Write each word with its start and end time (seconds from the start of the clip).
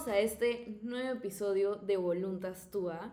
bienvenidos 0.00 0.08
a 0.08 0.18
este 0.18 0.78
nuevo 0.82 1.10
episodio 1.10 1.76
de 1.76 1.96
Voluntas 1.96 2.70
Tua. 2.70 3.12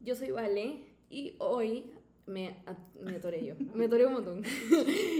Yo 0.00 0.14
soy 0.14 0.30
Vale 0.30 0.84
y 1.08 1.36
hoy 1.38 1.90
me, 2.26 2.56
me 3.00 3.16
atoré 3.16 3.44
yo, 3.44 3.54
me 3.74 3.86
atoré 3.86 4.06
un 4.06 4.14
montón. 4.14 4.42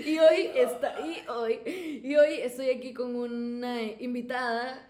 y 0.06 0.18
hoy 0.18 0.50
está 0.54 1.00
y 1.06 1.26
hoy 1.28 2.00
y 2.02 2.16
hoy 2.16 2.34
estoy 2.42 2.70
aquí 2.70 2.92
con 2.92 3.14
una 3.14 3.82
invitada 3.82 4.85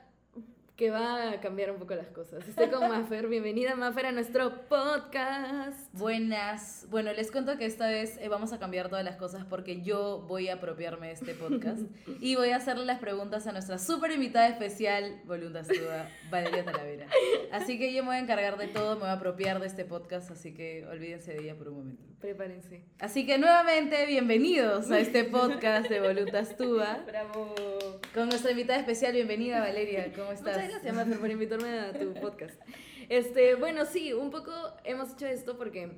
que 0.77 0.91
va 0.91 1.31
a 1.31 1.41
cambiar 1.41 1.71
un 1.71 1.79
poco 1.79 1.95
las 1.95 2.09
cosas. 2.09 2.47
Estoy 2.47 2.69
con 2.69 2.87
Maffer. 2.87 3.27
Bienvenida, 3.29 3.75
Maffer, 3.77 4.07
a 4.07 4.13
nuestro 4.13 4.69
podcast. 4.69 5.91
Buenas. 5.95 6.87
Bueno, 6.91 7.15
les 7.15 7.31
cuento 7.31 7.57
que 7.57 7.65
esta 7.65 7.89
vez 7.89 8.19
eh, 8.19 8.29
vamos 8.29 8.53
a 8.53 8.59
cambiar 8.59 8.91
todas 8.91 9.03
las 9.03 9.17
cosas 9.17 9.47
porque 9.47 9.81
yo 9.81 10.27
voy 10.29 10.49
a 10.49 10.55
apropiarme 10.55 11.07
de 11.07 11.13
este 11.15 11.33
podcast 11.33 11.81
y 12.21 12.37
voy 12.37 12.51
a 12.51 12.57
hacerle 12.57 12.85
las 12.85 12.99
preguntas 12.99 13.47
a 13.47 13.53
nuestra 13.53 13.79
súper 13.79 14.11
invitada 14.11 14.49
especial, 14.49 15.23
Voluntas 15.25 15.67
Duda, 15.67 16.11
Valeria 16.31 16.63
Talavera. 16.63 17.07
Así 17.53 17.79
que 17.79 17.95
yo 17.95 18.03
me 18.03 18.09
voy 18.09 18.17
a 18.17 18.21
encargar 18.21 18.59
de 18.59 18.69
todo, 18.69 18.97
me 18.97 19.01
voy 19.01 19.09
a 19.09 19.13
apropiar 19.13 19.61
de 19.61 19.69
este 19.69 19.87
podcast, 19.87 20.31
así 20.31 20.53
que 20.53 20.87
olvídense 20.87 21.33
de 21.33 21.41
ella 21.41 21.57
por 21.57 21.69
un 21.69 21.79
momento. 21.79 22.05
Prepárense. 22.21 22.85
Así 22.99 23.25
que 23.25 23.39
nuevamente, 23.39 24.05
bienvenidos 24.05 24.91
a 24.91 24.99
este 24.99 25.25
podcast 25.39 25.89
de 25.89 26.01
Voluntas 26.01 26.55
Tuba. 26.55 27.03
Bravo. 27.07 27.55
Con 28.17 28.31
nuestra 28.31 28.51
invitada 28.51 28.79
especial, 28.79 29.13
bienvenida 29.13 29.61
Valeria, 29.61 30.11
¿cómo 30.15 30.33
estás? 30.33 30.57
Muchas 30.57 30.71
gracias, 30.71 30.95
Maffer, 30.95 31.19
por 31.19 31.31
invitarme 31.31 31.69
a 31.69 31.93
tu 31.93 32.15
podcast. 32.15 32.59
Este, 33.11 33.57
bueno, 33.57 33.85
sí, 33.85 34.15
un 34.15 34.31
poco 34.31 34.53
hemos 34.85 35.13
hecho 35.13 35.27
esto 35.27 35.59
porque 35.59 35.93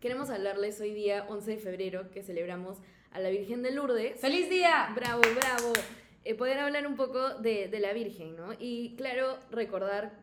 queremos 0.00 0.30
hablarles 0.30 0.80
hoy 0.80 0.92
día, 0.94 1.26
11 1.28 1.52
de 1.52 1.56
febrero, 1.58 2.10
que 2.10 2.24
celebramos 2.24 2.78
a 3.12 3.20
la 3.20 3.30
Virgen 3.30 3.62
de 3.62 3.70
Lourdes. 3.70 4.20
¡Feliz 4.20 4.50
día! 4.50 4.92
Bravo, 4.96 5.20
bravo. 5.20 5.72
Eh, 6.24 6.34
poder 6.34 6.58
hablar 6.58 6.88
un 6.88 6.96
poco 6.96 7.36
de, 7.36 7.68
de 7.68 7.78
la 7.78 7.92
Virgen, 7.92 8.34
¿no? 8.34 8.48
Y 8.58 8.96
claro, 8.96 9.38
recordar 9.52 10.18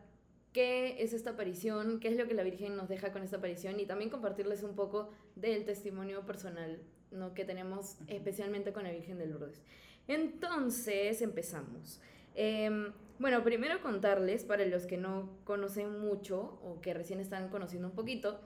qué 0.52 1.02
es 1.02 1.14
esta 1.14 1.30
aparición, 1.30 1.98
qué 1.98 2.08
es 2.08 2.16
lo 2.16 2.28
que 2.28 2.34
la 2.34 2.42
Virgen 2.42 2.76
nos 2.76 2.90
deja 2.90 3.10
con 3.10 3.22
esta 3.22 3.38
aparición 3.38 3.80
y 3.80 3.86
también 3.86 4.10
compartirles 4.10 4.62
un 4.62 4.76
poco 4.76 5.10
del 5.34 5.64
testimonio 5.64 6.26
personal 6.26 6.78
¿no? 7.10 7.34
que 7.34 7.44
tenemos 7.44 7.96
especialmente 8.08 8.72
con 8.72 8.84
la 8.84 8.90
Virgen 8.90 9.18
de 9.18 9.26
Lourdes. 9.26 9.62
Entonces, 10.08 11.22
empezamos. 11.22 12.00
Em, 12.34 12.92
bueno, 13.18 13.42
primero 13.42 13.80
contarles, 13.80 14.44
para 14.44 14.64
los 14.66 14.86
que 14.86 14.96
no 14.96 15.30
conocen 15.44 15.98
mucho 16.00 16.58
o 16.62 16.80
que 16.80 16.94
recién 16.94 17.20
están 17.20 17.48
conociendo 17.48 17.88
un 17.88 17.94
poquito, 17.94 18.40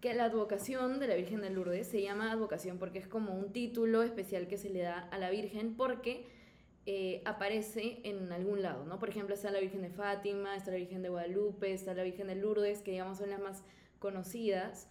que 0.00 0.14
la 0.14 0.24
advocación 0.24 0.98
de 0.98 1.08
la 1.08 1.14
Virgen 1.14 1.42
de 1.42 1.50
Lourdes 1.50 1.86
se 1.86 2.02
llama 2.02 2.32
advocación 2.32 2.78
porque 2.78 2.98
es 2.98 3.06
como 3.06 3.34
un 3.34 3.52
título 3.52 4.02
especial 4.02 4.48
que 4.48 4.56
se 4.56 4.70
le 4.70 4.80
da 4.80 4.98
a 4.98 5.18
la 5.18 5.30
Virgen 5.30 5.74
porque 5.76 6.26
eh, 6.86 7.20
aparece 7.26 8.00
en 8.04 8.32
algún 8.32 8.62
lado, 8.62 8.86
¿no? 8.86 8.98
Por 8.98 9.10
ejemplo, 9.10 9.34
está 9.34 9.50
la 9.50 9.60
Virgen 9.60 9.82
de 9.82 9.90
Fátima, 9.90 10.56
está 10.56 10.70
la 10.70 10.78
Virgen 10.78 11.02
de 11.02 11.10
Guadalupe, 11.10 11.72
está 11.72 11.92
la 11.92 12.02
Virgen 12.02 12.28
de 12.28 12.36
Lourdes, 12.36 12.80
que 12.80 12.92
digamos 12.92 13.18
son 13.18 13.30
las 13.30 13.40
más 13.40 13.62
conocidas. 13.98 14.88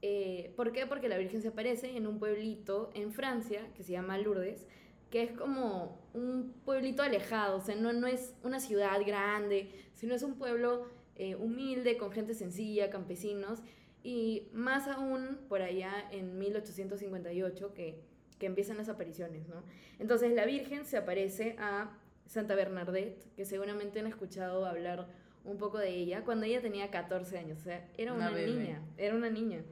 Eh, 0.00 0.54
¿Por 0.56 0.72
qué? 0.72 0.86
Porque 0.86 1.08
la 1.08 1.18
Virgen 1.18 1.42
se 1.42 1.48
aparece 1.48 1.96
en 1.96 2.06
un 2.06 2.18
pueblito 2.18 2.90
en 2.94 3.12
Francia 3.12 3.60
que 3.74 3.82
se 3.82 3.92
llama 3.92 4.16
Lourdes, 4.16 4.66
que 5.10 5.22
es 5.22 5.32
como 5.32 5.98
un 6.14 6.54
pueblito 6.64 7.02
alejado, 7.02 7.58
o 7.58 7.60
sea, 7.60 7.74
no, 7.76 7.92
no 7.92 8.06
es 8.06 8.34
una 8.42 8.60
ciudad 8.60 9.00
grande, 9.04 9.70
sino 9.94 10.14
es 10.14 10.22
un 10.22 10.34
pueblo 10.34 10.86
eh, 11.14 11.36
humilde, 11.36 11.96
con 11.96 12.10
gente 12.10 12.34
sencilla, 12.34 12.90
campesinos, 12.90 13.60
y 14.02 14.48
más 14.52 14.88
aún 14.88 15.38
por 15.48 15.62
allá 15.62 15.92
en 16.10 16.38
1858 16.38 17.74
que, 17.74 18.00
que 18.38 18.46
empiezan 18.46 18.76
las 18.76 18.88
apariciones, 18.88 19.48
¿no? 19.48 19.62
Entonces 19.98 20.32
la 20.32 20.44
Virgen 20.44 20.84
se 20.84 20.96
aparece 20.96 21.56
a 21.58 21.96
Santa 22.26 22.54
Bernadette, 22.54 23.24
que 23.36 23.44
seguramente 23.44 24.00
han 24.00 24.06
escuchado 24.06 24.66
hablar 24.66 25.08
un 25.44 25.58
poco 25.58 25.78
de 25.78 25.90
ella, 25.90 26.24
cuando 26.24 26.46
ella 26.46 26.60
tenía 26.60 26.90
14 26.90 27.38
años, 27.38 27.60
o 27.60 27.62
sea, 27.62 27.88
era 27.96 28.12
una, 28.12 28.30
niña, 28.30 28.82
era 28.96 29.14
una 29.14 29.30
niña. 29.30 29.62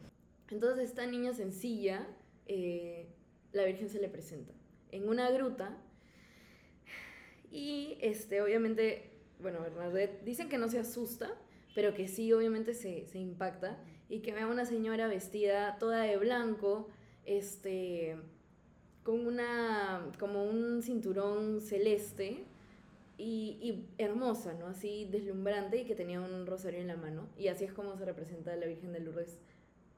Entonces 0.50 0.88
esta 0.88 1.06
niña 1.06 1.34
sencilla, 1.34 2.06
eh, 2.46 3.08
la 3.52 3.64
Virgen 3.64 3.88
se 3.88 4.00
le 4.00 4.08
presenta 4.08 4.54
en 4.94 5.08
una 5.08 5.30
gruta 5.30 5.76
y 7.54 7.98
este, 8.00 8.42
obviamente, 8.42 9.12
bueno, 9.40 9.60
Bernadette 9.60 10.24
dicen 10.24 10.48
que 10.48 10.58
no 10.58 10.68
se 10.68 10.80
asusta, 10.80 11.36
pero 11.74 11.94
que 11.94 12.08
sí, 12.08 12.32
obviamente 12.32 12.74
se, 12.74 13.06
se 13.06 13.20
impacta 13.20 13.78
y 14.08 14.20
que 14.20 14.32
ve 14.32 14.40
a 14.40 14.46
una 14.48 14.64
señora 14.64 15.06
vestida 15.06 15.78
toda 15.78 16.02
de 16.02 16.16
blanco, 16.16 16.88
este, 17.24 18.16
con 19.04 19.24
una, 19.26 20.10
como 20.18 20.44
un 20.44 20.82
cinturón 20.82 21.60
celeste 21.60 22.44
y, 23.18 23.58
y 23.62 23.88
hermosa, 23.98 24.54
¿no? 24.54 24.66
Así 24.66 25.08
deslumbrante 25.10 25.78
y 25.78 25.84
que 25.84 25.94
tenía 25.94 26.20
un 26.20 26.46
rosario 26.46 26.80
en 26.80 26.88
la 26.88 26.96
mano. 26.96 27.28
Y 27.38 27.48
así 27.48 27.64
es 27.64 27.72
como 27.72 27.96
se 27.96 28.04
representa 28.04 28.52
a 28.52 28.56
la 28.56 28.66
Virgen 28.66 28.92
de 28.92 28.98
Lourdes, 28.98 29.38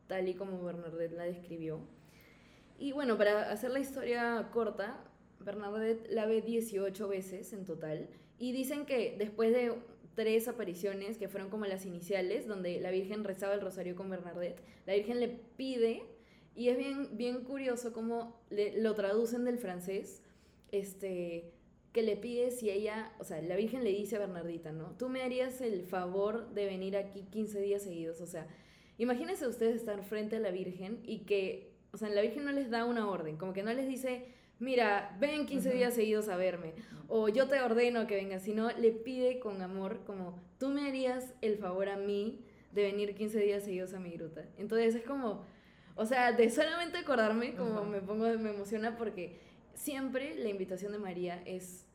tal 0.09 0.29
y 0.29 0.35
como 0.35 0.63
Bernadette 0.63 1.13
la 1.13 1.25
describió. 1.25 1.81
Y 2.79 2.93
bueno, 2.93 3.17
para 3.17 3.51
hacer 3.51 3.71
la 3.71 3.79
historia 3.81 4.49
corta, 4.53 5.03
Bernadette 5.41 6.09
la 6.11 6.27
ve 6.27 6.43
18 6.43 7.09
veces 7.09 7.53
en 7.53 7.65
total. 7.65 8.09
Y 8.39 8.53
dicen 8.53 8.85
que 8.85 9.15
después 9.19 9.53
de 9.53 9.73
tres 10.15 10.49
apariciones, 10.49 11.19
que 11.19 11.29
fueron 11.29 11.51
como 11.51 11.67
las 11.67 11.87
iniciales, 11.87 12.47
donde 12.47 12.81
la 12.81 12.91
Virgen 12.91 13.25
rezaba 13.25 13.55
el 13.55 13.61
rosario 13.61 13.95
con 13.97 14.09
Bernadette, 14.11 14.61
la 14.87 14.95
Virgen 14.95 15.21
le 15.21 15.29
pide, 15.29 16.03
y 16.55 16.69
es 16.69 16.79
bien, 16.79 17.17
bien 17.17 17.45
curioso 17.45 17.93
cómo 17.93 18.41
le- 18.51 18.81
lo 18.81 18.95
traducen 18.95 19.45
del 19.45 19.59
francés, 19.59 20.23
este, 20.73 21.53
que 21.93 22.03
le 22.03 22.17
pide 22.17 22.51
si 22.51 22.71
ella, 22.71 23.13
o 23.19 23.25
sea, 23.25 23.41
la 23.43 23.57
Virgen 23.57 23.85
le 23.85 23.91
dice 23.91 24.17
a 24.17 24.21
Bernardita, 24.21 24.73
¿no? 24.73 24.91
Tú 24.99 25.09
me 25.09 25.23
harías 25.23 25.61
el 25.61 25.83
favor 25.83 26.51
de 26.53 26.67
venir 26.67 26.97
aquí 26.97 27.23
15 27.31 27.61
días 27.61 27.83
seguidos, 27.83 28.21
o 28.21 28.27
sea, 28.27 28.47
imagínense 28.99 29.47
ustedes 29.47 29.77
estar 29.77 30.03
frente 30.03 30.37
a 30.37 30.41
la 30.41 30.51
Virgen 30.51 31.01
y 31.05 31.21
que, 31.21 31.76
o 31.97 31.99
sea, 31.99 32.11
la 32.11 32.21
Virgen 32.21 32.45
no 32.45 32.53
les 32.53 32.69
da 32.69 32.85
una 32.85 33.09
orden, 33.09 33.39
como 33.39 33.55
que 33.55 33.63
no 33.63 33.73
les 33.73 33.89
dice, 33.89 34.27
mira, 34.59 35.17
ven 35.19 35.47
15 35.47 35.71
días 35.71 35.95
seguidos 35.95 36.29
a 36.29 36.37
verme, 36.37 36.75
o 37.09 37.31
yo 37.31 37.49
te 37.49 37.59
ordeno 37.63 38.07
que 38.07 38.17
vengas, 38.17 38.43
sino 38.43 38.71
le 38.71 38.91
pide 38.91 39.39
con 39.41 39.63
amor, 39.63 40.01
como, 40.05 40.39
tú 40.59 40.69
me 40.69 40.87
harías 40.87 41.33
el 41.41 41.57
favor 41.57 41.89
a 41.89 41.97
mí 41.97 42.45
de 42.73 42.83
venir 42.83 43.15
15 43.15 43.41
días 43.41 43.65
seguidos 43.65 43.95
a 43.95 43.99
mi 43.99 44.11
gruta. 44.11 44.45
Entonces 44.59 44.95
es 44.95 45.05
como, 45.05 45.47
o 45.95 46.05
sea, 46.05 46.33
de 46.33 46.51
solamente 46.51 46.99
acordarme, 46.99 47.55
como 47.55 47.87
me 47.87 48.03
pongo, 48.03 48.27
me 48.39 48.51
emociona 48.51 48.99
porque 48.99 49.39
siempre 49.73 50.35
la 50.35 50.51
invitación 50.51 50.93
de 50.93 50.99
María 50.99 51.43
es, 51.47 51.87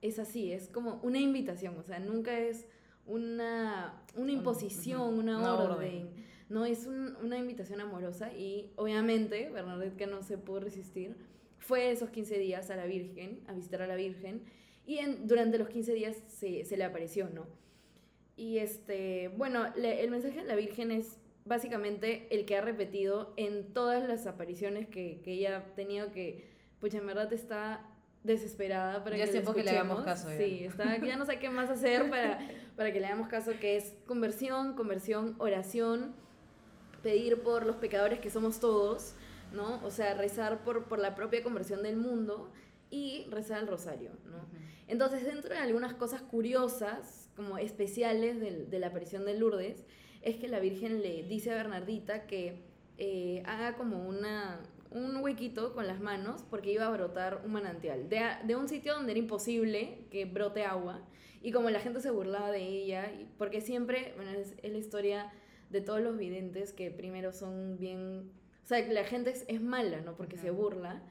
es 0.00 0.20
así, 0.20 0.52
es 0.52 0.68
como 0.68 1.00
una 1.02 1.18
invitación, 1.18 1.76
o 1.76 1.82
sea, 1.82 1.98
nunca 1.98 2.38
es 2.38 2.66
una, 3.04 4.00
una 4.14 4.30
imposición, 4.30 5.18
una, 5.18 5.38
Una 5.38 5.54
orden. 5.54 5.72
orden. 5.72 6.29
No, 6.50 6.66
es 6.66 6.86
un- 6.86 7.16
una 7.22 7.38
invitación 7.38 7.80
amorosa 7.80 8.32
y 8.34 8.70
obviamente 8.76 9.48
Bernadette, 9.50 9.96
que 9.96 10.06
no 10.06 10.22
se 10.22 10.36
pudo 10.36 10.60
resistir, 10.60 11.16
fue 11.58 11.90
esos 11.90 12.10
15 12.10 12.38
días 12.38 12.70
a 12.70 12.76
la 12.76 12.86
Virgen, 12.86 13.40
a 13.46 13.52
visitar 13.54 13.80
a 13.82 13.86
la 13.86 13.94
Virgen, 13.96 14.42
y 14.84 14.98
en, 14.98 15.26
durante 15.26 15.56
los 15.58 15.68
15 15.68 15.94
días 15.94 16.16
se, 16.26 16.64
se 16.64 16.76
le 16.76 16.84
apareció, 16.84 17.28
¿no? 17.30 17.46
Y 18.36 18.58
este, 18.58 19.28
bueno, 19.36 19.68
le- 19.76 20.02
el 20.02 20.10
mensaje 20.10 20.40
de 20.40 20.44
la 20.46 20.56
Virgen 20.56 20.90
es 20.90 21.18
básicamente 21.44 22.26
el 22.30 22.44
que 22.46 22.56
ha 22.56 22.60
repetido 22.62 23.32
en 23.36 23.72
todas 23.72 24.06
las 24.08 24.26
apariciones 24.26 24.88
que, 24.88 25.20
que 25.22 25.32
ella 25.34 25.58
ha 25.58 25.74
tenido, 25.74 26.10
que, 26.12 26.48
pues 26.80 26.94
en 26.94 27.06
verdad 27.06 27.32
está 27.32 27.86
desesperada 28.24 29.02
para 29.04 29.16
Ya 29.16 29.24
que 29.26 29.30
tiempo 29.32 29.54
que 29.54 29.62
le 29.64 29.70
hagamos 29.70 30.02
caso, 30.04 30.30
ya. 30.30 30.36
Sí, 30.36 30.64
está, 30.64 30.98
ya 31.06 31.16
no 31.16 31.24
sé 31.26 31.38
qué 31.38 31.48
más 31.48 31.70
hacer 31.70 32.10
para, 32.10 32.38
para 32.76 32.92
que 32.92 33.00
le 33.00 33.06
hagamos 33.06 33.28
caso, 33.28 33.52
que 33.60 33.76
es 33.76 33.94
conversión, 34.06 34.74
conversión, 34.74 35.36
oración, 35.38 36.14
pedir 37.02 37.42
por 37.42 37.66
los 37.66 37.76
pecadores 37.76 38.20
que 38.20 38.30
somos 38.30 38.60
todos, 38.60 39.14
¿no? 39.52 39.80
O 39.84 39.90
sea, 39.90 40.14
rezar 40.14 40.62
por, 40.64 40.84
por 40.84 40.98
la 40.98 41.14
propia 41.14 41.42
conversión 41.42 41.82
del 41.82 41.96
mundo 41.96 42.50
y 42.90 43.26
rezar 43.30 43.60
el 43.60 43.68
rosario, 43.68 44.10
¿no? 44.26 44.46
Entonces, 44.88 45.24
dentro 45.24 45.54
de 45.54 45.60
algunas 45.60 45.94
cosas 45.94 46.20
curiosas, 46.20 47.30
como 47.36 47.58
especiales 47.58 48.40
de, 48.40 48.78
la 48.78 48.88
aparición 48.88 49.24
de 49.24 49.38
Lourdes, 49.38 49.86
es 50.20 50.36
que 50.36 50.48
la 50.48 50.58
Virgen 50.58 51.00
le 51.00 51.22
dice 51.22 51.52
a 51.52 51.54
Bernardita 51.54 52.26
que 52.26 52.60
eh, 52.98 53.42
haga 53.46 53.76
como 53.76 54.06
una, 54.06 54.60
un 54.90 55.16
huequito 55.18 55.72
con 55.74 55.86
las 55.86 56.00
manos 56.00 56.44
porque 56.50 56.72
iba 56.72 56.86
a 56.86 56.90
brotar 56.90 57.40
un 57.44 57.52
manantial 57.52 58.08
de, 58.08 58.20
de 58.44 58.56
un 58.56 58.68
sitio 58.68 58.94
donde 58.94 59.12
era 59.12 59.20
imposible 59.20 60.06
que 60.10 60.24
brote 60.24 60.64
agua 60.64 61.00
y 61.40 61.52
como 61.52 61.70
la 61.70 61.80
gente 61.80 62.00
se 62.00 62.10
burlaba 62.10 62.50
de 62.50 62.62
ella, 62.62 63.10
porque 63.38 63.60
siempre, 63.60 64.12
bueno, 64.16 64.32
es, 64.32 64.54
es 64.62 64.72
la 64.72 64.78
historia 64.78 65.32
de 65.70 65.80
todos 65.80 66.00
los 66.00 66.18
videntes 66.18 66.72
que 66.72 66.90
primero 66.90 67.32
son 67.32 67.78
bien, 67.78 68.30
o 68.64 68.66
sea, 68.66 68.84
que 68.86 68.92
la 68.92 69.04
gente 69.04 69.30
es, 69.30 69.44
es 69.48 69.62
mala, 69.62 70.00
¿no? 70.00 70.16
Porque 70.16 70.36
se 70.36 70.50
burla, 70.50 71.02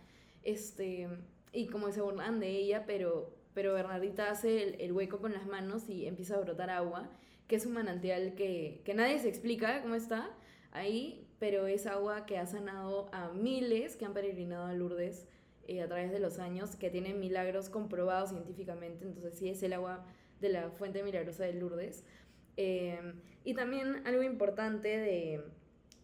este, 0.44 1.07
y 1.51 1.67
como 1.67 1.91
se 1.91 2.01
burlan 2.01 2.39
de 2.39 2.50
ella, 2.50 2.85
pero, 2.85 3.35
pero 3.53 3.73
Bernardita 3.73 4.29
hace 4.29 4.63
el, 4.63 4.81
el 4.81 4.91
hueco 4.91 5.19
con 5.19 5.33
las 5.33 5.47
manos 5.47 5.89
y 5.89 6.06
empieza 6.06 6.35
a 6.35 6.41
brotar 6.41 6.69
agua, 6.69 7.09
que 7.47 7.56
es 7.56 7.65
un 7.65 7.73
manantial 7.73 8.35
que, 8.35 8.81
que 8.85 8.94
nadie 8.94 9.17
se 9.19 9.29
explica 9.29 9.81
cómo 9.81 9.95
está 9.95 10.29
ahí, 10.71 11.27
pero 11.39 11.67
es 11.67 11.88
agua 11.88 12.25
que 12.25 12.38
ha 12.38 12.45
sanado 12.45 13.09
a 13.13 13.29
miles 13.29 13.95
que 13.95 14.05
han 14.05 14.13
peregrinado 14.13 14.65
a 14.65 14.73
Lourdes 14.73 15.27
eh, 15.67 15.81
a 15.81 15.88
través 15.88 16.12
de 16.12 16.19
los 16.19 16.38
años, 16.38 16.75
que 16.75 16.89
tienen 16.89 17.19
milagros 17.19 17.69
comprobados 17.69 18.29
científicamente, 18.29 19.05
entonces 19.05 19.38
sí 19.38 19.50
es 19.50 19.63
el 19.63 19.73
agua 19.73 20.05
de 20.41 20.50
la 20.50 20.69
Fuente 20.71 21.03
Milagrosa 21.03 21.44
de 21.44 21.53
Lourdes. 21.53 22.03
Eh, 22.61 23.00
y 23.45 23.53
también 23.53 24.06
algo 24.06 24.21
importante 24.21 24.89
de, 24.89 25.41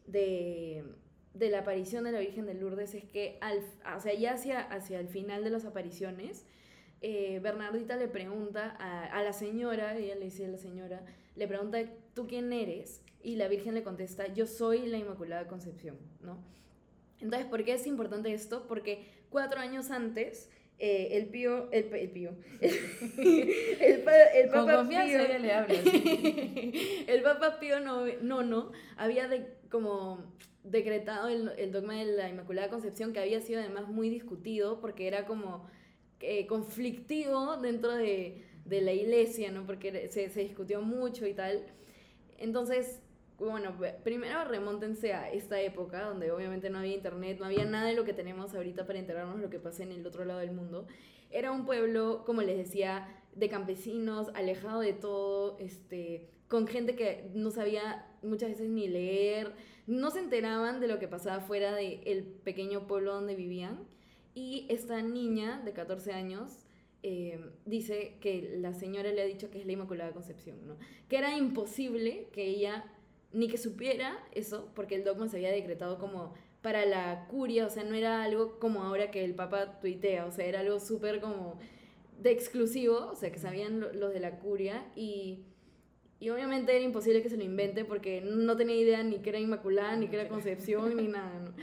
de, 0.08 0.86
de, 1.34 1.50
la 1.50 1.60
aparición 1.60 2.06
de 2.06 2.14
la 2.14 2.20
Virgen 2.20 2.46
de 2.46 2.54
Lourdes 2.54 2.96
es 2.96 3.04
que 3.04 3.38
al, 3.42 3.60
o 3.94 4.00
sea, 4.00 4.14
ya 4.14 4.36
hacia, 4.36 4.62
hacia 4.62 5.02
el 5.02 5.10
final 5.10 5.44
de 5.44 5.50
las 5.50 5.66
apariciones, 5.66 6.46
eh, 7.02 7.42
Bernardita 7.44 7.98
le 7.98 8.08
pregunta 8.08 8.74
a, 8.80 9.04
a, 9.04 9.22
la 9.22 9.34
señora, 9.34 9.98
ella 9.98 10.16
le 10.16 10.24
dice 10.24 10.46
a 10.46 10.48
la 10.48 10.58
señora, 10.58 11.04
le 11.36 11.46
pregunta, 11.46 11.78
¿tú 12.14 12.26
quién 12.26 12.54
eres? 12.54 13.02
Y 13.22 13.36
la 13.36 13.50
Virgen 13.50 13.74
le 13.74 13.84
contesta, 13.84 14.28
yo 14.28 14.48
soy 14.48 14.86
la 14.86 14.98
Inmaculada 14.98 15.48
Concepción, 15.48 15.98
¿no? 16.22 16.38
Entonces, 17.20 17.50
¿por 17.50 17.66
qué 17.66 17.74
es 17.74 17.86
importante 17.86 18.34
esto? 18.34 18.66
Porque 18.66 19.10
cuatro 19.30 19.60
años 19.60 19.92
antes, 19.92 20.50
eh, 20.78 21.10
el 21.12 21.28
pío, 21.28 21.70
el, 21.72 21.94
el 21.94 22.10
pío, 22.10 22.32
el, 22.62 22.74
el, 23.80 24.04
el 24.34 24.50
Papa 24.50 24.76
Con 24.76 24.90
Pío, 24.90 25.00
le 25.00 25.54
hablas. 25.54 25.80
el 27.08 27.22
Papa 27.24 27.60
Pío 27.60 27.80
no, 27.80 28.06
no, 28.22 28.44
no, 28.44 28.72
había 28.98 29.28
de, 29.28 29.48
como 29.70 30.34
decretado 30.64 31.30
el, 31.30 31.52
el, 31.58 31.72
dogma 31.72 31.94
de 31.96 32.06
la 32.06 32.30
Inmaculada 32.30 32.70
Concepción, 32.70 33.14
que 33.14 33.20
había 33.20 33.40
sido 33.40 33.62
además 33.62 33.88
muy 33.88 34.10
discutido, 34.10 34.82
porque 34.82 35.08
era 35.08 35.26
como 35.26 35.66
eh, 36.20 36.46
conflictivo 36.48 37.58
dentro 37.58 37.94
de, 37.94 38.44
de, 38.66 38.82
la 38.82 38.92
iglesia, 38.92 39.52
¿no? 39.52 39.66
Porque 39.66 40.10
se, 40.12 40.30
se 40.30 40.42
discutió 40.42 40.82
mucho 40.82 41.26
y 41.26 41.34
tal. 41.34 41.64
Entonces, 42.38 43.00
bueno, 43.38 43.76
primero 44.04 44.46
remóntense 44.46 45.14
a 45.14 45.32
esta 45.32 45.60
época 45.62 46.04
donde 46.04 46.32
obviamente 46.32 46.70
no 46.70 46.80
había 46.80 46.96
internet, 46.96 47.38
no 47.40 47.46
había 47.46 47.66
nada 47.66 47.88
de 47.88 47.96
lo 47.96 48.06
que 48.06 48.14
tenemos 48.14 48.54
ahorita 48.54 48.86
para 48.86 49.00
enterarnos 49.00 49.38
de 49.38 49.42
lo 49.42 49.50
que 49.50 49.60
pasa 49.60 49.84
en 49.84 49.92
el 49.92 50.06
otro 50.06 50.24
lado 50.26 50.40
del 50.40 50.52
mundo. 50.52 50.88
Era 51.32 51.52
un 51.52 51.66
pueblo, 51.66 52.24
como 52.26 52.42
les 52.42 52.58
decía, 52.58 53.08
de 53.36 53.50
campesinos, 53.50 54.30
alejado 54.36 54.80
de 54.80 54.94
todo, 54.94 55.58
este, 55.60 56.30
con 56.48 56.68
gente 56.68 56.96
que 56.96 57.30
no 57.34 57.52
sabía 57.52 58.08
muchas 58.22 58.50
veces 58.50 58.70
ni 58.70 58.88
leer, 58.88 59.54
no 59.88 60.12
se 60.12 60.20
enteraban 60.20 60.80
de 60.80 60.88
lo 60.88 61.00
que 61.00 61.08
pasaba 61.08 61.42
fuera 61.42 61.76
del 61.76 62.02
el 62.06 62.24
pequeño 62.24 62.88
pueblo 62.88 63.14
donde 63.14 63.36
vivían. 63.36 63.86
Y 64.34 64.66
esta 64.70 65.02
niña 65.02 65.62
de 65.64 65.74
14 65.74 66.12
años 66.14 66.66
eh, 67.04 67.40
dice 67.66 68.18
que 68.20 68.58
la 68.60 68.74
señora 68.74 69.12
le 69.12 69.22
ha 69.22 69.26
dicho 69.26 69.50
que 69.50 69.60
es 69.60 69.66
la 69.66 69.74
Inmaculada 69.74 70.12
Concepción, 70.12 70.68
¿no? 70.68 70.78
Que 71.08 71.18
era 71.18 71.38
imposible 71.38 72.30
que 72.34 72.46
ella 72.48 72.84
ni 73.34 73.48
que 73.48 73.58
supiera 73.58 74.18
eso, 74.32 74.72
porque 74.76 74.96
el 74.96 75.04
dogma 75.04 75.28
se 75.28 75.38
había 75.38 75.52
decretado 75.52 75.98
como 75.98 76.34
para 76.62 76.86
la 76.86 77.28
curia, 77.28 77.68
o 77.68 77.70
sea, 77.70 77.84
no 77.84 77.94
era 77.94 78.24
algo 78.24 78.60
como 78.60 78.84
ahora 78.84 79.12
que 79.12 79.24
el 79.24 79.36
Papa 79.36 79.80
tuitea, 79.80 80.26
o 80.26 80.32
sea, 80.32 80.46
era 80.46 80.62
algo 80.62 80.80
súper 80.80 81.22
como 81.22 81.60
de 82.20 82.32
exclusivo, 82.32 83.10
o 83.12 83.16
sea, 83.16 83.32
que 83.32 83.40
sabían 83.40 83.80
los 83.80 84.14
de 84.14 84.20
la 84.20 84.40
curia 84.40 84.84
y, 84.96 85.44
y 86.20 86.30
obviamente 86.30 86.76
era 86.76 86.84
imposible 86.84 87.22
que 87.22 87.30
se 87.30 87.38
lo 87.38 87.44
invente 87.44 87.86
porque 87.86 88.22
no 88.22 88.58
tenía 88.58 88.78
idea 88.78 89.04
ni 89.04 89.20
que 89.20 89.30
era 89.30 89.40
Inmaculada, 89.40 89.96
ni 89.96 90.08
que 90.08 90.16
era 90.16 90.30
Concepción, 90.30 90.96
ni 90.96 91.08
nada, 91.08 91.40
¿no? 91.40 91.54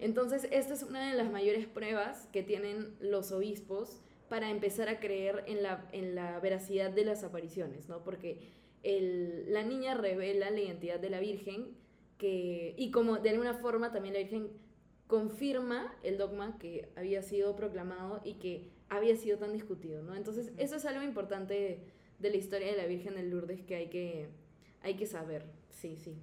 Entonces, 0.00 0.48
esta 0.50 0.74
es 0.74 0.82
una 0.82 1.10
de 1.10 1.16
las 1.16 1.30
mayores 1.30 1.66
pruebas 1.66 2.28
que 2.32 2.42
tienen 2.42 2.94
los 3.00 3.30
obispos 3.30 4.00
para 4.28 4.50
empezar 4.50 4.88
a 4.88 4.98
creer 4.98 5.44
en 5.46 5.62
la, 5.62 5.88
en 5.92 6.14
la 6.14 6.40
veracidad 6.40 6.90
de 6.90 7.04
las 7.04 7.22
apariciones, 7.22 7.88
¿no? 7.88 8.02
Porque 8.02 8.38
el, 8.82 9.52
la 9.52 9.62
niña 9.62 9.94
revela 9.94 10.50
la 10.50 10.60
identidad 10.60 11.00
de 11.00 11.10
la 11.10 11.20
Virgen 11.20 11.76
que, 12.18 12.74
y 12.76 12.90
como 12.90 13.18
de 13.18 13.30
alguna 13.30 13.54
forma 13.54 13.92
también 13.92 14.14
la 14.14 14.20
Virgen 14.20 14.50
confirma 15.06 15.94
el 16.02 16.18
dogma 16.18 16.58
que 16.58 16.88
había 16.96 17.22
sido 17.22 17.54
proclamado 17.56 18.20
y 18.24 18.34
que 18.34 18.70
había 18.88 19.16
sido 19.16 19.38
tan 19.38 19.52
discutido, 19.52 20.02
¿no? 20.02 20.14
Entonces, 20.14 20.52
eso 20.56 20.76
es 20.76 20.84
algo 20.84 21.02
importante 21.02 21.82
de, 22.18 22.30
la 22.30 22.36
historia 22.36 22.68
de 22.68 22.76
la 22.76 22.86
Virgen 22.86 23.14
de 23.14 23.22
Lourdes 23.22 23.62
que 23.62 23.74
hay 23.74 23.88
que, 23.88 24.28
hay 24.80 24.94
que 24.94 25.06
saber, 25.06 25.44
sí, 25.70 25.96
sí. 25.96 26.14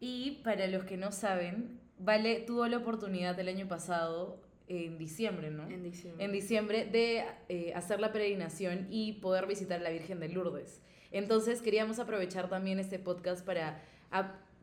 Y 0.00 0.42
para 0.44 0.66
los 0.68 0.84
que 0.84 0.96
no 0.96 1.10
saben, 1.10 1.80
Vale 1.98 2.40
tuvo 2.40 2.66
la 2.68 2.78
oportunidad 2.78 3.38
el 3.40 3.48
año 3.48 3.66
pasado, 3.66 4.40
en 4.68 4.98
diciembre, 4.98 5.50
¿no? 5.50 5.68
En 5.68 5.82
diciembre. 5.82 6.24
En 6.24 6.32
diciembre 6.32 6.84
de 6.84 7.24
eh, 7.48 7.72
hacer 7.74 8.00
la 8.00 8.12
peregrinación 8.12 8.86
y 8.90 9.14
poder 9.14 9.46
visitar 9.46 9.80
a 9.80 9.82
la 9.82 9.90
Virgen 9.90 10.20
de 10.20 10.28
Lourdes. 10.28 10.80
Entonces 11.10 11.62
queríamos 11.62 11.98
aprovechar 11.98 12.48
también 12.48 12.78
este 12.78 12.98
podcast 12.98 13.44
para 13.44 13.82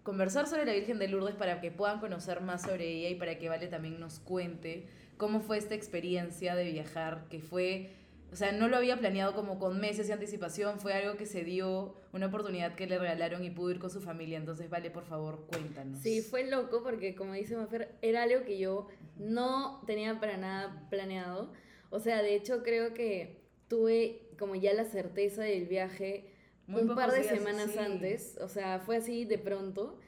conversar 0.03 0.47
sobre 0.47 0.65
la 0.65 0.73
Virgen 0.73 0.99
de 0.99 1.07
Lourdes 1.07 1.35
para 1.35 1.59
que 1.59 1.71
puedan 1.71 1.99
conocer 1.99 2.41
más 2.41 2.61
sobre 2.61 2.87
ella 2.87 3.09
y 3.09 3.15
para 3.15 3.39
que 3.39 3.49
Vale 3.49 3.67
también 3.67 3.99
nos 3.99 4.19
cuente 4.19 4.87
cómo 5.17 5.39
fue 5.39 5.57
esta 5.57 5.73
experiencia 5.73 6.55
de 6.55 6.65
viajar, 6.71 7.25
que 7.29 7.39
fue, 7.39 7.89
o 8.31 8.35
sea, 8.35 8.51
no 8.51 8.67
lo 8.67 8.77
había 8.77 8.97
planeado 8.97 9.33
como 9.33 9.57
con 9.57 9.79
meses 9.79 10.07
de 10.07 10.13
anticipación, 10.13 10.79
fue 10.79 10.93
algo 10.93 11.17
que 11.17 11.25
se 11.25 11.43
dio, 11.43 11.95
una 12.13 12.27
oportunidad 12.27 12.75
que 12.75 12.85
le 12.85 12.99
regalaron 12.99 13.43
y 13.43 13.49
pudo 13.49 13.71
ir 13.71 13.79
con 13.79 13.89
su 13.89 14.01
familia. 14.01 14.37
Entonces, 14.37 14.69
Vale, 14.69 14.91
por 14.91 15.05
favor, 15.05 15.47
cuéntanos. 15.47 15.99
Sí, 15.99 16.21
fue 16.21 16.45
loco 16.49 16.83
porque, 16.83 17.15
como 17.15 17.33
dice 17.33 17.55
Mafer, 17.55 17.95
era 18.01 18.23
algo 18.23 18.43
que 18.45 18.59
yo 18.59 18.87
no 19.17 19.81
tenía 19.87 20.19
para 20.19 20.37
nada 20.37 20.87
planeado. 20.89 21.51
O 21.89 21.99
sea, 21.99 22.21
de 22.21 22.35
hecho, 22.35 22.61
creo 22.61 22.93
que 22.93 23.41
tuve 23.67 24.29
como 24.37 24.55
ya 24.55 24.73
la 24.73 24.83
certeza 24.83 25.41
del 25.41 25.65
viaje 25.65 26.29
un 26.67 26.95
par 26.95 27.11
de 27.11 27.23
semanas 27.23 27.77
antes, 27.77 28.37
o 28.41 28.47
sea, 28.47 28.79
fue 28.79 28.97
así 28.97 29.25
de 29.25 29.37
pronto. 29.37 29.99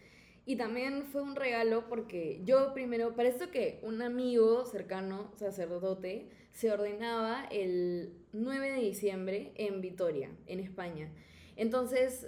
Y 0.45 0.56
también 0.56 1.04
fue 1.04 1.21
un 1.21 1.36
regalo 1.36 1.89
porque 1.89 2.42
yo 2.45 2.74
primero, 2.74 3.15
para 3.15 3.27
esto 3.27 3.51
que 3.51 3.80
un 3.83 4.01
amigo 4.01 4.65
cercano, 4.65 5.30
sacerdote, 5.36 6.30
se 6.54 6.71
ordenaba 6.71 7.45
el 7.51 8.13
9 8.31 8.71
de 8.71 8.80
diciembre 8.80 9.51
en 9.56 9.81
Vitoria, 9.81 10.31
en 10.48 10.62
España. 10.62 11.12
Entonces, 11.57 12.27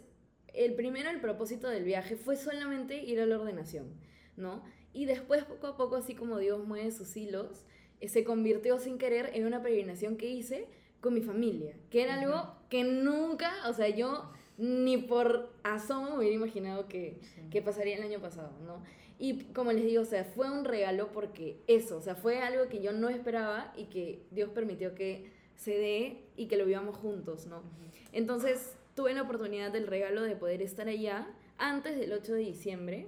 el 0.53 0.75
primero, 0.75 1.09
el 1.09 1.21
propósito 1.21 1.69
del 1.69 1.85
viaje 1.85 2.17
fue 2.17 2.35
solamente 2.35 3.01
ir 3.03 3.21
a 3.21 3.25
la 3.25 3.39
ordenación, 3.39 3.87
¿no? 4.35 4.63
Y 4.91 5.05
después, 5.05 5.45
poco 5.45 5.67
a 5.67 5.77
poco, 5.77 5.95
así 5.95 6.13
como 6.13 6.39
Dios 6.39 6.65
mueve 6.67 6.91
sus 6.91 7.15
hilos, 7.15 7.65
eh, 8.01 8.09
se 8.09 8.23
convirtió 8.23 8.79
sin 8.79 8.97
querer 8.97 9.31
en 9.33 9.45
una 9.45 9.61
peregrinación 9.61 10.17
que 10.17 10.29
hice 10.29 10.67
con 11.01 11.13
mi 11.13 11.21
familia, 11.21 11.73
que 11.89 12.03
era 12.03 12.19
algo 12.19 12.55
que 12.69 12.83
nunca, 12.83 13.51
o 13.67 13.73
sea, 13.73 13.89
yo 13.89 14.29
ni 14.57 14.97
por 14.97 15.49
asomo 15.63 16.11
me 16.11 16.17
hubiera 16.17 16.35
imaginado 16.35 16.87
que, 16.87 17.19
que, 17.49 17.61
pasaría 17.61 17.95
el 17.95 18.03
año 18.03 18.19
pasado, 18.19 18.51
¿no? 18.65 18.83
Y 19.17 19.45
como 19.53 19.71
les 19.71 19.85
digo, 19.85 20.01
o 20.01 20.05
sea, 20.05 20.23
fue 20.25 20.49
un 20.49 20.65
regalo 20.65 21.11
porque 21.13 21.61
eso, 21.67 21.97
o 21.97 22.01
sea, 22.01 22.15
fue 22.15 22.39
algo 22.39 22.67
que 22.67 22.81
yo 22.81 22.91
no 22.91 23.09
esperaba 23.09 23.73
y 23.77 23.85
que 23.85 24.21
Dios 24.31 24.49
permitió 24.49 24.95
que 24.95 25.31
se 25.55 25.71
dé 25.71 26.23
y 26.35 26.47
que 26.47 26.57
lo 26.57 26.65
vivamos 26.65 26.95
juntos, 26.97 27.45
¿no? 27.47 27.63
Entonces, 28.11 28.75
tuve 28.95 29.13
la 29.13 29.21
oportunidad 29.21 29.71
del 29.71 29.87
regalo 29.87 30.23
de 30.23 30.35
poder 30.35 30.61
estar 30.61 30.87
allá 30.87 31.27
antes 31.57 31.97
del 31.97 32.11
8 32.13 32.33
de 32.33 32.39
diciembre, 32.39 33.07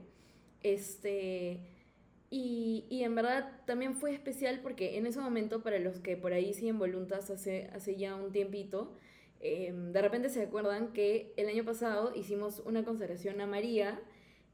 este 0.63 1.59
y, 2.33 2.85
y, 2.89 3.03
en 3.03 3.13
verdad 3.13 3.59
también 3.65 3.95
fue 3.95 4.13
especial 4.13 4.61
porque 4.63 4.97
en 4.97 5.05
ese 5.05 5.19
momento, 5.19 5.61
para 5.61 5.79
los 5.79 5.99
que 5.99 6.15
por 6.15 6.31
ahí 6.31 6.53
siguen 6.53 6.79
voluntas 6.79 7.29
hace, 7.29 7.69
hace 7.73 7.97
ya 7.97 8.15
un 8.15 8.31
tiempito, 8.31 8.95
eh, 9.41 9.73
de 9.73 10.01
repente 10.01 10.29
se 10.29 10.43
acuerdan 10.43 10.93
que 10.93 11.33
el 11.35 11.49
año 11.49 11.65
pasado 11.65 12.13
hicimos 12.15 12.61
una 12.65 12.85
consagración 12.85 13.41
a 13.41 13.47
María 13.47 13.99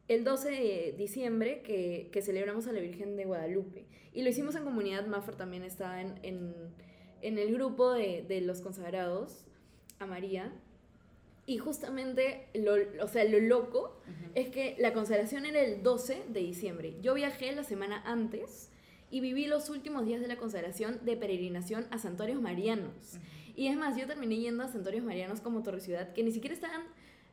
el 0.08 0.24
12 0.24 0.50
de 0.50 0.96
diciembre 0.98 1.62
que, 1.62 2.10
que, 2.12 2.22
celebramos 2.24 2.66
a 2.68 2.72
la 2.72 2.80
Virgen 2.80 3.16
de 3.16 3.26
Guadalupe. 3.26 3.86
Y 4.12 4.24
lo 4.24 4.30
hicimos 4.30 4.56
en 4.56 4.64
comunidad, 4.64 5.06
Maffer 5.06 5.36
también 5.36 5.64
estaba 5.64 6.02
en, 6.02 6.16
en, 6.24 6.56
en 7.22 7.38
el 7.38 7.54
grupo 7.54 7.94
de, 7.94 8.26
de 8.28 8.42
los 8.42 8.62
consagrados 8.62 9.46
a 10.00 10.08
María. 10.08 10.52
Y 11.48 11.58
justamente, 11.60 12.50
lo, 12.54 12.76
o 13.02 13.08
sea, 13.08 13.24
lo 13.24 13.40
loco 13.40 13.98
uh 14.06 14.10
-huh. 14.10 14.32
es 14.36 14.50
que 14.50 14.76
la 14.80 14.92
consagración 14.92 15.46
era 15.46 15.62
el 15.62 15.82
12 15.82 16.26
de 16.28 16.42
diciembre. 16.42 16.98
Yo 17.02 17.14
viajé 17.14 17.54
la 17.54 17.64
semana 17.64 18.04
antes 18.06 18.70
y 19.10 19.22
viví 19.22 19.48
los 19.48 19.70
últimos 19.70 20.06
días 20.06 20.20
de 20.20 20.28
la 20.28 20.36
consagración 20.36 21.00
de 21.06 21.16
peregrinación 21.16 21.88
a 21.90 22.00
santuarios 22.00 22.42
marianos. 22.42 22.92
Uh 23.14 23.18
-huh. 23.18 23.54
Y 23.56 23.68
es 23.68 23.78
más, 23.78 23.98
yo 23.98 24.06
terminé 24.06 24.36
yendo 24.36 24.62
a 24.64 24.68
santuarios 24.68 25.06
marianos 25.06 25.40
como 25.40 25.64
Torre 25.64 25.80
Ciudad, 25.80 26.12
que 26.14 26.22
ni 26.22 26.32
siquiera 26.32 26.54
estaban 26.54 26.84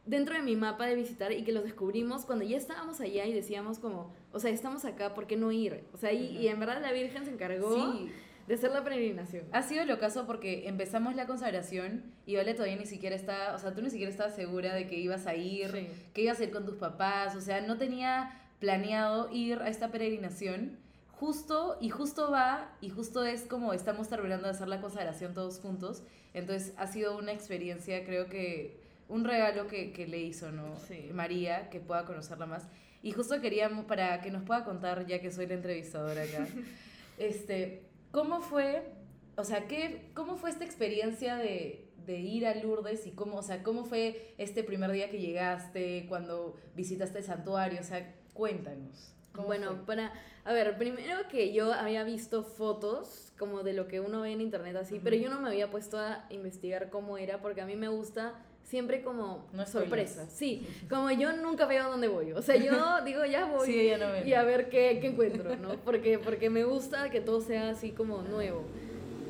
dentro 0.06 0.36
de 0.36 0.42
mi 0.42 0.54
mapa 0.54 0.86
de 0.86 0.94
visitar 0.94 1.32
y 1.32 1.42
que 1.42 1.52
los 1.52 1.64
descubrimos 1.64 2.24
cuando 2.24 2.44
ya 2.44 2.56
estábamos 2.56 3.00
allá 3.00 3.26
y 3.26 3.32
decíamos 3.32 3.80
como, 3.80 4.14
o 4.32 4.38
sea, 4.38 4.50
estamos 4.52 4.84
acá, 4.84 5.12
¿por 5.14 5.26
qué 5.26 5.36
no 5.36 5.50
ir? 5.50 5.82
O 5.92 5.96
sea, 5.96 6.12
y, 6.12 6.22
uh 6.22 6.30
-huh. 6.30 6.40
y 6.40 6.48
en 6.48 6.60
verdad 6.60 6.80
la 6.80 6.92
Virgen 6.92 7.24
se 7.24 7.32
encargó... 7.32 7.92
Sí 7.92 8.12
de 8.46 8.54
hacer 8.54 8.70
la 8.70 8.84
peregrinación. 8.84 9.44
Ha 9.52 9.62
sido 9.62 9.84
lo 9.84 9.98
caso 9.98 10.26
porque 10.26 10.68
empezamos 10.68 11.14
la 11.14 11.26
consagración 11.26 12.02
y 12.26 12.36
Vale 12.36 12.54
todavía 12.54 12.76
ni 12.76 12.86
siquiera 12.86 13.16
está, 13.16 13.54
o 13.54 13.58
sea, 13.58 13.74
tú 13.74 13.82
ni 13.82 13.90
siquiera 13.90 14.10
estabas 14.10 14.34
segura 14.34 14.74
de 14.74 14.86
que 14.86 14.96
ibas 14.96 15.26
a 15.26 15.34
ir, 15.34 15.70
sí. 15.70 15.88
que 16.12 16.22
ibas 16.22 16.40
a 16.40 16.44
ir 16.44 16.50
con 16.50 16.64
tus 16.64 16.76
papás, 16.76 17.36
o 17.36 17.40
sea, 17.40 17.60
no 17.60 17.78
tenía 17.78 18.40
planeado 18.60 19.30
ir 19.30 19.58
a 19.58 19.68
esta 19.68 19.90
peregrinación. 19.90 20.78
Justo, 21.12 21.78
y 21.80 21.90
justo 21.90 22.30
va, 22.30 22.76
y 22.80 22.90
justo 22.90 23.24
es 23.24 23.42
como 23.42 23.72
estamos 23.72 24.08
terminando 24.08 24.46
de 24.46 24.50
hacer 24.50 24.68
la 24.68 24.80
consagración 24.80 25.32
todos 25.32 25.60
juntos. 25.60 26.02
Entonces 26.34 26.74
ha 26.76 26.86
sido 26.86 27.16
una 27.16 27.32
experiencia, 27.32 28.04
creo 28.04 28.26
que 28.26 28.80
un 29.08 29.24
regalo 29.24 29.68
que, 29.68 29.92
que 29.92 30.06
le 30.06 30.20
hizo, 30.20 30.50
¿no? 30.50 30.76
Sí. 30.88 31.10
María, 31.14 31.70
que 31.70 31.80
pueda 31.80 32.04
conocerla 32.04 32.46
más. 32.46 32.64
Y 33.02 33.12
justo 33.12 33.40
queríamos, 33.40 33.84
para 33.84 34.20
que 34.22 34.30
nos 34.30 34.42
pueda 34.42 34.64
contar, 34.64 35.06
ya 35.06 35.20
que 35.20 35.30
soy 35.30 35.46
la 35.46 35.54
entrevistadora 35.54 36.22
acá, 36.22 36.46
este, 37.18 37.82
¿Cómo 38.14 38.42
fue, 38.42 38.92
o 39.36 39.42
sea, 39.42 39.66
qué, 39.66 40.12
cómo 40.14 40.36
fue 40.36 40.50
esta 40.50 40.64
experiencia 40.64 41.36
de, 41.36 41.90
de 42.06 42.20
ir 42.20 42.46
a 42.46 42.54
Lourdes 42.54 43.08
y 43.08 43.10
cómo, 43.10 43.38
o 43.38 43.42
sea, 43.42 43.64
cómo 43.64 43.84
fue 43.84 44.36
este 44.38 44.62
primer 44.62 44.92
día 44.92 45.10
que 45.10 45.18
llegaste, 45.18 46.06
cuando 46.08 46.54
visitaste 46.76 47.18
el 47.18 47.24
santuario, 47.24 47.80
o 47.80 47.82
sea, 47.82 48.14
cuéntanos. 48.32 49.12
Bueno, 49.34 49.84
para, 49.84 50.12
a 50.44 50.52
ver, 50.52 50.78
primero 50.78 51.26
que 51.28 51.52
yo 51.52 51.72
había 51.72 52.04
visto 52.04 52.44
fotos 52.44 53.32
como 53.36 53.64
de 53.64 53.72
lo 53.72 53.88
que 53.88 53.98
uno 53.98 54.20
ve 54.20 54.30
en 54.30 54.40
internet 54.40 54.76
así, 54.76 55.00
pero 55.02 55.16
yo 55.16 55.28
no 55.28 55.40
me 55.40 55.48
había 55.48 55.72
puesto 55.72 55.98
a 55.98 56.26
investigar 56.30 56.90
cómo 56.90 57.18
era 57.18 57.42
porque 57.42 57.62
a 57.62 57.66
mí 57.66 57.74
me 57.74 57.88
gusta 57.88 58.34
siempre 58.64 59.02
como 59.02 59.46
no 59.52 59.66
sorpresa. 59.66 60.26
Sí, 60.28 60.66
como 60.90 61.10
yo 61.10 61.36
nunca 61.36 61.66
veo 61.66 61.84
a 61.84 61.88
dónde 61.88 62.08
voy. 62.08 62.32
O 62.32 62.42
sea, 62.42 62.56
yo 62.56 63.00
digo, 63.04 63.24
ya 63.24 63.44
voy 63.46 63.66
sí, 63.66 63.86
ya 63.86 63.98
no 63.98 64.26
y 64.26 64.34
a 64.34 64.42
ver 64.42 64.68
qué, 64.68 64.98
qué, 65.00 65.08
encuentro, 65.08 65.56
¿no? 65.56 65.76
Porque, 65.84 66.18
porque 66.18 66.50
me 66.50 66.64
gusta 66.64 67.10
que 67.10 67.20
todo 67.20 67.40
sea 67.40 67.70
así 67.70 67.92
como 67.92 68.22
nuevo. 68.22 68.64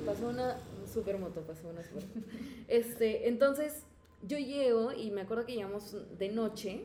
Pasó 0.07 0.29
una 0.29 0.57
supermoto, 0.93 1.43
pasó 1.43 1.69
una 1.69 1.83
super. 1.83 2.05
Este, 2.69 3.29
entonces, 3.29 3.85
yo 4.23 4.39
llego 4.39 4.93
y 4.93 5.11
me 5.11 5.23
acuerdo 5.23 5.45
que 5.45 5.55
llegamos 5.55 5.97
de 6.19 6.29
noche 6.31 6.85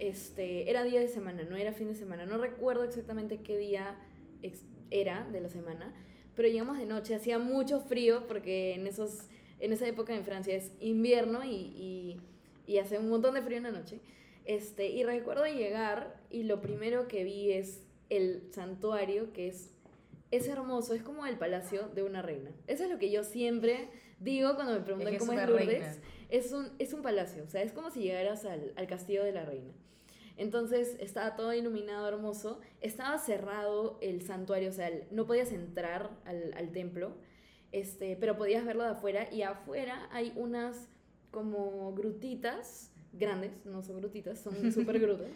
este, 0.00 0.70
era 0.70 0.82
día 0.82 1.00
de 1.00 1.08
semana, 1.08 1.42
no 1.42 1.56
era 1.56 1.72
fin 1.72 1.88
de 1.88 1.94
semana. 1.94 2.26
No 2.26 2.38
recuerdo 2.38 2.84
exactamente 2.84 3.42
qué 3.42 3.58
día 3.58 3.96
era 4.90 5.28
de 5.30 5.40
la 5.40 5.48
semana, 5.48 5.92
pero 6.34 6.48
llegamos 6.48 6.78
de 6.78 6.86
noche, 6.86 7.14
hacía 7.14 7.38
mucho 7.38 7.80
frío 7.80 8.26
porque 8.26 8.74
en, 8.74 8.86
esos, 8.86 9.28
en 9.60 9.72
esa 9.72 9.86
época 9.86 10.14
en 10.14 10.24
Francia 10.24 10.54
es 10.54 10.72
invierno 10.80 11.44
y, 11.44 12.20
y, 12.66 12.78
hace 12.78 12.98
un 12.98 13.08
montón 13.08 13.34
de 13.34 13.42
frío 13.42 13.58
en 13.58 13.64
la 13.64 13.72
noche. 13.72 14.00
Este, 14.44 14.88
y 14.88 15.02
recuerdo 15.04 15.44
llegar 15.46 16.20
y 16.30 16.44
lo 16.44 16.60
primero 16.60 17.08
que 17.08 17.24
vi 17.24 17.52
es 17.52 17.82
el 18.08 18.42
santuario, 18.52 19.32
que 19.32 19.48
es, 19.48 19.70
es 20.30 20.48
hermoso, 20.48 20.94
es 20.94 21.02
como 21.02 21.26
el 21.26 21.36
palacio 21.36 21.88
de 21.88 22.02
una 22.02 22.22
reina. 22.22 22.50
Eso 22.66 22.84
es 22.84 22.90
lo 22.90 22.98
que 22.98 23.10
yo 23.10 23.24
siempre 23.24 23.88
digo 24.18 24.54
cuando 24.54 24.74
me 24.74 24.80
preguntan 24.80 25.16
cómo 25.18 25.32
es 25.32 25.48
Lourdes. 25.48 26.00
Es 26.30 26.52
un, 26.52 26.70
es 26.78 26.92
un 26.92 27.02
palacio, 27.02 27.42
o 27.42 27.48
sea, 27.48 27.62
es 27.62 27.72
como 27.72 27.90
si 27.90 28.02
llegaras 28.02 28.44
al, 28.44 28.72
al 28.76 28.86
castillo 28.86 29.24
de 29.24 29.32
la 29.32 29.44
reina. 29.44 29.72
Entonces 30.40 30.96
estaba 31.00 31.36
todo 31.36 31.52
iluminado, 31.52 32.08
hermoso. 32.08 32.60
Estaba 32.80 33.18
cerrado 33.18 33.98
el 34.00 34.22
santuario, 34.22 34.70
o 34.70 34.72
sea, 34.72 34.90
no 35.10 35.26
podías 35.26 35.52
entrar 35.52 36.08
al, 36.24 36.54
al 36.56 36.72
templo, 36.72 37.12
este, 37.72 38.16
pero 38.16 38.36
podías 38.36 38.64
verlo 38.64 38.84
de 38.84 38.90
afuera. 38.90 39.28
Y 39.32 39.42
afuera 39.42 40.08
hay 40.12 40.32
unas 40.36 40.88
como 41.30 41.92
grutitas 41.94 42.90
grandes, 43.12 43.64
no 43.64 43.82
son 43.82 43.98
grutitas, 44.00 44.38
son 44.38 44.72
súper 44.72 45.00
grutas, 45.00 45.30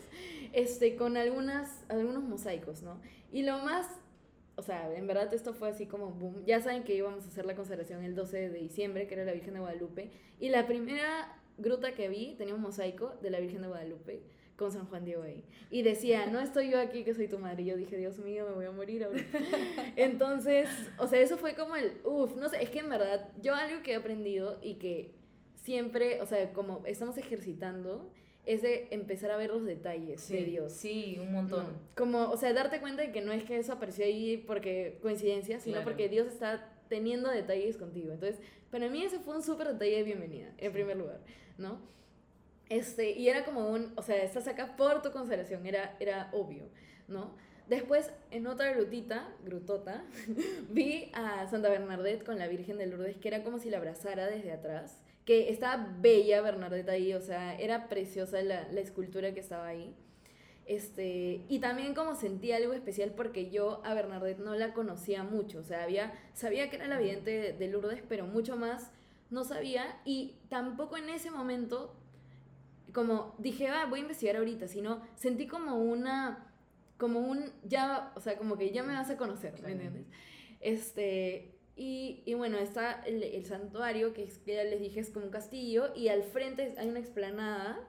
este, 0.52 0.96
con 0.96 1.16
algunas, 1.16 1.84
algunos 1.88 2.22
mosaicos, 2.22 2.82
¿no? 2.82 3.00
Y 3.32 3.42
lo 3.42 3.58
más, 3.58 3.86
o 4.56 4.62
sea, 4.62 4.94
en 4.94 5.06
verdad 5.06 5.32
esto 5.34 5.54
fue 5.54 5.70
así 5.70 5.86
como 5.86 6.10
boom. 6.10 6.44
Ya 6.46 6.60
saben 6.60 6.84
que 6.84 6.94
íbamos 6.94 7.24
a 7.24 7.28
hacer 7.28 7.46
la 7.46 7.56
consagración 7.56 8.04
el 8.04 8.14
12 8.14 8.50
de 8.50 8.58
diciembre, 8.58 9.06
que 9.06 9.14
era 9.14 9.24
la 9.24 9.32
Virgen 9.32 9.54
de 9.54 9.60
Guadalupe. 9.60 10.10
Y 10.38 10.50
la 10.50 10.66
primera 10.66 11.40
gruta 11.58 11.92
que 11.94 12.08
vi 12.08 12.34
tenía 12.36 12.54
un 12.54 12.60
mosaico 12.60 13.14
de 13.22 13.30
la 13.30 13.40
Virgen 13.40 13.62
de 13.62 13.68
Guadalupe 13.68 14.22
con 14.56 14.70
San 14.72 14.86
Juan 14.86 15.04
Diego 15.04 15.22
ahí. 15.22 15.44
Y 15.70 15.82
decía, 15.82 16.26
no 16.26 16.40
estoy 16.40 16.70
yo 16.70 16.80
aquí 16.80 17.04
que 17.04 17.14
soy 17.14 17.28
tu 17.28 17.38
madre. 17.38 17.62
Y 17.62 17.66
yo 17.66 17.76
dije, 17.76 17.96
Dios 17.96 18.18
mío, 18.18 18.46
me 18.48 18.54
voy 18.54 18.66
a 18.66 18.70
morir 18.70 19.04
ahorita. 19.04 19.38
Entonces, 19.96 20.68
o 20.98 21.06
sea, 21.06 21.20
eso 21.20 21.36
fue 21.36 21.54
como 21.54 21.76
el, 21.76 21.92
uff, 22.04 22.36
no 22.36 22.48
sé, 22.48 22.62
es 22.62 22.70
que 22.70 22.80
en 22.80 22.88
verdad, 22.88 23.28
yo 23.42 23.54
algo 23.54 23.82
que 23.82 23.92
he 23.92 23.96
aprendido 23.96 24.58
y 24.62 24.74
que 24.74 25.14
siempre, 25.56 26.20
o 26.20 26.26
sea, 26.26 26.52
como 26.52 26.82
estamos 26.86 27.16
ejercitando, 27.18 28.10
es 28.46 28.62
de 28.62 28.88
empezar 28.90 29.30
a 29.30 29.36
ver 29.36 29.50
los 29.50 29.64
detalles 29.64 30.28
de 30.28 30.44
Dios. 30.44 30.72
Sí, 30.72 31.16
un 31.18 31.32
montón. 31.32 31.66
Como, 31.96 32.30
o 32.30 32.36
sea, 32.36 32.52
darte 32.52 32.80
cuenta 32.80 33.02
de 33.02 33.10
que 33.10 33.22
no 33.22 33.32
es 33.32 33.44
que 33.44 33.58
eso 33.58 33.72
apareció 33.72 34.04
ahí 34.04 34.36
porque 34.46 34.98
coincidencia, 35.00 35.60
sino 35.60 35.82
porque 35.82 36.08
Dios 36.08 36.26
está 36.26 36.70
teniendo 36.88 37.30
detalles 37.30 37.78
contigo. 37.78 38.12
Entonces, 38.12 38.38
para 38.70 38.88
mí 38.88 39.02
ese 39.02 39.18
fue 39.18 39.36
un 39.36 39.42
súper 39.42 39.68
detalle 39.68 39.96
de 39.96 40.02
bienvenida, 40.02 40.52
en 40.58 40.72
primer 40.72 40.96
lugar, 40.96 41.20
¿no? 41.56 41.80
Este, 42.68 43.10
y 43.12 43.28
era 43.28 43.44
como 43.44 43.68
un, 43.68 43.92
o 43.96 44.02
sea, 44.02 44.22
estás 44.22 44.48
acá 44.48 44.76
por 44.76 45.02
tu 45.02 45.12
consagración, 45.12 45.66
era, 45.66 45.96
era 46.00 46.30
obvio, 46.32 46.68
¿no? 47.08 47.34
Después, 47.68 48.10
en 48.30 48.46
otra 48.46 48.72
grutita, 48.72 49.28
grutota, 49.44 50.04
vi 50.70 51.10
a 51.14 51.46
Santa 51.48 51.68
Bernadette 51.68 52.24
con 52.24 52.38
la 52.38 52.48
Virgen 52.48 52.78
de 52.78 52.86
Lourdes, 52.86 53.16
que 53.16 53.28
era 53.28 53.42
como 53.42 53.58
si 53.58 53.70
la 53.70 53.78
abrazara 53.78 54.26
desde 54.26 54.52
atrás, 54.52 55.00
que 55.24 55.50
estaba 55.50 55.94
bella 56.00 56.42
Bernadette 56.42 56.88
ahí, 56.90 57.14
o 57.14 57.20
sea, 57.20 57.58
era 57.58 57.88
preciosa 57.88 58.42
la, 58.42 58.68
la 58.70 58.80
escultura 58.80 59.32
que 59.32 59.40
estaba 59.40 59.66
ahí. 59.66 59.94
Este, 60.66 61.44
y 61.48 61.58
también 61.58 61.94
como 61.94 62.14
sentí 62.14 62.52
algo 62.52 62.72
especial 62.72 63.12
porque 63.14 63.50
yo 63.50 63.82
a 63.84 63.92
Bernadette 63.92 64.38
no 64.38 64.54
la 64.54 64.72
conocía 64.72 65.22
mucho, 65.22 65.58
o 65.58 65.62
sea, 65.62 65.82
había, 65.82 66.14
sabía 66.32 66.70
que 66.70 66.76
era 66.76 66.86
la 66.86 66.98
vidente 66.98 67.52
de 67.52 67.68
Lourdes, 67.68 68.02
pero 68.08 68.26
mucho 68.26 68.56
más 68.56 68.90
no 69.30 69.44
sabía 69.44 70.00
y 70.06 70.36
tampoco 70.48 70.96
en 70.96 71.10
ese 71.10 71.30
momento 71.30 71.94
como 72.94 73.34
dije, 73.38 73.68
ah, 73.68 73.86
voy 73.90 73.98
a 73.98 74.02
investigar 74.02 74.36
ahorita, 74.36 74.68
sino 74.68 75.02
sentí 75.16 75.46
como 75.46 75.76
una, 75.76 76.46
como 76.96 77.18
un, 77.20 77.52
ya, 77.64 78.12
o 78.14 78.20
sea, 78.20 78.38
como 78.38 78.56
que 78.56 78.70
ya 78.70 78.84
me 78.84 78.94
vas 78.94 79.10
a 79.10 79.16
conocer, 79.16 79.60
¿me 79.62 79.72
entiendes? 79.72 80.06
Este, 80.60 81.58
y, 81.76 82.22
y, 82.24 82.34
bueno, 82.34 82.56
está 82.56 83.02
el, 83.02 83.22
el 83.24 83.44
santuario, 83.44 84.14
que, 84.14 84.26
ya 84.46 84.62
les 84.62 84.80
dije 84.80 85.00
es 85.00 85.10
como 85.10 85.26
un 85.26 85.32
castillo, 85.32 85.92
y 85.96 86.08
al 86.08 86.22
frente 86.22 86.74
hay 86.78 86.88
una 86.88 87.00
explanada, 87.00 87.80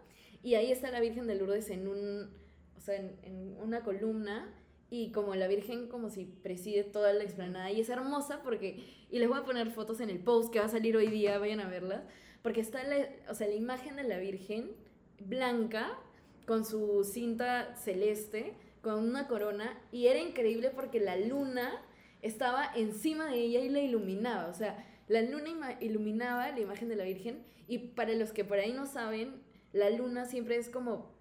y 0.41 0.55
ahí 0.55 0.71
está 0.71 0.89
la 0.89 0.99
Virgen 0.99 1.27
de 1.27 1.35
Lourdes 1.35 1.69
en 1.69 1.87
un, 1.87 2.31
o 2.75 2.79
sea, 2.79 2.95
en, 2.95 3.15
en 3.21 3.57
una 3.61 3.83
columna, 3.83 4.51
y 4.89 5.11
como 5.11 5.35
la 5.35 5.47
Virgen 5.47 5.87
como 5.87 6.09
si 6.09 6.25
preside 6.25 6.83
toda 6.83 7.13
la 7.13 7.23
explanada, 7.23 7.71
y 7.71 7.79
es 7.79 7.89
hermosa 7.89 8.41
porque, 8.41 8.83
y 9.11 9.19
les 9.19 9.29
voy 9.29 9.37
a 9.37 9.43
poner 9.43 9.69
fotos 9.69 9.99
en 9.99 10.09
el 10.09 10.19
post 10.19 10.51
que 10.51 10.59
va 10.59 10.65
a 10.65 10.69
salir 10.69 10.97
hoy 10.97 11.07
día, 11.07 11.37
vayan 11.37 11.59
a 11.59 11.69
verla, 11.69 12.07
porque 12.41 12.61
está 12.61 12.83
la, 12.83 13.07
o 13.29 13.35
sea, 13.35 13.47
la 13.47 13.55
imagen 13.55 13.97
de 13.97 14.03
la 14.03 14.17
Virgen 14.17 14.71
blanca 15.19 15.97
con 16.45 16.65
su 16.65 17.03
cinta 17.03 17.75
celeste, 17.75 18.53
con 18.81 19.03
una 19.03 19.27
corona, 19.27 19.79
y 19.91 20.07
era 20.07 20.19
increíble 20.19 20.69
porque 20.69 20.99
la 20.99 21.15
luna 21.17 21.81
estaba 22.21 22.69
encima 22.75 23.31
de 23.31 23.39
ella 23.39 23.59
y 23.61 23.69
la 23.69 23.79
iluminaba, 23.79 24.47
o 24.47 24.53
sea, 24.53 24.85
la 25.07 25.21
luna 25.21 25.77
iluminaba 25.81 26.51
la 26.51 26.59
imagen 26.59 26.89
de 26.89 26.95
la 26.95 27.03
Virgen, 27.03 27.43
y 27.67 27.79
para 27.79 28.13
los 28.13 28.31
que 28.31 28.45
por 28.45 28.59
ahí 28.59 28.73
no 28.73 28.85
saben, 28.85 29.41
la 29.73 29.89
luna 29.89 30.25
siempre 30.25 30.55
es 30.55 30.69
como 30.69 31.11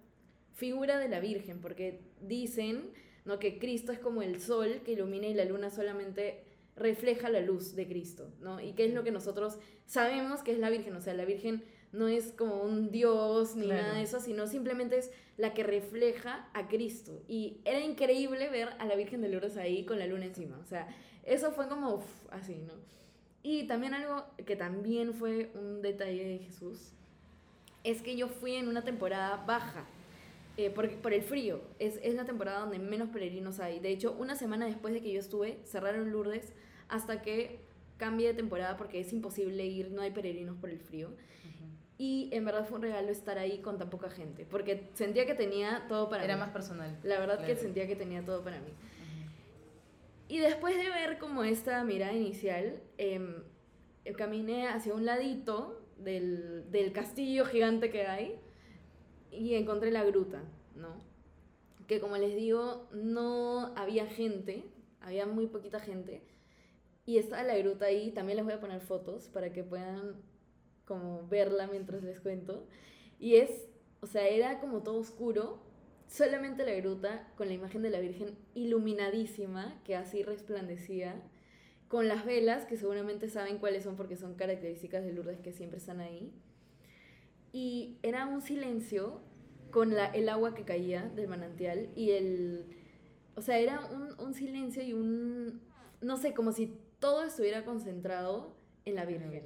figura 0.53 0.99
de 0.99 1.09
la 1.09 1.19
Virgen, 1.19 1.59
porque 1.59 2.01
dicen 2.21 2.91
¿no? 3.25 3.39
que 3.39 3.59
Cristo 3.59 3.91
es 3.91 3.99
como 3.99 4.21
el 4.21 4.41
sol 4.41 4.81
que 4.85 4.93
ilumina 4.93 5.27
y 5.27 5.33
la 5.33 5.45
luna 5.45 5.69
solamente 5.69 6.43
refleja 6.75 7.29
la 7.29 7.41
luz 7.41 7.75
de 7.75 7.87
Cristo, 7.87 8.33
¿no? 8.41 8.59
Y 8.59 8.73
qué 8.73 8.85
es 8.85 8.93
lo 8.93 9.03
que 9.03 9.11
nosotros 9.11 9.57
sabemos 9.85 10.43
que 10.43 10.51
es 10.51 10.59
la 10.59 10.69
Virgen, 10.69 10.95
o 10.95 11.01
sea, 11.01 11.13
la 11.13 11.25
Virgen 11.25 11.63
no 11.95 12.07
es 12.07 12.31
como 12.31 12.61
un 12.61 12.91
dios 12.91 13.55
ni 13.55 13.67
nada 13.67 13.93
de 13.93 14.03
eso, 14.03 14.19
sino 14.19 14.47
simplemente 14.47 14.97
es 14.97 15.11
la 15.37 15.53
que 15.53 15.63
refleja 15.63 16.47
a 16.53 16.67
Cristo. 16.67 17.23
Y 17.27 17.57
era 17.65 17.79
increíble 17.79 18.49
ver 18.49 18.69
a 18.79 18.85
la 18.85 18.95
Virgen 18.95 19.21
de 19.21 19.29
Lourdes 19.29 19.57
ahí 19.57 19.85
con 19.85 19.99
la 19.99 20.07
luna 20.07 20.25
encima. 20.25 20.57
O 20.59 20.65
sea, 20.65 20.87
eso 21.23 21.51
fue 21.51 21.67
como 21.67 22.03
así, 22.31 22.55
¿no? 22.55 22.73
Y 23.43 23.67
también 23.67 23.93
algo 23.93 24.25
que 24.45 24.55
también 24.55 25.13
fue 25.13 25.51
un 25.55 25.81
detalle 25.81 26.25
de 26.25 26.39
Jesús, 26.39 26.93
es 27.83 28.01
que 28.01 28.15
yo 28.15 28.27
fui 28.27 28.55
en 28.55 28.67
una 28.67 28.83
temporada 28.83 29.43
baja. 29.45 29.85
Eh, 30.57 30.69
por, 30.69 30.89
por, 31.01 31.13
el 31.13 31.21
frío, 31.21 31.61
es, 31.79 31.99
es 32.01 32.15
la 32.15 32.23
temporada 32.23 32.61
donde 32.61 32.79
menos 32.79 33.09
peregrinos 33.09 33.59
hay. 33.59 33.79
De 33.79 33.89
hecho, 33.89 34.15
una 34.17 34.35
semana 34.35 34.65
después 34.65 34.93
de 34.93 35.01
que 35.01 35.11
yo 35.11 35.19
estuve, 35.19 35.59
cerraron 35.65 36.11
Lourdes 36.11 36.53
hasta 36.87 37.21
que 37.21 37.59
cambie 37.97 38.27
de 38.27 38.33
temporada 38.33 38.77
porque 38.77 38.99
es 38.99 39.11
imposible 39.13 39.65
ir, 39.65 39.91
no 39.91 40.01
hay 40.01 40.11
peregrinos 40.11 40.57
por 40.57 40.69
el 40.69 40.79
frío. 40.79 41.09
Y 41.97 42.29
en 42.33 42.43
verdad 42.43 42.65
fue 42.65 42.77
un 42.77 42.83
regalo 42.83 43.09
estar 43.09 43.37
ahí 43.37 43.59
con 43.59 43.77
tan 43.77 43.89
poca 43.89 44.09
gente, 44.09 44.45
porque 44.49 44.89
sentía 44.93 45.25
que 45.25 45.33
tenía 45.33 45.85
todo 45.87 46.09
para 46.09 46.23
Era 46.23 46.33
mí. 46.33 46.37
Era 46.37 46.45
más 46.45 46.53
personal. 46.53 46.99
La 47.03 47.19
verdad 47.19 47.45
que 47.45 47.55
sentía 47.55 47.87
que 47.87 47.95
tenía 47.95 48.23
todo 48.23 48.43
para 48.43 48.59
mí. 48.59 48.71
Y 50.27 50.39
después 50.39 50.75
de 50.75 50.89
ver 50.89 51.17
como 51.19 51.43
esta 51.43 51.83
mirada 51.83 52.11
inicial, 52.13 52.81
eh, 52.97 53.43
caminé 54.17 54.67
hacia 54.67 54.93
un 54.93 55.05
ladito 55.05 55.81
del, 55.97 56.69
del, 56.71 56.91
castillo 56.91 57.45
gigante 57.45 57.89
que 57.89 58.05
hay 58.07 58.39
y 59.31 59.55
encontré 59.55 59.91
la 59.91 60.03
gruta, 60.03 60.43
¿no? 60.75 60.95
Que 61.87 61.99
como 61.99 62.17
les 62.17 62.35
digo, 62.35 62.89
no 62.91 63.73
había 63.75 64.07
gente, 64.07 64.65
había 64.99 65.25
muy 65.25 65.47
poquita 65.47 65.79
gente. 65.79 66.23
Y 67.05 67.19
estaba 67.19 67.43
la 67.43 67.55
gruta 67.57 67.85
ahí, 67.85 68.11
también 68.11 68.37
les 68.37 68.45
voy 68.45 68.55
a 68.55 68.59
poner 68.59 68.81
fotos 68.81 69.29
para 69.29 69.53
que 69.53 69.63
puedan 69.63 70.15
como 70.85 71.27
verla 71.27 71.67
mientras 71.67 72.03
les 72.03 72.19
cuento. 72.19 72.65
Y 73.19 73.35
es, 73.35 73.67
o 74.01 74.07
sea, 74.07 74.27
era 74.27 74.59
como 74.59 74.83
todo 74.83 74.99
oscuro, 74.99 75.59
solamente 76.07 76.65
la 76.65 76.73
gruta 76.75 77.27
con 77.35 77.47
la 77.47 77.53
imagen 77.53 77.81
de 77.81 77.89
la 77.89 77.99
Virgen 77.99 78.37
iluminadísima, 78.53 79.81
que 79.83 79.95
así 79.95 80.23
resplandecía, 80.23 81.21
con 81.87 82.07
las 82.07 82.25
velas, 82.25 82.65
que 82.65 82.77
seguramente 82.77 83.29
saben 83.29 83.57
cuáles 83.57 83.83
son 83.83 83.95
porque 83.95 84.17
son 84.17 84.35
características 84.35 85.03
de 85.03 85.13
Lourdes 85.13 85.39
que 85.39 85.51
siempre 85.51 85.77
están 85.77 85.99
ahí. 85.99 86.31
Y 87.53 87.97
era 88.03 88.25
un 88.27 88.41
silencio 88.41 89.21
con 89.71 89.93
la, 89.93 90.07
el 90.07 90.29
agua 90.29 90.55
que 90.55 90.63
caía 90.63 91.09
del 91.15 91.27
manantial 91.27 91.89
y 91.95 92.11
el... 92.11 92.65
O 93.35 93.41
sea, 93.41 93.59
era 93.59 93.85
un, 93.87 94.19
un 94.19 94.33
silencio 94.33 94.83
y 94.83 94.93
un... 94.93 95.61
No 96.01 96.17
sé, 96.17 96.33
como 96.33 96.51
si 96.51 96.77
todo 96.99 97.23
estuviera 97.23 97.65
concentrado 97.65 98.55
en 98.85 98.95
la 98.95 99.05
Virgen. 99.05 99.43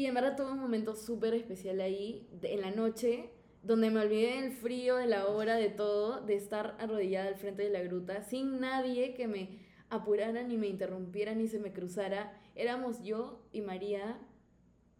Y 0.00 0.06
en 0.06 0.14
verdad 0.14 0.34
tuve 0.34 0.52
un 0.52 0.58
momento 0.58 0.96
súper 0.96 1.34
especial 1.34 1.78
ahí, 1.78 2.26
en 2.40 2.62
la 2.62 2.70
noche, 2.70 3.28
donde 3.62 3.90
me 3.90 4.00
olvidé 4.00 4.40
del 4.40 4.50
frío, 4.50 4.96
de 4.96 5.06
la 5.06 5.26
hora, 5.26 5.56
de 5.56 5.68
todo, 5.68 6.22
de 6.22 6.36
estar 6.36 6.74
arrodillada 6.78 7.28
al 7.28 7.34
frente 7.34 7.64
de 7.64 7.68
la 7.68 7.82
gruta, 7.82 8.22
sin 8.22 8.60
nadie 8.60 9.12
que 9.12 9.28
me 9.28 9.58
apurara, 9.90 10.42
ni 10.42 10.56
me 10.56 10.68
interrumpiera, 10.68 11.34
ni 11.34 11.48
se 11.48 11.58
me 11.58 11.74
cruzara. 11.74 12.32
Éramos 12.54 13.02
yo 13.02 13.46
y 13.52 13.60
María 13.60 14.18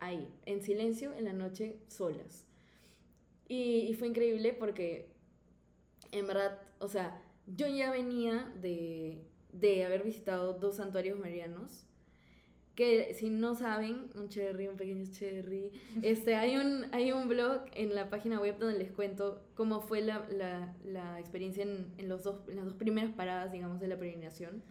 ahí, 0.00 0.28
en 0.44 0.60
silencio, 0.60 1.14
en 1.14 1.24
la 1.24 1.32
noche, 1.32 1.80
solas. 1.86 2.46
Y, 3.48 3.94
fue 3.94 4.06
increíble 4.06 4.52
porque, 4.52 5.14
en 6.12 6.26
verdad, 6.26 6.60
o 6.78 6.88
sea, 6.88 7.22
yo 7.46 7.66
ya 7.68 7.90
venía 7.90 8.52
de, 8.60 9.24
de 9.50 9.82
haber 9.86 10.02
visitado 10.02 10.52
dos 10.52 10.76
santuarios 10.76 11.18
marianos 11.18 11.86
que 12.80 13.12
si 13.12 13.28
no 13.28 13.54
saben, 13.54 14.08
un 14.14 14.30
cherry, 14.30 14.66
un 14.66 14.78
pequeño 14.78 15.04
cherry, 15.12 15.70
este, 16.00 16.34
hay, 16.34 16.56
un, 16.56 16.86
hay 16.92 17.12
un 17.12 17.28
blog 17.28 17.66
en 17.74 17.94
la 17.94 18.08
página 18.08 18.40
web 18.40 18.56
donde 18.58 18.78
les 18.78 18.90
cuento 18.90 19.42
cómo 19.54 19.82
fue 19.82 20.00
la, 20.00 20.26
la, 20.30 20.74
la 20.82 21.20
experiencia 21.20 21.62
en, 21.62 21.92
en, 21.98 22.08
los 22.08 22.22
dos, 22.22 22.36
en 22.48 22.56
las 22.56 22.64
dos 22.64 22.74
primeras 22.76 23.12
paradas, 23.12 23.52
digamos, 23.52 23.80
de 23.80 23.88
la 23.88 23.98
peregrinación. 23.98 24.62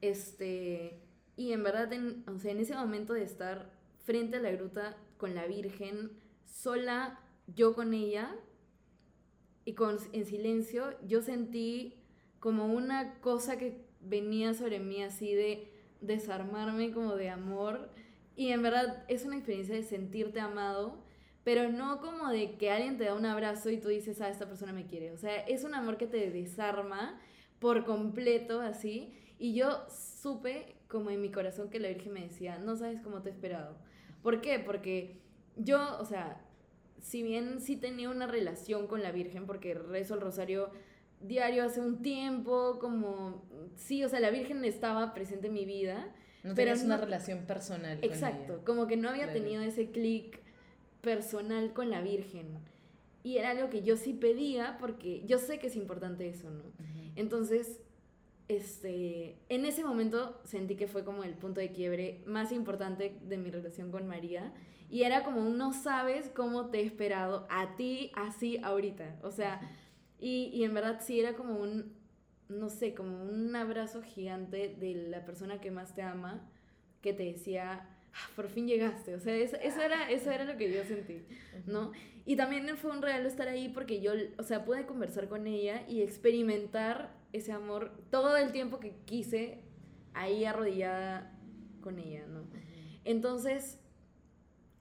Este, 0.00 1.00
y 1.36 1.50
en 1.50 1.64
verdad, 1.64 1.92
en, 1.92 2.22
o 2.28 2.38
sea, 2.38 2.52
en 2.52 2.60
ese 2.60 2.76
momento 2.76 3.12
de 3.12 3.24
estar 3.24 3.72
frente 4.04 4.36
a 4.36 4.40
la 4.40 4.52
gruta 4.52 4.96
con 5.16 5.34
la 5.34 5.46
Virgen, 5.46 6.12
sola, 6.44 7.18
yo 7.48 7.74
con 7.74 7.92
ella, 7.92 8.36
y 9.64 9.72
con, 9.72 9.98
en 10.12 10.26
silencio, 10.26 10.96
yo 11.04 11.22
sentí 11.22 11.94
como 12.38 12.66
una 12.66 13.18
cosa 13.18 13.58
que 13.58 13.84
venía 14.00 14.54
sobre 14.54 14.78
mí 14.78 15.02
así 15.02 15.34
de 15.34 15.75
desarmarme 16.00 16.92
como 16.92 17.16
de 17.16 17.30
amor. 17.30 17.90
Y 18.36 18.50
en 18.50 18.62
verdad 18.62 19.04
es 19.08 19.24
una 19.24 19.36
experiencia 19.36 19.74
de 19.74 19.82
sentirte 19.82 20.40
amado, 20.40 21.02
pero 21.44 21.70
no 21.70 22.00
como 22.00 22.28
de 22.28 22.56
que 22.56 22.70
alguien 22.70 22.98
te 22.98 23.04
da 23.04 23.14
un 23.14 23.26
abrazo 23.26 23.70
y 23.70 23.78
tú 23.78 23.88
dices, 23.88 24.20
ah, 24.20 24.28
esta 24.28 24.46
persona 24.46 24.72
me 24.72 24.86
quiere. 24.86 25.12
O 25.12 25.18
sea, 25.18 25.36
es 25.46 25.64
un 25.64 25.74
amor 25.74 25.96
que 25.96 26.06
te 26.06 26.30
desarma 26.30 27.20
por 27.58 27.84
completo, 27.84 28.60
así. 28.60 29.14
Y 29.38 29.54
yo 29.54 29.86
supe 29.88 30.76
como 30.88 31.10
en 31.10 31.20
mi 31.20 31.30
corazón 31.30 31.70
que 31.70 31.80
la 31.80 31.88
Virgen 31.88 32.12
me 32.12 32.22
decía, 32.22 32.58
no 32.58 32.76
sabes 32.76 33.00
cómo 33.00 33.22
te 33.22 33.30
he 33.30 33.32
esperado. 33.32 33.76
¿Por 34.22 34.40
qué? 34.40 34.58
Porque 34.58 35.20
yo, 35.56 35.98
o 36.00 36.04
sea, 36.04 36.40
si 37.00 37.22
bien 37.22 37.60
sí 37.60 37.76
tenía 37.76 38.10
una 38.10 38.26
relación 38.26 38.86
con 38.86 39.02
la 39.02 39.12
Virgen, 39.12 39.46
porque 39.46 39.74
rezo 39.74 40.14
el 40.14 40.20
rosario 40.20 40.70
diario 41.26 41.64
hace 41.64 41.80
un 41.80 42.02
tiempo, 42.02 42.78
como, 42.78 43.44
sí, 43.76 44.04
o 44.04 44.08
sea, 44.08 44.20
la 44.20 44.30
Virgen 44.30 44.64
estaba 44.64 45.14
presente 45.14 45.48
en 45.48 45.54
mi 45.54 45.64
vida. 45.64 46.12
No 46.42 46.54
pero 46.54 46.72
es 46.72 46.84
una 46.84 46.96
relación 46.96 47.46
personal. 47.46 47.98
Exacto, 48.02 48.62
como 48.64 48.86
que 48.86 48.96
no 48.96 49.08
había 49.08 49.32
tenido 49.32 49.62
ese 49.62 49.90
clic 49.90 50.40
personal 51.00 51.72
con 51.72 51.90
la 51.90 52.00
Virgen. 52.00 52.58
Y 53.24 53.38
era 53.38 53.50
algo 53.50 53.70
que 53.70 53.82
yo 53.82 53.96
sí 53.96 54.12
pedía 54.12 54.76
porque 54.78 55.24
yo 55.26 55.38
sé 55.38 55.58
que 55.58 55.66
es 55.66 55.74
importante 55.74 56.28
eso, 56.28 56.48
¿no? 56.50 56.62
Entonces, 57.16 57.80
este, 58.48 59.36
en 59.48 59.64
ese 59.64 59.82
momento 59.82 60.40
sentí 60.44 60.76
que 60.76 60.86
fue 60.86 61.04
como 61.04 61.24
el 61.24 61.34
punto 61.34 61.60
de 61.60 61.72
quiebre 61.72 62.22
más 62.26 62.52
importante 62.52 63.18
de 63.22 63.36
mi 63.36 63.50
relación 63.50 63.90
con 63.90 64.06
María. 64.06 64.52
Y 64.88 65.02
era 65.02 65.24
como 65.24 65.40
no 65.42 65.72
sabes 65.72 66.30
cómo 66.34 66.66
te 66.66 66.78
he 66.78 66.84
esperado 66.84 67.46
a 67.50 67.74
ti 67.74 68.12
así 68.14 68.58
ahorita. 68.62 69.18
O 69.22 69.32
sea, 69.32 69.60
y, 70.18 70.50
y 70.52 70.64
en 70.64 70.74
verdad 70.74 71.00
sí 71.04 71.20
era 71.20 71.34
como 71.34 71.58
un, 71.58 71.94
no 72.48 72.68
sé, 72.68 72.94
como 72.94 73.22
un 73.24 73.54
abrazo 73.54 74.02
gigante 74.02 74.74
de 74.78 74.94
la 75.08 75.24
persona 75.24 75.60
que 75.60 75.70
más 75.70 75.94
te 75.94 76.02
ama, 76.02 76.48
que 77.02 77.12
te 77.12 77.24
decía, 77.24 77.88
ah, 78.12 78.30
por 78.34 78.48
fin 78.48 78.66
llegaste. 78.66 79.14
O 79.14 79.20
sea, 79.20 79.34
eso, 79.34 79.56
eso, 79.56 79.80
era, 79.80 80.10
eso 80.10 80.30
era 80.30 80.44
lo 80.44 80.56
que 80.56 80.72
yo 80.72 80.84
sentí, 80.84 81.22
¿no? 81.66 81.92
Y 82.24 82.36
también 82.36 82.76
fue 82.76 82.90
un 82.90 83.02
regalo 83.02 83.28
estar 83.28 83.48
ahí 83.48 83.68
porque 83.68 84.00
yo, 84.00 84.12
o 84.38 84.42
sea, 84.42 84.64
pude 84.64 84.86
conversar 84.86 85.28
con 85.28 85.46
ella 85.46 85.84
y 85.88 86.02
experimentar 86.02 87.14
ese 87.32 87.52
amor 87.52 87.92
todo 88.10 88.36
el 88.36 88.52
tiempo 88.52 88.80
que 88.80 88.94
quise 89.04 89.60
ahí 90.14 90.44
arrodillada 90.44 91.38
con 91.80 91.98
ella, 91.98 92.26
¿no? 92.26 92.44
Entonces, 93.04 93.78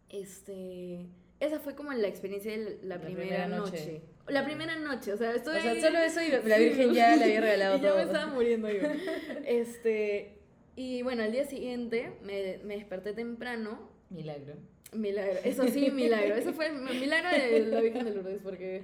este, 0.10 1.08
esa 1.40 1.60
fue 1.60 1.76
como 1.76 1.92
la 1.94 2.08
experiencia 2.08 2.52
de 2.52 2.80
la, 2.82 3.00
primera, 3.00 3.48
noche. 3.48 4.02
La 4.28 4.44
primera 4.44 4.76
noche, 4.76 5.14
o 5.14 5.18
sea, 5.18 5.36
estoy... 5.36 5.60
O 5.60 5.62
sea, 5.62 5.80
solo 5.80 6.00
eso 6.00 6.20
y 6.22 6.30
la 6.48 6.58
Virgen 6.58 6.94
ya 6.94 7.16
le 7.16 7.26
había 7.26 7.42
regalado 7.42 7.78
y 7.78 7.82
todo. 7.82 7.90
Ya 7.90 7.96
me 7.96 8.04
estaba 8.04 8.26
muriendo 8.28 8.70
yo. 8.70 8.82
Este, 9.46 10.40
y 10.76 11.04
bueno, 11.04 11.24
al 11.24 11.32
día 11.32 11.46
siguiente 11.46 12.14
me, 12.24 12.60
me 12.64 12.76
desperté 12.76 13.14
temprano. 13.14 13.90
Milagro. 14.10 14.56
Milagro, 14.94 15.40
eso 15.44 15.68
sí, 15.68 15.92
milagro. 15.94 16.36
Eso 16.36 16.54
fue 16.54 16.68
el 16.68 16.74
milagro 17.00 17.30
de 17.30 17.60
la 17.68 17.82
Virgen 17.82 18.06
de 18.06 18.16
Lourdes, 18.16 18.40
porque, 18.44 18.84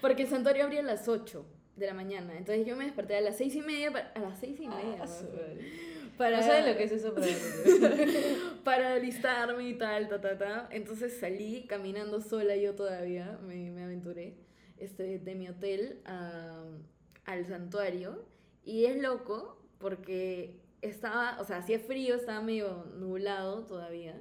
porque 0.00 0.22
el 0.22 0.28
santuario 0.28 0.64
abría 0.64 0.80
a 0.80 0.84
las 0.84 1.08
8 1.08 1.44
de 1.76 1.86
la 1.86 1.94
mañana. 1.94 2.36
Entonces 2.36 2.64
yo 2.66 2.76
me 2.76 2.84
desperté 2.84 3.16
a 3.16 3.20
las 3.20 3.36
6 3.38 3.54
y 3.56 3.62
media, 3.62 4.12
a 4.14 4.18
las 4.20 4.38
6 4.38 4.60
y 4.60 4.68
media. 4.68 5.02
Ah, 5.02 5.06
para, 6.16 6.36
no 6.36 6.42
sabes 6.42 6.66
lo 6.66 6.76
que 6.76 6.84
es 6.84 6.92
eso 6.92 7.14
para 7.14 7.26
para 8.62 8.94
alistarme 8.94 9.66
y 9.68 9.74
tal, 9.74 10.08
ta, 10.08 10.20
ta, 10.20 10.36
ta. 10.36 10.68
Entonces 10.70 11.18
salí 11.18 11.64
caminando 11.66 12.20
sola 12.20 12.56
yo 12.56 12.74
todavía, 12.74 13.38
me, 13.42 13.70
me 13.70 13.84
aventuré 13.84 14.34
este, 14.80 15.18
de 15.18 15.34
mi 15.34 15.48
hotel 15.48 16.00
a, 16.04 16.64
al 17.24 17.46
santuario. 17.46 18.24
Y 18.64 18.86
es 18.86 19.00
loco 19.00 19.58
porque 19.78 20.60
estaba, 20.82 21.38
o 21.40 21.44
sea, 21.44 21.58
hacía 21.58 21.78
frío, 21.78 22.14
estaba 22.14 22.40
medio 22.40 22.86
nublado 22.96 23.66
todavía. 23.66 24.20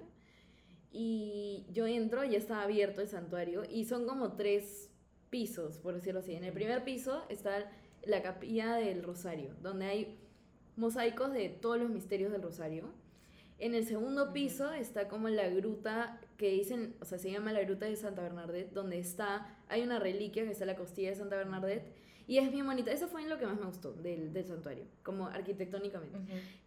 Y 0.92 1.66
yo 1.72 1.88
entro, 1.88 2.24
ya 2.24 2.38
estaba 2.38 2.64
abierto 2.64 3.02
el 3.02 3.08
santuario 3.08 3.64
y 3.70 3.86
son 3.86 4.06
como 4.06 4.34
tres 4.34 4.90
pisos, 5.30 5.78
por 5.78 5.94
decirlo 5.94 6.22
así. 6.22 6.34
En 6.34 6.44
el 6.44 6.54
primer 6.54 6.84
piso 6.84 7.26
está 7.30 7.72
la 8.04 8.22
capilla 8.22 8.76
del 8.76 9.04
Rosario, 9.04 9.56
donde 9.62 9.86
hay 9.86 10.20
mosaicos 10.76 11.32
de 11.34 11.50
todos 11.50 11.78
los 11.78 11.90
misterios 11.90 12.32
del 12.32 12.42
Rosario. 12.42 12.92
En 13.60 13.76
el 13.76 13.86
segundo 13.86 14.32
piso 14.34 14.72
está 14.72 15.08
como 15.08 15.30
la 15.30 15.50
gruta 15.50 16.20
que 16.40 16.50
dicen, 16.52 16.96
o 17.02 17.06
sea, 17.06 17.18
se 17.18 17.30
llama 17.30 17.52
la 17.52 17.62
gruta 17.62 17.86
de 17.86 17.98
Santa 17.98 18.22
Bernadette, 18.22 18.72
donde 18.72 18.98
está, 18.98 19.60
hay 19.68 19.82
una 19.82 20.00
reliquia 20.00 20.46
que 20.46 20.52
está 20.52 20.66
la 20.66 20.78
costilla 20.78 21.10
de 21.10 21.16
Santa 21.18 21.36
Bernadette, 21.36 21.92
y 22.28 22.38
es 22.38 22.50
bien 22.50 22.66
bonita. 22.66 22.94
Eso 22.94 23.10
fue 23.10 23.28
lo 23.28 23.38
que 23.38 23.46
más 23.46 23.60
me 23.60 23.66
gustó 23.66 23.92
del, 23.92 24.32
del 24.32 24.46
santuario, 24.46 24.86
como 25.04 25.28
arquitectónicamente. 25.28 26.18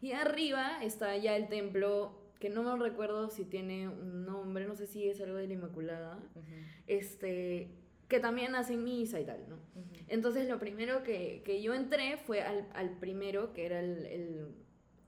Y 0.02 0.12
arriba 0.12 0.84
está 0.84 1.16
ya 1.16 1.36
el 1.36 1.48
templo, 1.48 2.12
que 2.38 2.50
no 2.50 2.62
me 2.62 2.76
recuerdo 2.76 3.30
si 3.30 3.46
tiene 3.46 3.88
un 3.88 4.26
nombre, 4.26 4.66
no 4.66 4.76
sé 4.76 4.86
si 4.86 5.08
es 5.08 5.18
algo 5.22 5.38
de 5.38 5.46
la 5.46 5.54
Inmaculada, 5.54 6.18
este, 6.86 7.70
que 8.08 8.20
también 8.20 8.54
hacen 8.54 8.84
misa 8.84 9.20
y 9.20 9.24
tal, 9.24 9.48
¿no? 9.48 9.56
Entonces 10.06 10.50
lo 10.50 10.58
primero 10.58 11.02
que, 11.02 11.40
que, 11.46 11.62
yo 11.62 11.72
entré 11.72 12.18
fue 12.18 12.42
al, 12.42 12.68
al 12.74 12.98
primero, 12.98 13.54
que 13.54 13.64
era 13.64 13.80
el, 13.80 14.04
el, 14.04 14.48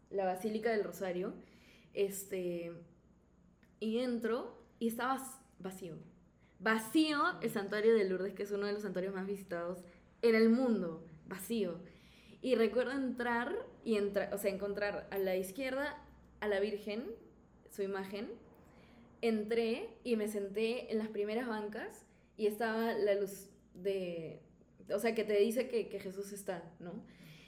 la 0.09 0.25
Basílica 0.25 0.71
del 0.71 0.85
Rosario, 0.85 1.35
este, 1.93 2.73
y 3.85 3.99
entro 3.99 4.57
y 4.79 4.89
estaba 4.89 5.19
vacío. 5.59 5.97
Vacío 6.59 7.19
el 7.43 7.51
santuario 7.51 7.95
de 7.95 8.09
Lourdes, 8.09 8.33
que 8.33 8.45
es 8.45 8.51
uno 8.51 8.67
de 8.67 8.73
los 8.73 8.83
santuarios 8.83 9.15
más 9.15 9.27
visitados 9.27 9.85
en 10.23 10.35
el 10.35 10.49
mundo. 10.49 11.07
Vacío. 11.27 11.79
Y 12.41 12.55
recuerdo 12.55 12.93
entrar 12.93 13.55
y 13.85 13.97
entrar, 13.97 14.33
o 14.33 14.39
sea, 14.39 14.51
encontrar 14.51 15.07
a 15.11 15.19
la 15.19 15.37
izquierda 15.37 16.03
a 16.41 16.49
la 16.49 16.61
Virgen, 16.61 17.05
su 17.71 17.83
imagen. 17.83 18.31
Entré 19.21 19.91
y 20.03 20.17
me 20.17 20.29
senté 20.29 20.91
en 20.91 20.99
las 20.99 21.09
primeras 21.09 21.47
bancas 21.47 22.07
y 22.39 22.47
estaba 22.47 22.95
la 22.95 23.15
luz 23.15 23.51
de, 23.75 24.41
o 24.91 24.99
sea, 24.99 25.15
que 25.15 25.25
te 25.25 25.39
dice 25.39 25.69
que, 25.69 25.89
que 25.89 26.01
Jesús 26.01 26.33
está, 26.33 26.63
¿no? 26.81 26.93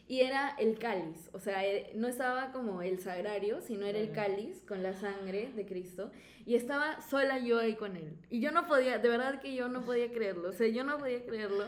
Y 0.08 0.20
era 0.20 0.54
el 0.58 0.78
cáliz, 0.78 1.30
o 1.32 1.40
sea, 1.40 1.66
eh, 1.66 1.90
no 1.94 2.06
estaba 2.06 2.52
como 2.52 2.80
el 2.80 3.00
sagrario, 3.00 3.60
sino 3.60 3.86
era 3.86 3.98
el 3.98 4.12
cáliz 4.12 4.62
con 4.62 4.82
la 4.82 4.94
sangre 4.94 5.50
de 5.56 5.66
Cristo. 5.66 6.12
Y 6.44 6.54
estaba 6.54 7.02
sola 7.02 7.40
yo 7.40 7.58
ahí 7.58 7.74
con 7.74 7.96
él. 7.96 8.16
Y 8.30 8.40
yo 8.40 8.52
no 8.52 8.68
podía, 8.68 8.98
de 8.98 9.08
verdad 9.08 9.40
que 9.40 9.54
yo 9.54 9.68
no 9.68 9.84
podía 9.84 10.12
creerlo, 10.12 10.50
o 10.50 10.52
sea, 10.52 10.68
yo 10.68 10.84
no 10.84 10.98
podía 10.98 11.24
creerlo. 11.26 11.64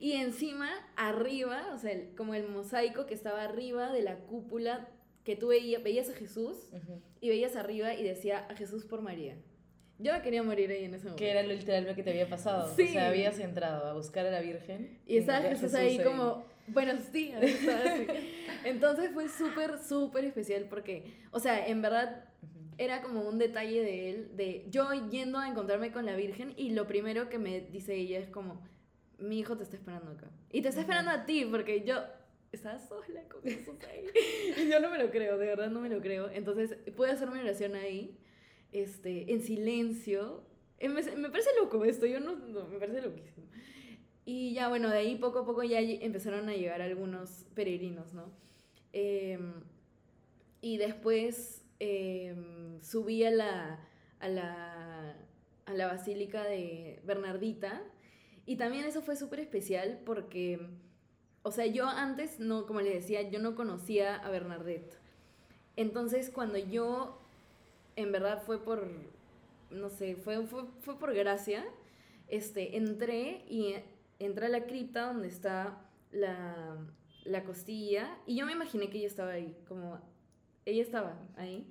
Y 0.00 0.12
encima, 0.12 0.70
arriba, 0.96 1.72
o 1.74 1.78
sea, 1.78 1.92
como 2.16 2.34
el 2.34 2.48
mosaico 2.48 3.04
que 3.04 3.14
estaba 3.14 3.42
arriba 3.42 3.92
de 3.92 4.02
la 4.02 4.16
cúpula, 4.16 4.88
que 5.24 5.36
tú 5.36 5.48
veías, 5.48 5.82
veías 5.82 6.08
a 6.10 6.14
Jesús 6.14 6.56
y 7.20 7.28
veías 7.28 7.56
arriba 7.56 7.94
y 7.94 8.02
decía 8.02 8.46
a 8.48 8.54
Jesús 8.54 8.84
por 8.84 9.02
María. 9.02 9.36
Yo 9.98 10.12
me 10.12 10.22
quería 10.22 10.42
morir 10.42 10.70
ahí 10.70 10.84
en 10.84 10.94
ese 10.94 11.04
momento. 11.04 11.18
Que 11.18 11.30
era 11.30 11.42
lo 11.42 11.52
literal 11.52 11.94
que 11.94 12.02
te 12.02 12.10
había 12.10 12.28
pasado. 12.28 12.74
Sí. 12.74 12.82
O 12.82 12.92
sea, 12.92 13.08
habías 13.08 13.38
entrado 13.38 13.86
a 13.86 13.94
buscar 13.94 14.26
a 14.26 14.30
la 14.30 14.40
Virgen. 14.40 14.98
Y 15.06 15.18
estaba 15.18 15.40
Jesús, 15.48 15.72
ahí, 15.74 16.02
como, 16.02 16.44
buenos 16.68 17.12
días. 17.12 17.42
Entonces 18.64 19.10
fue 19.12 19.28
súper, 19.28 19.78
súper 19.78 20.24
especial 20.24 20.66
porque, 20.68 21.04
o 21.30 21.40
sea, 21.40 21.66
en 21.66 21.82
verdad 21.82 22.24
era 22.78 23.02
como 23.02 23.22
un 23.22 23.38
detalle 23.38 23.82
de 23.82 24.10
él, 24.10 24.36
de 24.36 24.66
yo 24.70 24.88
yendo 25.10 25.38
a 25.38 25.48
encontrarme 25.48 25.92
con 25.92 26.06
la 26.06 26.16
Virgen 26.16 26.54
y 26.56 26.70
lo 26.70 26.86
primero 26.86 27.28
que 27.28 27.38
me 27.38 27.60
dice 27.60 27.94
ella 27.94 28.18
es 28.18 28.28
como, 28.28 28.62
mi 29.18 29.38
hijo 29.38 29.56
te 29.56 29.62
está 29.62 29.76
esperando 29.76 30.10
acá. 30.12 30.28
Y 30.50 30.62
te 30.62 30.68
está 30.68 30.80
esperando 30.80 31.10
a 31.10 31.24
ti 31.24 31.46
porque 31.50 31.84
yo 31.84 31.96
estaba 32.52 32.78
sola 32.78 33.22
con 33.28 33.42
Jesús 33.44 33.76
ahí. 33.88 34.06
y 34.56 34.68
yo 34.68 34.80
no 34.80 34.90
me 34.90 34.98
lo 34.98 35.10
creo, 35.10 35.38
de 35.38 35.46
verdad 35.46 35.70
no 35.70 35.80
me 35.80 35.88
lo 35.88 36.00
creo. 36.00 36.30
Entonces 36.30 36.76
pude 36.96 37.10
hacer 37.10 37.30
mi 37.30 37.38
oración 37.38 37.74
ahí 37.74 38.18
este, 38.72 39.32
en 39.32 39.42
silencio. 39.42 40.44
Eh, 40.78 40.88
Me, 40.88 41.02
me 41.02 41.30
parece 41.30 41.50
loco 41.60 41.84
esto, 41.84 42.06
yo 42.06 42.20
no, 42.20 42.34
no, 42.34 42.66
me 42.66 42.78
parece. 42.78 43.03
Y 44.54 44.58
ya, 44.58 44.68
bueno, 44.68 44.88
de 44.88 44.98
ahí 44.98 45.16
poco 45.16 45.40
a 45.40 45.44
poco 45.44 45.64
ya 45.64 45.80
empezaron 45.80 46.48
a 46.48 46.52
llegar 46.54 46.80
algunos 46.80 47.44
peregrinos, 47.56 48.14
¿no? 48.14 48.30
Em, 48.92 49.52
y 50.60 50.76
después 50.76 51.64
em, 51.80 52.80
subí 52.80 53.24
a 53.24 53.32
la, 53.32 53.80
a, 54.20 54.28
la, 54.28 55.16
a 55.66 55.72
la 55.72 55.88
basílica 55.88 56.44
de 56.44 57.00
Bernardita. 57.04 57.82
Y 58.46 58.54
también 58.54 58.84
eso 58.84 59.02
fue 59.02 59.16
súper 59.16 59.40
especial 59.40 60.00
porque, 60.06 60.60
o 61.42 61.50
sea, 61.50 61.66
yo 61.66 61.88
antes, 61.88 62.38
no, 62.38 62.64
como 62.64 62.80
les 62.80 62.94
decía, 62.94 63.28
yo 63.28 63.40
no 63.40 63.56
conocía 63.56 64.14
a 64.14 64.30
Bernadette. 64.30 64.96
Entonces, 65.74 66.30
cuando 66.30 66.58
yo, 66.58 67.18
en 67.96 68.12
verdad 68.12 68.40
fue 68.40 68.62
por, 68.62 68.86
no 69.70 69.90
sé, 69.90 70.14
fue, 70.14 70.46
fue, 70.46 70.62
fue 70.82 70.96
por 70.96 71.12
gracia, 71.12 71.64
este, 72.28 72.76
entré 72.76 73.44
y 73.48 73.74
entré 74.18 74.46
a 74.46 74.48
la 74.48 74.66
cripta 74.66 75.06
donde 75.06 75.28
está 75.28 75.80
la, 76.12 76.76
la 77.24 77.44
costilla 77.44 78.18
y 78.26 78.36
yo 78.36 78.46
me 78.46 78.52
imaginé 78.52 78.90
que 78.90 78.98
ella 78.98 79.06
estaba 79.06 79.32
ahí, 79.32 79.56
como, 79.68 80.00
ella 80.64 80.82
estaba 80.82 81.18
ahí. 81.36 81.66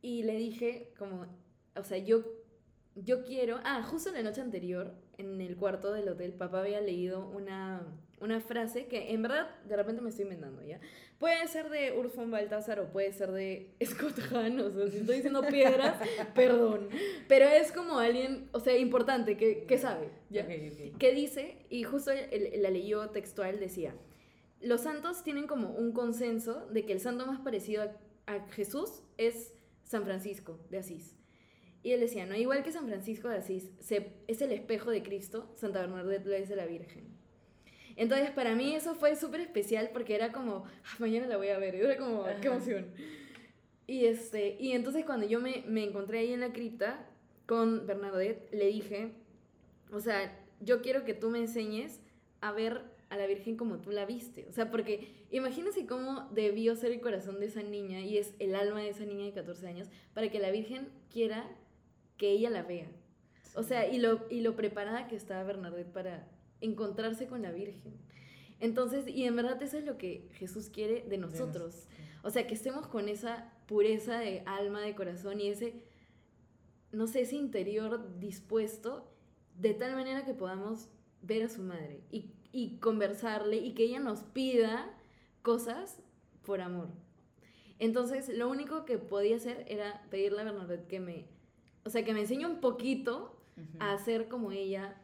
Y 0.00 0.24
le 0.24 0.36
dije, 0.36 0.92
como, 0.98 1.26
o 1.76 1.84
sea, 1.84 1.98
yo, 1.98 2.24
yo 2.96 3.22
quiero, 3.24 3.60
ah, 3.64 3.82
justo 3.82 4.10
la 4.12 4.22
noche 4.22 4.40
anterior, 4.40 4.94
en 5.16 5.40
el 5.40 5.56
cuarto 5.56 5.92
del 5.92 6.08
hotel, 6.08 6.32
papá 6.32 6.60
había 6.60 6.80
leído 6.80 7.28
una, 7.28 7.86
una 8.22 8.40
frase 8.40 8.86
que 8.86 9.12
en 9.12 9.22
verdad 9.22 9.48
de 9.64 9.76
repente 9.76 10.00
me 10.00 10.10
estoy 10.10 10.24
inventando, 10.24 10.62
¿ya? 10.62 10.80
Puede 11.18 11.46
ser 11.48 11.68
de 11.68 11.92
Urs 11.92 12.14
von 12.14 12.30
Balthasar 12.30 12.80
o 12.80 12.90
puede 12.90 13.12
ser 13.12 13.32
de 13.32 13.74
Scott 13.84 14.18
Hahn, 14.30 14.60
o 14.60 14.70
sea, 14.70 14.88
si 14.88 14.98
estoy 14.98 15.16
diciendo 15.16 15.42
piedras, 15.42 15.96
perdón. 16.34 16.88
Pero 17.28 17.46
es 17.46 17.72
como 17.72 17.98
alguien, 17.98 18.48
o 18.52 18.60
sea, 18.60 18.76
importante, 18.78 19.36
que, 19.36 19.64
que 19.64 19.78
sabe, 19.78 20.08
¿ya? 20.30 20.44
Ok, 20.44 20.50
ok. 20.92 20.98
que 20.98 21.12
dice, 21.12 21.66
y 21.68 21.82
justo 21.82 22.12
la 22.12 22.70
leyó 22.70 23.10
textual, 23.10 23.58
decía, 23.58 23.94
los 24.60 24.82
santos 24.82 25.24
tienen 25.24 25.46
como 25.46 25.70
un 25.70 25.92
consenso 25.92 26.66
de 26.66 26.86
que 26.86 26.92
el 26.92 27.00
santo 27.00 27.26
más 27.26 27.40
parecido 27.40 27.82
a, 27.82 28.32
a 28.32 28.46
Jesús 28.50 29.02
es 29.18 29.52
San 29.84 30.04
Francisco 30.04 30.60
de 30.70 30.78
Asís. 30.78 31.16
Y 31.82 31.90
él 31.90 32.00
decía, 32.00 32.26
no, 32.26 32.36
igual 32.36 32.62
que 32.62 32.70
San 32.70 32.86
Francisco 32.86 33.28
de 33.28 33.38
Asís 33.38 33.70
se, 33.80 34.12
es 34.28 34.40
el 34.40 34.52
espejo 34.52 34.90
de 34.90 35.02
Cristo, 35.02 35.50
Santa 35.56 35.80
Bernadette 35.80 36.26
lo 36.26 36.32
es 36.32 36.48
de 36.48 36.56
la 36.56 36.66
Virgen. 36.66 37.18
Entonces, 37.96 38.30
para 38.30 38.54
mí 38.54 38.74
eso 38.74 38.94
fue 38.94 39.16
súper 39.16 39.40
especial 39.40 39.90
porque 39.92 40.14
era 40.14 40.32
como, 40.32 40.64
"Ah, 40.84 40.96
mañana 40.98 41.26
la 41.26 41.36
voy 41.36 41.48
a 41.48 41.58
ver, 41.58 41.74
y 41.74 41.80
era 41.80 41.96
como, 41.96 42.24
qué 42.40 42.48
emoción. 42.48 42.86
Y, 43.86 44.06
este, 44.06 44.56
y 44.58 44.72
entonces 44.72 45.04
cuando 45.04 45.26
yo 45.26 45.40
me, 45.40 45.64
me 45.66 45.84
encontré 45.84 46.20
ahí 46.20 46.32
en 46.32 46.40
la 46.40 46.52
cripta 46.52 47.06
con 47.46 47.86
Bernadette, 47.86 48.48
le 48.52 48.66
dije, 48.66 49.12
o 49.92 50.00
sea, 50.00 50.38
yo 50.60 50.80
quiero 50.80 51.04
que 51.04 51.14
tú 51.14 51.30
me 51.30 51.38
enseñes 51.38 52.00
a 52.40 52.52
ver 52.52 52.82
a 53.10 53.16
la 53.16 53.26
Virgen 53.26 53.56
como 53.56 53.78
tú 53.78 53.90
la 53.90 54.06
viste. 54.06 54.46
O 54.48 54.52
sea, 54.52 54.70
porque 54.70 55.08
imagínense 55.30 55.84
cómo 55.86 56.30
debió 56.32 56.74
ser 56.76 56.92
el 56.92 57.00
corazón 57.00 57.40
de 57.40 57.46
esa 57.46 57.62
niña 57.62 58.00
y 58.00 58.16
es 58.16 58.34
el 58.38 58.54
alma 58.54 58.80
de 58.80 58.88
esa 58.88 59.04
niña 59.04 59.26
de 59.26 59.32
14 59.32 59.66
años 59.66 59.88
para 60.14 60.30
que 60.30 60.38
la 60.38 60.50
Virgen 60.50 60.88
quiera 61.10 61.46
que 62.16 62.30
ella 62.30 62.48
la 62.48 62.62
vea. 62.62 62.86
O 63.54 63.62
sea, 63.62 63.86
y 63.86 63.98
lo, 63.98 64.26
y 64.30 64.40
lo 64.40 64.56
preparada 64.56 65.08
que 65.08 65.16
estaba 65.16 65.42
Bernadette 65.42 65.92
para 65.92 66.26
encontrarse 66.62 67.26
con 67.26 67.42
la 67.42 67.52
Virgen. 67.52 67.92
Entonces, 68.60 69.06
y 69.08 69.24
en 69.24 69.36
verdad 69.36 69.60
eso 69.62 69.76
es 69.76 69.84
lo 69.84 69.98
que 69.98 70.28
Jesús 70.34 70.70
quiere 70.70 71.02
de 71.02 71.18
nosotros. 71.18 71.88
O 72.22 72.30
sea, 72.30 72.46
que 72.46 72.54
estemos 72.54 72.86
con 72.86 73.08
esa 73.08 73.52
pureza 73.66 74.18
de 74.18 74.42
alma, 74.46 74.80
de 74.80 74.94
corazón 74.94 75.40
y 75.40 75.48
ese, 75.48 75.82
no 76.92 77.06
sé, 77.06 77.22
ese 77.22 77.36
interior 77.36 78.18
dispuesto 78.20 79.12
de 79.58 79.74
tal 79.74 79.94
manera 79.94 80.24
que 80.24 80.34
podamos 80.34 80.88
ver 81.22 81.42
a 81.42 81.48
su 81.48 81.62
madre 81.62 82.02
y, 82.10 82.30
y 82.52 82.78
conversarle 82.78 83.56
y 83.56 83.74
que 83.74 83.84
ella 83.84 84.00
nos 84.00 84.22
pida 84.22 84.96
cosas 85.42 86.00
por 86.44 86.60
amor. 86.60 86.88
Entonces, 87.78 88.28
lo 88.28 88.48
único 88.48 88.84
que 88.84 88.98
podía 88.98 89.36
hacer 89.36 89.64
era 89.68 90.06
pedirle 90.10 90.42
a 90.42 90.44
Bernadette 90.44 90.86
que 90.86 91.00
me, 91.00 91.26
o 91.84 91.90
sea, 91.90 92.04
que 92.04 92.14
me 92.14 92.20
enseñe 92.20 92.46
un 92.46 92.60
poquito 92.60 93.36
a 93.80 93.98
ser 93.98 94.28
como 94.28 94.52
ella 94.52 94.96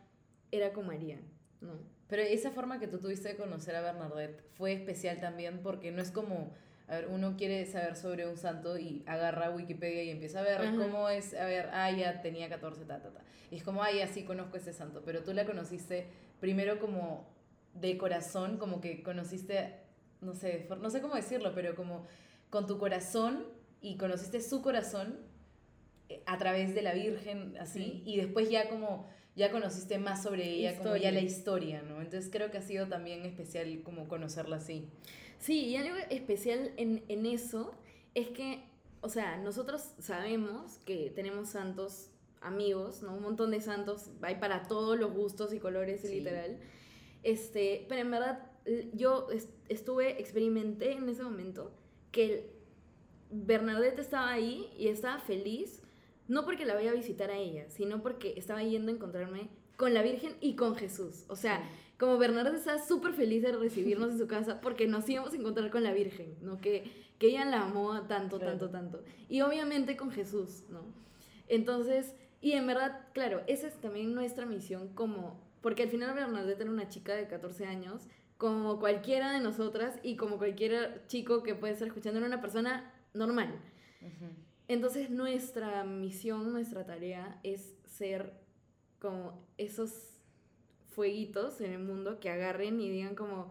era 0.50 0.72
con 0.72 0.86
María, 0.86 1.20
¿no? 1.60 1.72
Pero 2.08 2.22
esa 2.22 2.50
forma 2.50 2.78
que 2.80 2.86
tú 2.88 2.98
tuviste 2.98 3.28
de 3.28 3.36
conocer 3.36 3.76
a 3.76 3.80
Bernadette 3.82 4.40
fue 4.54 4.72
especial 4.72 5.20
también 5.20 5.60
porque 5.62 5.90
no 5.90 6.00
es 6.00 6.10
como, 6.10 6.54
a 6.86 6.94
ver, 6.94 7.08
uno 7.08 7.36
quiere 7.36 7.66
saber 7.66 7.96
sobre 7.96 8.26
un 8.26 8.36
santo 8.38 8.78
y 8.78 9.02
agarra 9.06 9.50
Wikipedia 9.50 10.02
y 10.04 10.10
empieza 10.10 10.40
a 10.40 10.42
ver 10.42 10.60
Ajá. 10.62 10.76
cómo 10.76 11.08
es, 11.10 11.34
a 11.34 11.44
ver, 11.44 11.68
ah, 11.72 11.90
ya 11.90 12.22
tenía 12.22 12.48
14, 12.48 12.84
ta, 12.86 13.02
ta, 13.02 13.10
ta. 13.10 13.20
Y 13.50 13.56
es 13.56 13.62
como, 13.62 13.82
ah, 13.82 13.92
ya 13.92 14.06
sí 14.06 14.22
conozco 14.24 14.56
ese 14.56 14.72
santo, 14.72 15.02
pero 15.04 15.22
tú 15.22 15.32
la 15.34 15.44
conociste 15.44 16.06
primero 16.40 16.78
como 16.78 17.28
de 17.74 17.98
corazón, 17.98 18.56
como 18.56 18.80
que 18.80 19.02
conociste, 19.02 19.74
no 20.22 20.34
sé, 20.34 20.66
no 20.80 20.88
sé 20.90 21.00
cómo 21.02 21.14
decirlo, 21.14 21.52
pero 21.54 21.74
como 21.74 22.06
con 22.50 22.66
tu 22.66 22.78
corazón 22.78 23.44
y 23.82 23.98
conociste 23.98 24.40
su 24.40 24.62
corazón 24.62 25.18
eh, 26.08 26.22
a 26.24 26.38
través 26.38 26.74
de 26.74 26.80
la 26.82 26.94
Virgen, 26.94 27.54
así, 27.60 27.82
Sí. 27.82 28.02
y 28.06 28.16
después 28.16 28.48
ya 28.48 28.68
como 28.70 29.06
ya 29.36 29.50
conociste 29.52 29.98
más 29.98 30.22
sobre 30.22 30.44
ella, 30.50 30.76
como 30.76 30.90
ya 30.90 30.96
Historia. 30.96 31.12
la 31.12 31.20
historia, 31.20 31.82
¿no? 31.82 32.00
Entonces 32.00 32.28
creo 32.32 32.50
que 32.50 32.58
ha 32.58 32.62
sido 32.62 32.88
también 32.88 33.24
especial 33.24 33.82
como 33.82 34.08
conocerla 34.08 34.56
así. 34.56 34.88
Sí, 35.38 35.66
y 35.66 35.76
algo 35.76 35.96
especial 36.10 36.72
en, 36.76 37.04
en 37.08 37.24
eso 37.26 37.72
es 38.14 38.28
que, 38.30 38.64
o 39.00 39.08
sea, 39.08 39.36
nosotros 39.38 39.92
sabemos 40.00 40.78
que 40.84 41.10
tenemos 41.10 41.50
santos 41.50 42.10
amigos, 42.40 43.02
¿no? 43.02 43.14
Un 43.16 43.22
montón 43.22 43.50
de 43.52 43.60
santos, 43.60 44.10
hay 44.22 44.36
para 44.36 44.64
todos 44.64 44.98
los 44.98 45.12
gustos 45.12 45.52
y 45.52 45.58
colores, 45.60 46.00
Sí. 46.00 46.08
literal. 46.18 46.58
Este, 47.22 47.84
pero 47.88 48.00
en 48.00 48.10
verdad, 48.10 48.50
yo 48.94 49.28
est- 49.30 49.50
estuve, 49.68 50.20
experimenté 50.20 50.92
en 50.92 51.08
ese 51.08 51.22
momento 51.22 51.72
que 52.12 52.50
Bernadette 53.30 53.98
estaba 54.00 54.30
ahí 54.30 54.70
y 54.78 54.88
estaba 54.88 55.18
feliz, 55.20 55.82
no 56.28 56.44
porque 56.44 56.64
la 56.64 56.74
vaya 56.74 56.90
a 56.90 56.94
visitar 56.94 57.30
a 57.30 57.36
ella, 57.36 57.68
sino 57.70 58.02
porque 58.02 58.34
estaba 58.36 58.62
yendo 58.62 58.92
a 58.92 58.94
encontrarme 58.94 59.48
con 59.76 59.94
la 59.94 60.02
Virgen 60.02 60.36
y 60.40 60.54
con 60.56 60.76
Jesús. 60.76 61.24
O 61.28 61.36
sea, 61.36 61.62
como 61.98 62.18
Bernardo 62.18 62.54
estaba 62.54 62.78
súper 62.78 63.12
feliz 63.12 63.42
de 63.42 63.52
recibirnos 63.52 64.12
en 64.12 64.18
su 64.18 64.26
casa 64.28 64.60
porque 64.60 64.86
nos 64.86 65.08
íbamos 65.08 65.32
a 65.32 65.36
encontrar 65.36 65.70
con 65.70 65.82
la 65.82 65.92
Virgen, 65.92 66.36
¿no? 66.42 66.60
Que, 66.60 66.84
que 67.18 67.28
ella 67.28 67.44
la 67.44 67.62
amó 67.62 68.02
tanto, 68.06 68.38
Claro. 68.38 68.52
tanto, 68.58 68.70
tanto. 68.70 69.04
Y 69.28 69.40
obviamente 69.40 69.96
con 69.96 70.10
Jesús, 70.12 70.64
¿no? 70.68 70.82
Entonces, 71.48 72.14
y 72.40 72.52
en 72.52 72.66
verdad, 72.66 73.06
claro, 73.14 73.42
esa 73.46 73.66
es 73.66 73.80
también 73.80 74.14
nuestra 74.14 74.46
misión 74.46 74.88
como, 74.94 75.40
porque 75.60 75.84
al 75.84 75.88
final 75.88 76.14
Bernadette 76.14 76.60
era 76.60 76.70
una 76.70 76.88
chica 76.88 77.14
de 77.14 77.26
14 77.26 77.66
años, 77.66 78.02
como 78.36 78.78
cualquiera 78.78 79.32
de 79.32 79.40
nosotras 79.40 79.98
y 80.02 80.16
como 80.16 80.38
cualquier 80.38 81.04
chico 81.08 81.42
que 81.42 81.54
puede 81.56 81.72
estar 81.72 81.88
escuchando, 81.88 82.18
era 82.18 82.28
una 82.28 82.40
persona 82.40 82.92
normal. 83.14 83.58
Ujú. 84.00 84.26
Entonces 84.68 85.10
nuestra 85.10 85.82
misión, 85.84 86.52
nuestra 86.52 86.84
tarea 86.84 87.40
es 87.42 87.74
ser 87.86 88.34
como 88.98 89.44
esos 89.56 90.20
fueguitos 90.90 91.60
en 91.60 91.72
el 91.72 91.78
mundo 91.78 92.20
que 92.20 92.30
agarren 92.30 92.80
y 92.80 92.90
digan 92.90 93.14
como, 93.14 93.50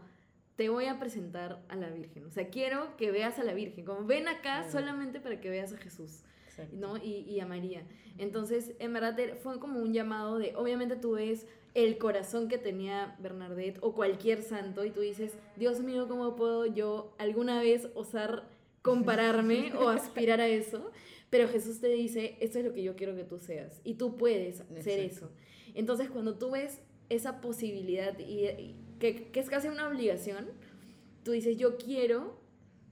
te 0.57 0.69
voy 0.69 0.85
a 0.85 0.99
presentar 0.99 1.63
a 1.69 1.75
la 1.75 1.89
Virgen. 1.89 2.25
O 2.25 2.31
sea, 2.31 2.49
quiero 2.49 2.97
que 2.97 3.11
veas 3.11 3.39
a 3.39 3.43
la 3.43 3.53
Virgen. 3.53 3.85
Como, 3.85 4.05
ven 4.05 4.27
acá 4.27 4.69
solamente 4.69 5.19
para 5.19 5.39
que 5.39 5.49
veas 5.49 5.71
a 5.71 5.77
Jesús, 5.77 6.23
Exacto. 6.47 6.75
¿no? 6.75 6.97
Y, 6.97 7.25
y 7.27 7.39
a 7.39 7.45
María. 7.45 7.83
Entonces, 8.17 8.73
en 8.79 8.93
verdad 8.93 9.17
fue 9.41 9.59
como 9.59 9.79
un 9.79 9.93
llamado 9.93 10.39
de, 10.39 10.55
obviamente 10.55 10.95
tú 10.95 11.13
ves 11.13 11.47
el 11.73 11.99
corazón 11.99 12.47
que 12.47 12.57
tenía 12.57 13.15
Bernadette 13.19 13.77
o 13.81 13.93
cualquier 13.93 14.41
santo 14.41 14.83
y 14.83 14.89
tú 14.89 15.01
dices, 15.01 15.37
Dios 15.55 15.79
mío, 15.79 16.07
¿cómo 16.07 16.35
puedo 16.35 16.65
yo 16.65 17.13
alguna 17.19 17.61
vez 17.61 17.87
osar 17.93 18.49
compararme 18.87 19.73
o 19.79 19.89
aspirar 19.89 20.39
a 20.41 20.47
eso? 20.47 20.91
Pero 21.29 21.49
Jesús 21.49 21.81
te 21.81 21.89
dice, 21.89 22.37
esto 22.39 22.59
es 22.59 22.65
lo 22.65 22.73
que 22.73 22.83
yo 22.83 22.95
quiero 22.95 23.15
que 23.15 23.23
tú 23.23 23.37
seas 23.37 23.81
y 23.83 23.95
tú 23.95 24.15
puedes 24.15 24.63
ser 24.81 24.99
eso. 24.99 25.29
Entonces, 25.75 26.09
cuando 26.09 26.37
tú 26.37 26.51
ves 26.51 26.79
esa 27.09 27.41
posibilidad 27.41 28.17
y, 28.17 28.47
y 28.47 28.75
que, 28.99 29.29
que 29.31 29.39
es 29.39 29.49
casi 29.49 29.67
una 29.67 29.87
obligación, 29.87 30.47
tú 31.23 31.31
dices, 31.31 31.57
yo 31.57 31.77
quiero 31.77 32.39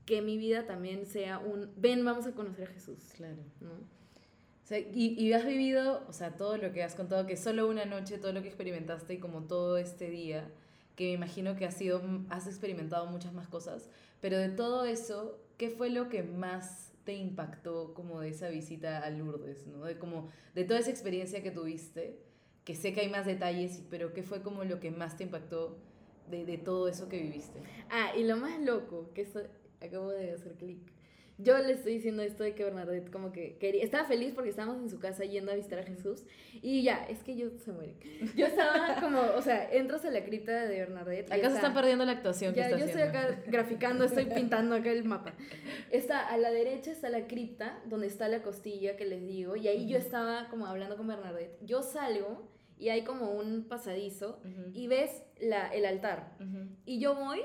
que 0.06 0.22
mi 0.22 0.38
vida 0.38 0.66
también 0.66 1.06
sea 1.06 1.40
un, 1.40 1.72
ven, 1.78 2.04
vamos 2.04 2.28
a 2.28 2.34
conocer 2.34 2.70
a 2.70 2.74
Jesús. 2.74 3.00
Claro. 3.16 3.42
¿no? 3.62 3.72
O 3.72 4.68
sea, 4.68 4.80
y, 4.80 5.16
y 5.18 5.34
has 5.34 5.46
vivido, 5.46 6.04
o 6.08 6.14
sea, 6.14 6.36
todo 6.36 6.58
lo 6.58 6.72
que 6.72 6.84
has 6.84 6.96
contado, 6.96 7.26
que 7.26 7.38
solo 7.38 7.68
una 7.68 7.86
noche, 7.86 8.18
todo 8.18 8.34
lo 8.34 8.42
que 8.42 8.48
experimentaste 8.48 9.14
y 9.14 9.20
como 9.20 9.44
todo 9.44 9.78
este 9.78 10.10
día, 10.10 10.52
que 10.96 11.06
me 11.06 11.12
imagino 11.12 11.56
que 11.56 11.66
has 11.66 11.76
sido, 11.76 12.02
has 12.30 12.48
experimentado 12.48 13.06
muchas 13.08 13.34
más 13.34 13.48
cosas, 13.48 13.90
pero 14.22 14.38
de 14.38 14.50
todo 14.50 14.86
eso, 14.86 15.40
¿qué 15.58 15.70
fue 15.70 15.90
lo 15.90 16.10
que 16.10 16.24
más 16.24 16.94
te 17.04 17.14
impactó 17.14 17.94
como 17.94 18.20
de 18.20 18.30
esa 18.30 18.50
visita 18.50 19.00
a 19.00 19.10
Lourdes, 19.10 19.68
¿no? 19.68 19.86
De 19.86 19.98
como, 19.98 20.30
de 20.54 20.64
toda 20.64 20.80
esa 20.80 20.90
experiencia 20.90 21.44
que 21.44 21.52
tuviste, 21.52 22.20
que 22.64 22.76
sé 22.76 22.94
que 22.94 23.02
hay 23.02 23.10
más 23.10 23.26
detalles, 23.26 23.84
pero 23.90 24.14
¿qué 24.14 24.24
fue 24.24 24.42
como 24.42 24.64
lo 24.64 24.80
que 24.80 24.92
más 24.92 25.18
te 25.18 25.24
impactó 25.24 25.78
de, 26.30 26.46
de 26.46 26.58
todo 26.58 26.88
eso 26.88 27.08
que 27.08 27.22
viviste? 27.22 27.60
Ah, 27.90 28.12
y 28.18 28.24
lo 28.24 28.38
más 28.38 28.60
loco, 28.60 29.12
que 29.14 29.22
esto 29.22 29.42
acabo 29.82 30.10
de 30.10 30.32
hacer 30.32 30.54
clic, 30.54 30.80
yo 31.38 31.58
le 31.58 31.74
estoy 31.74 31.96
diciendo 31.96 32.24
esto 32.24 32.44
de 32.44 32.56
que 32.56 32.64
Bernadette 32.64 33.12
como 33.12 33.32
que 33.32 33.58
quería, 33.58 33.84
estaba 33.84 34.06
feliz 34.06 34.34
porque 34.34 34.50
estábamos 34.50 34.82
en 34.82 34.90
su 34.90 35.00
casa 35.00 35.26
yendo 35.26 35.52
a 35.52 35.56
visitar 35.56 35.80
a 35.80 35.84
Jesús 35.84 36.24
y 36.62 36.84
ya, 36.84 37.06
es 37.06 37.24
que 37.24 37.36
yo 37.36 37.50
se 37.58 37.72
muere. 37.72 37.96
Yo 38.36 38.46
estaba 38.48 39.02
como, 39.02 39.22
o 39.36 39.42
sea, 39.42 39.70
entras 39.72 40.06
a 40.06 40.12
la 40.12 40.24
cripta 40.24 40.66
de 40.66 40.80
Bernadette. 40.80 41.32
Acá 41.32 41.50
se 41.50 41.56
está 41.58 41.74
perdiendo 41.74 42.06
la 42.06 42.14
actuación 42.14 42.54
ya, 42.54 42.68
que 42.68 42.74
está 42.74 42.80
yo 42.80 42.86
estoy 42.86 43.02
acá 43.02 43.44
graficando, 43.48 44.06
estoy 44.06 44.26
pintando 44.26 44.76
acá 44.76 44.92
el 44.92 45.04
mapa. 45.04 45.34
Está 45.92 46.28
a 46.28 46.38
la 46.38 46.52
derecha 46.52 46.92
está 46.92 47.10
la 47.10 47.28
cripta 47.28 47.82
donde 47.86 48.08
está 48.08 48.30
la 48.30 48.42
costilla 48.42 48.96
que 48.96 49.06
les 49.06 49.26
digo 49.26 49.56
y 49.56 49.68
ahí 49.68 49.88
yo 49.88 49.98
estaba 49.98 50.48
como 50.50 50.68
hablando 50.68 50.96
con 50.96 51.08
Bernadette. 51.08 51.58
Yo 51.62 51.84
salgo 51.84 52.50
y 52.78 52.90
hay 52.90 53.04
como 53.04 53.32
un 53.32 53.66
pasadizo 53.68 54.40
y 54.74 54.88
ves 54.88 55.24
la, 55.40 55.68
el 55.68 55.86
altar. 55.86 56.38
Y 56.86 57.00
yo 57.00 57.16
voy 57.16 57.42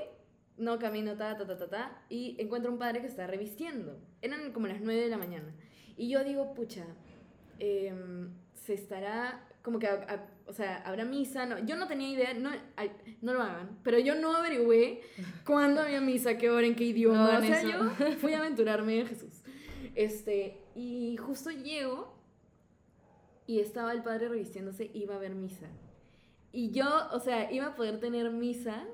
no 0.61 0.77
camino, 0.77 1.17
ta, 1.17 1.35
ta, 1.37 1.45
ta, 1.45 1.57
ta, 1.57 1.67
ta, 1.67 2.01
y 2.07 2.35
encuentro 2.39 2.71
un 2.71 2.77
padre 2.77 3.01
que 3.01 3.07
está 3.07 3.25
revistiendo. 3.25 3.99
Eran 4.21 4.53
como 4.53 4.67
las 4.67 4.79
9 4.79 5.01
de 5.01 5.09
la 5.09 5.17
mañana. 5.17 5.51
Y 5.97 6.07
yo 6.09 6.23
digo, 6.23 6.53
pucha, 6.53 6.85
em, 7.59 8.29
se 8.53 8.75
estará, 8.75 9.47
como 9.63 9.79
que, 9.79 9.89
o 10.45 10.53
sea, 10.53 10.77
habrá 10.83 11.03
misa, 11.03 11.45
no, 11.47 11.57
yo 11.65 11.75
no 11.75 11.87
tenía 11.87 12.09
idea, 12.09 12.33
no, 12.35 12.51
no 13.21 13.33
lo 13.33 13.41
hagan, 13.41 13.79
pero 13.83 13.97
yo 13.97 14.15
no 14.15 14.35
averigüé 14.35 15.01
cuándo 15.45 15.81
había 15.81 15.99
misa, 15.99 16.37
qué 16.37 16.51
hora, 16.51 16.67
en 16.67 16.75
qué 16.75 16.85
idioma, 16.85 17.39
o 17.39 17.41
sea, 17.41 17.63
yo 17.63 17.91
fui 18.19 18.33
a 18.33 18.39
aventurarme 18.39 18.99
en 18.99 19.07
Jesús. 19.07 19.41
Este, 19.95 20.61
y 20.75 21.17
justo 21.17 21.49
llego 21.49 22.15
y 23.47 23.59
estaba 23.59 23.91
el 23.93 24.03
padre 24.03 24.29
revistiéndose, 24.29 24.91
iba 24.93 25.15
a 25.15 25.19
ver 25.19 25.33
misa. 25.33 25.67
Y 26.53 26.71
yo, 26.71 26.87
o 27.11 27.19
sea, 27.19 27.51
iba 27.51 27.67
a 27.67 27.75
poder 27.75 27.99
tener 27.99 28.29
misa 28.31 28.85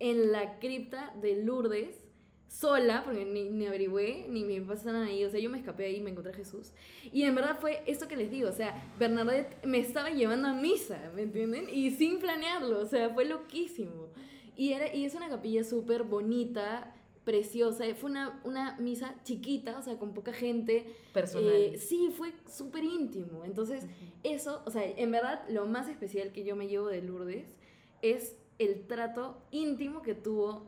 en 0.00 0.32
la 0.32 0.58
cripta 0.58 1.14
de 1.20 1.42
Lourdes, 1.42 2.10
sola, 2.48 3.04
porque 3.04 3.24
ni, 3.24 3.48
ni 3.48 3.66
averigüé, 3.66 4.26
ni 4.28 4.42
me 4.44 4.60
pasaron 4.60 5.02
ahí, 5.02 5.24
o 5.24 5.30
sea, 5.30 5.38
yo 5.38 5.48
me 5.50 5.58
escapé 5.58 5.84
ahí 5.84 5.96
y 5.96 6.00
me 6.00 6.10
encontré 6.10 6.32
a 6.32 6.34
Jesús. 6.34 6.72
Y 7.12 7.22
en 7.22 7.34
verdad 7.36 7.58
fue 7.60 7.82
esto 7.86 8.08
que 8.08 8.16
les 8.16 8.30
digo, 8.30 8.48
o 8.48 8.52
sea, 8.52 8.74
Bernadette 8.98 9.64
me 9.64 9.78
estaba 9.78 10.10
llevando 10.10 10.48
a 10.48 10.54
misa, 10.54 11.12
¿me 11.14 11.22
entienden? 11.22 11.68
Y 11.72 11.92
sin 11.92 12.18
planearlo, 12.18 12.80
o 12.80 12.86
sea, 12.86 13.10
fue 13.10 13.24
loquísimo. 13.24 14.08
Y, 14.56 14.72
era, 14.72 14.92
y 14.92 15.04
es 15.04 15.14
una 15.14 15.28
capilla 15.28 15.62
súper 15.62 16.02
bonita, 16.02 16.92
preciosa, 17.24 17.84
fue 17.94 18.10
una, 18.10 18.40
una 18.44 18.76
misa 18.78 19.14
chiquita, 19.22 19.78
o 19.78 19.82
sea, 19.82 19.96
con 19.98 20.12
poca 20.12 20.32
gente. 20.32 20.86
Personal. 21.12 21.52
Eh, 21.52 21.78
sí, 21.78 22.12
fue 22.12 22.32
súper 22.50 22.82
íntimo. 22.82 23.44
Entonces, 23.44 23.86
eso, 24.24 24.62
o 24.66 24.70
sea, 24.70 24.82
en 24.84 25.10
verdad, 25.12 25.42
lo 25.48 25.66
más 25.66 25.88
especial 25.88 26.32
que 26.32 26.42
yo 26.42 26.56
me 26.56 26.66
llevo 26.66 26.88
de 26.88 27.00
Lourdes 27.02 27.54
es 28.02 28.34
el 28.60 28.86
trato 28.86 29.42
íntimo 29.50 30.02
que 30.02 30.14
tuvo 30.14 30.62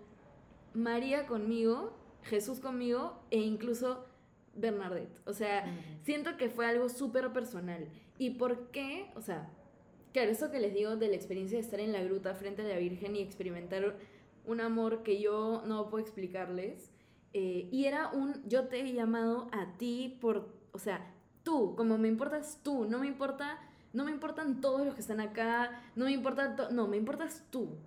María 0.73 1.27
conmigo, 1.27 1.93
Jesús 2.23 2.59
conmigo 2.59 3.21
e 3.31 3.39
incluso 3.39 4.07
Bernadette. 4.55 5.21
O 5.27 5.35
sea, 5.35 5.67
siento 6.03 6.39
que 6.39 6.49
fue 6.49 6.67
algo 6.67 6.89
súper 6.89 7.31
personal. 7.35 7.87
¿Y 8.17 8.31
por 8.31 8.71
qué? 8.71 9.11
O 9.15 9.21
sea, 9.21 9.51
claro, 10.15 10.31
eso 10.31 10.51
que 10.51 10.59
les 10.59 10.73
digo 10.73 10.97
de 10.97 11.09
la 11.09 11.17
experiencia 11.17 11.59
de 11.59 11.65
estar 11.65 11.81
en 11.81 11.93
la 11.93 12.03
gruta 12.03 12.35
frente 12.35 12.63
a 12.63 12.65
la 12.65 12.79
Virgen 12.79 13.15
y 13.15 13.21
experimentar 13.21 13.97
un 14.47 14.61
amor 14.63 15.03
que 15.03 15.21
yo 15.21 15.63
no 15.67 15.91
puedo 15.91 16.03
explicarles. 16.03 16.91
Eh, 17.35 17.69
y 17.71 17.85
era 17.85 18.09
un, 18.09 18.43
yo 18.49 18.69
te 18.69 18.81
he 18.81 18.93
llamado 18.95 19.49
a 19.53 19.77
ti 19.77 20.17
por, 20.19 20.49
o 20.73 20.79
sea, 20.79 21.15
tú, 21.43 21.75
como 21.77 21.99
me 21.99 22.09
importas 22.09 22.61
tú, 22.63 22.87
no 22.87 23.01
me 23.01 23.07
importa 23.07 23.59
no 23.93 24.05
me 24.05 24.11
importan 24.11 24.61
todos 24.61 24.85
los 24.85 24.95
que 24.95 25.01
están 25.01 25.21
acá, 25.21 25.83
no 25.97 26.07
me 26.07 26.13
importa, 26.13 26.69
no, 26.71 26.89
me 26.89 26.97
importas 26.97 27.45
tú. 27.51 27.79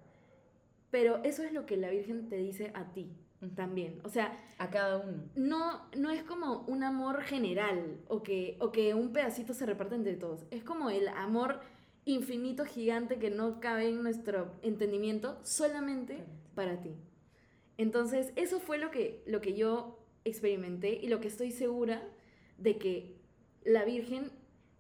Pero 0.92 1.24
eso 1.24 1.44
es 1.44 1.52
lo 1.52 1.66
que 1.66 1.78
la 1.78 1.90
Virgen 1.90 2.30
te 2.30 2.38
dice 2.38 2.72
a 2.74 2.92
ti 2.92 3.12
también. 3.56 4.00
O 4.04 4.10
sea, 4.10 4.38
a 4.58 4.70
cada 4.70 4.98
uno. 4.98 5.24
No, 5.36 5.82
no 5.96 6.10
es 6.10 6.24
como 6.24 6.62
un 6.68 6.84
amor 6.84 7.22
general 7.22 8.00
o 8.08 8.24
que, 8.24 8.58
o 8.60 8.72
que 8.72 8.94
un 8.94 9.12
pedacito 9.14 9.54
se 9.54 9.66
reparte 9.66 9.96
entre 9.96 10.16
todos. 10.16 10.46
Es 10.52 10.64
como 10.64 10.90
el 10.90 11.08
amor 11.10 11.60
infinito, 12.06 12.66
gigante, 12.66 13.18
que 13.18 13.30
no 13.30 13.60
cabe 13.60 13.90
en 13.90 14.04
nuestro 14.04 14.54
entendimiento 14.62 15.40
solamente 15.44 16.24
para 16.54 16.82
ti. 16.82 16.92
Entonces, 17.78 18.32
eso 18.36 18.60
fue 18.60 18.78
lo 18.78 18.90
que, 18.90 19.24
lo 19.26 19.42
que 19.42 19.54
yo 19.54 20.00
experimenté 20.24 21.00
y 21.02 21.08
lo 21.08 21.20
que 21.20 21.28
estoy 21.28 21.52
segura 21.52 22.02
de 22.58 22.78
que 22.78 23.16
la 23.64 23.84
Virgen 23.84 24.32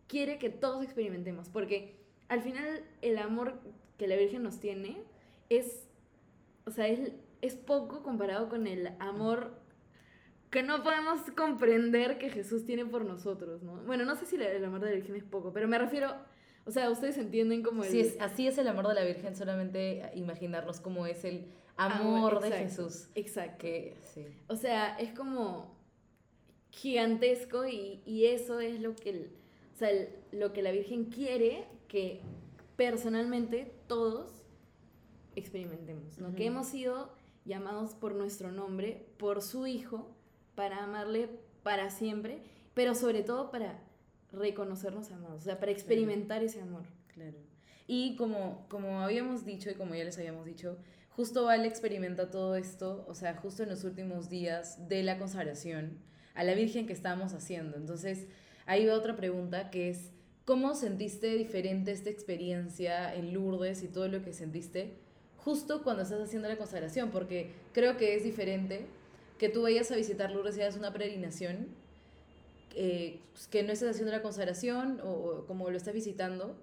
quiere 0.08 0.38
que 0.38 0.50
todos 0.50 0.84
experimentemos, 0.84 1.50
porque 1.50 1.96
al 2.28 2.42
final 2.42 2.84
el 3.02 3.18
amor 3.18 3.60
que 3.98 4.08
la 4.08 4.16
Virgen 4.16 4.44
nos 4.44 4.60
tiene 4.60 5.02
es, 5.50 5.88
o 6.66 6.72
sea, 6.72 6.88
es, 6.88 7.12
es 7.42 7.56
poco 7.56 8.04
comparado 8.04 8.50
con 8.50 8.68
el 8.68 8.92
amor 9.00 9.60
que 10.50 10.64
no 10.64 10.84
podemos 10.84 11.20
comprender 11.36 12.18
que 12.18 12.30
Jesús 12.30 12.66
tiene 12.66 12.86
por 12.86 13.04
nosotros, 13.04 13.62
¿no? 13.62 13.76
Bueno, 13.84 14.06
no 14.06 14.16
sé 14.16 14.26
si 14.26 14.36
el 14.36 14.64
amor 14.64 14.80
de 14.80 14.90
la 14.90 14.96
Virgen 14.96 15.16
es 15.16 15.24
poco, 15.24 15.52
pero 15.52 15.68
me 15.68 15.78
refiero, 15.78 16.16
o 16.66 16.72
sea, 16.72 16.90
ustedes 16.90 17.18
entienden 17.18 17.62
como 17.62 17.84
el... 17.84 17.92
Sí, 17.92 18.00
es, 18.00 18.18
así 18.22 18.48
es 18.48 18.58
el 18.58 18.68
amor 18.68 18.88
de 18.88 18.94
la 18.94 19.04
Virgen, 19.04 19.36
solamente 19.36 20.10
imaginarnos 20.16 20.80
cómo 20.80 21.08
es 21.08 21.26
el 21.26 21.46
amor, 21.76 22.42
de 22.42 22.52
Jesús. 22.52 23.10
Exacto. 23.16 23.58
Que, 23.60 23.98
sí. 24.02 24.26
O 24.48 24.56
sea, 24.56 24.98
es 24.98 25.12
como 25.12 25.76
gigantesco 26.70 27.66
y, 27.66 28.02
y 28.06 28.28
eso 28.28 28.60
es 28.60 28.80
lo 28.80 28.96
que 28.96 29.30
o 29.76 29.78
sea, 29.78 29.90
lo 30.32 30.54
que 30.54 30.62
la 30.62 30.72
Virgen 30.72 31.06
quiere 31.06 31.66
que 31.90 32.22
personalmente 32.78 33.74
todos 33.88 34.32
experimentemos, 35.36 36.18
¿no? 36.18 36.34
Que 36.34 36.46
hemos 36.46 36.68
sido 36.68 37.12
llamados 37.44 37.94
por 37.94 38.16
nuestro 38.16 38.54
nombre, 38.54 39.06
por 39.18 39.42
su 39.42 39.68
Hijo, 39.68 40.16
para 40.56 40.82
amarle 40.82 41.30
para 41.62 41.90
siempre, 41.90 42.42
pero 42.74 42.96
sobre 42.96 43.22
todo 43.22 43.52
para 43.52 43.82
reconocernos 44.32 45.12
amados, 45.12 45.42
o 45.42 45.44
sea, 45.44 45.60
para 45.60 45.74
experimentar 45.74 46.42
ese 46.42 46.62
amor. 46.62 46.84
Claro. 47.14 47.38
Y 47.86 48.16
como, 48.16 48.66
como 48.70 49.02
habíamos 49.02 49.46
dicho 49.46 49.70
y 49.70 49.76
como 49.76 49.94
ya 49.94 50.06
les 50.06 50.18
habíamos 50.18 50.46
dicho, 50.46 50.78
justo 51.10 51.44
Vale 51.44 51.68
experimenta 51.68 52.32
todo 52.32 52.56
esto, 52.56 53.06
o 53.10 53.14
sea, 53.14 53.36
justo 53.36 53.64
en 53.64 53.70
los 53.70 53.84
últimos 53.84 54.30
días 54.30 54.88
de 54.88 55.04
la 55.04 55.18
consagración 55.18 56.00
a 56.34 56.44
la 56.44 56.54
Virgen 56.54 56.88
que 56.88 56.94
estamos 56.94 57.34
haciendo. 57.34 57.78
Entonces, 57.78 58.28
ahí 58.66 58.86
va 58.86 58.96
otra 58.96 59.16
pregunta 59.16 59.70
que 59.70 59.90
es, 59.90 60.12
¿cómo 60.46 60.76
sentiste 60.76 61.36
diferente 61.36 61.92
esta 61.92 62.10
experiencia 62.10 63.14
en 63.14 63.34
Lourdes 63.34 63.84
y 63.84 63.88
todo 63.88 64.08
lo 64.08 64.24
que 64.24 64.34
sentiste 64.34 64.94
justo 65.38 65.84
cuando 65.84 66.04
estás 66.04 66.22
haciendo 66.22 66.48
la 66.48 66.58
consagración? 66.58 67.12
Porque 67.12 67.52
creo 67.74 67.98
que 67.98 68.16
es 68.16 68.24
diferente 68.24 68.86
que 69.38 69.50
tú 69.50 69.64
vayas 69.64 69.92
a 69.92 69.96
visitar 69.96 70.32
Lourdes 70.32 70.58
y 70.58 70.62
hagas 70.62 70.78
una 70.78 70.94
peregrinación, 70.94 71.68
eh, 72.76 73.20
que 73.52 73.64
no 73.64 73.72
estés 73.72 73.90
haciendo 73.90 74.12
la 74.12 74.22
consagración 74.22 75.00
o, 75.04 75.46
como 75.48 75.70
lo 75.70 75.78
estás 75.78 75.94
visitando, 75.94 76.58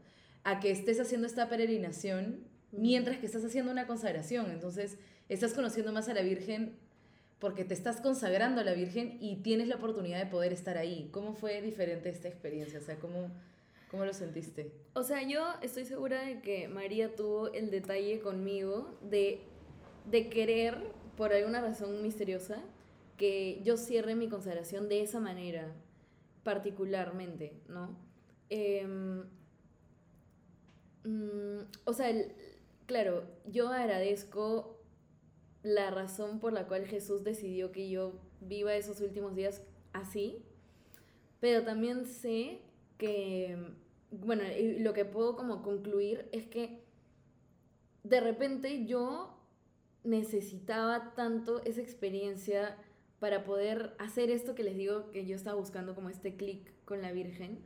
a 0.44 0.60
que 0.60 0.70
estés 0.70 1.00
haciendo 1.00 1.26
esta 1.26 1.48
peregrinación 1.48 2.40
mientras 2.72 3.18
que 3.18 3.26
estás 3.26 3.44
haciendo 3.44 3.70
una 3.70 3.86
consagración. 3.86 4.50
Entonces, 4.50 4.96
estás 5.28 5.52
conociendo 5.52 5.92
más 5.92 6.08
a 6.08 6.14
la 6.14 6.22
Virgen 6.22 6.74
porque 7.42 7.64
te 7.64 7.74
estás 7.74 8.00
consagrando 8.00 8.60
a 8.60 8.64
la 8.64 8.72
Virgen 8.72 9.18
y 9.20 9.42
tienes 9.42 9.66
la 9.66 9.74
oportunidad 9.74 10.20
de 10.20 10.26
poder 10.26 10.52
estar 10.52 10.78
ahí. 10.78 11.08
¿Cómo 11.10 11.34
fue 11.34 11.60
diferente 11.60 12.08
esta 12.08 12.28
experiencia? 12.28 12.78
O 12.78 12.82
sea, 12.82 13.00
¿cómo, 13.00 13.32
cómo 13.90 14.04
lo 14.04 14.14
sentiste? 14.14 14.70
O 14.94 15.02
sea, 15.02 15.26
yo 15.26 15.44
estoy 15.60 15.84
segura 15.84 16.22
de 16.24 16.40
que 16.40 16.68
María 16.68 17.16
tuvo 17.16 17.52
el 17.52 17.72
detalle 17.72 18.20
conmigo 18.20 18.96
de, 19.02 19.40
de 20.08 20.28
querer, 20.28 20.78
por 21.16 21.32
alguna 21.32 21.60
razón 21.60 22.00
misteriosa, 22.00 22.62
que 23.16 23.60
yo 23.64 23.76
cierre 23.76 24.14
mi 24.14 24.28
consagración 24.28 24.88
de 24.88 25.02
esa 25.02 25.18
manera, 25.18 25.66
particularmente, 26.44 27.54
¿no? 27.66 27.88
Em, 28.50 29.24
mm, 31.02 31.66
o 31.86 31.92
sea, 31.92 32.14
claro, 32.86 33.24
yo 33.46 33.68
agradezco 33.68 34.78
la 35.62 35.90
razón 35.90 36.40
por 36.40 36.52
la 36.52 36.66
cual 36.66 36.86
Jesús 36.86 37.24
decidió 37.24 37.72
que 37.72 37.88
yo 37.88 38.12
viva 38.40 38.74
esos 38.74 39.00
últimos 39.00 39.34
días 39.34 39.62
así, 39.92 40.44
pero 41.40 41.64
también 41.64 42.06
sé 42.06 42.60
que, 42.98 43.56
bueno, 44.10 44.44
lo 44.78 44.92
que 44.92 45.04
puedo 45.04 45.36
como 45.36 45.62
concluir 45.62 46.28
es 46.32 46.46
que 46.46 46.82
de 48.02 48.20
repente 48.20 48.84
yo 48.86 49.38
necesitaba 50.04 51.14
tanto 51.14 51.62
esa 51.64 51.80
experiencia 51.80 52.76
para 53.20 53.44
poder 53.44 53.94
hacer 53.98 54.30
esto 54.30 54.56
que 54.56 54.64
les 54.64 54.76
digo 54.76 55.10
que 55.12 55.26
yo 55.26 55.36
estaba 55.36 55.56
buscando 55.56 55.94
como 55.94 56.08
este 56.08 56.34
clic 56.34 56.72
con 56.84 57.02
la 57.02 57.12
Virgen, 57.12 57.60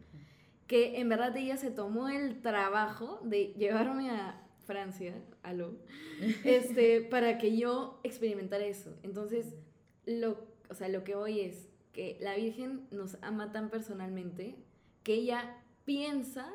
que 0.66 1.00
en 1.00 1.08
verdad 1.08 1.34
ella 1.36 1.56
se 1.56 1.70
tomó 1.70 2.08
el 2.08 2.42
trabajo 2.42 3.20
de 3.22 3.54
llevarme 3.56 4.10
a, 4.10 4.45
Francia, 4.66 5.14
aló, 5.42 5.74
este, 6.44 7.00
para 7.02 7.38
que 7.38 7.56
yo 7.56 8.00
experimentara 8.02 8.64
eso. 8.64 8.94
Entonces, 9.02 9.54
lo, 10.04 10.46
o 10.68 10.74
sea, 10.74 10.88
lo 10.88 11.04
que 11.04 11.14
hoy 11.14 11.40
es 11.40 11.68
que 11.92 12.18
la 12.20 12.36
Virgen 12.36 12.86
nos 12.90 13.16
ama 13.22 13.52
tan 13.52 13.70
personalmente 13.70 14.56
que 15.02 15.14
ella 15.14 15.62
piensa 15.84 16.52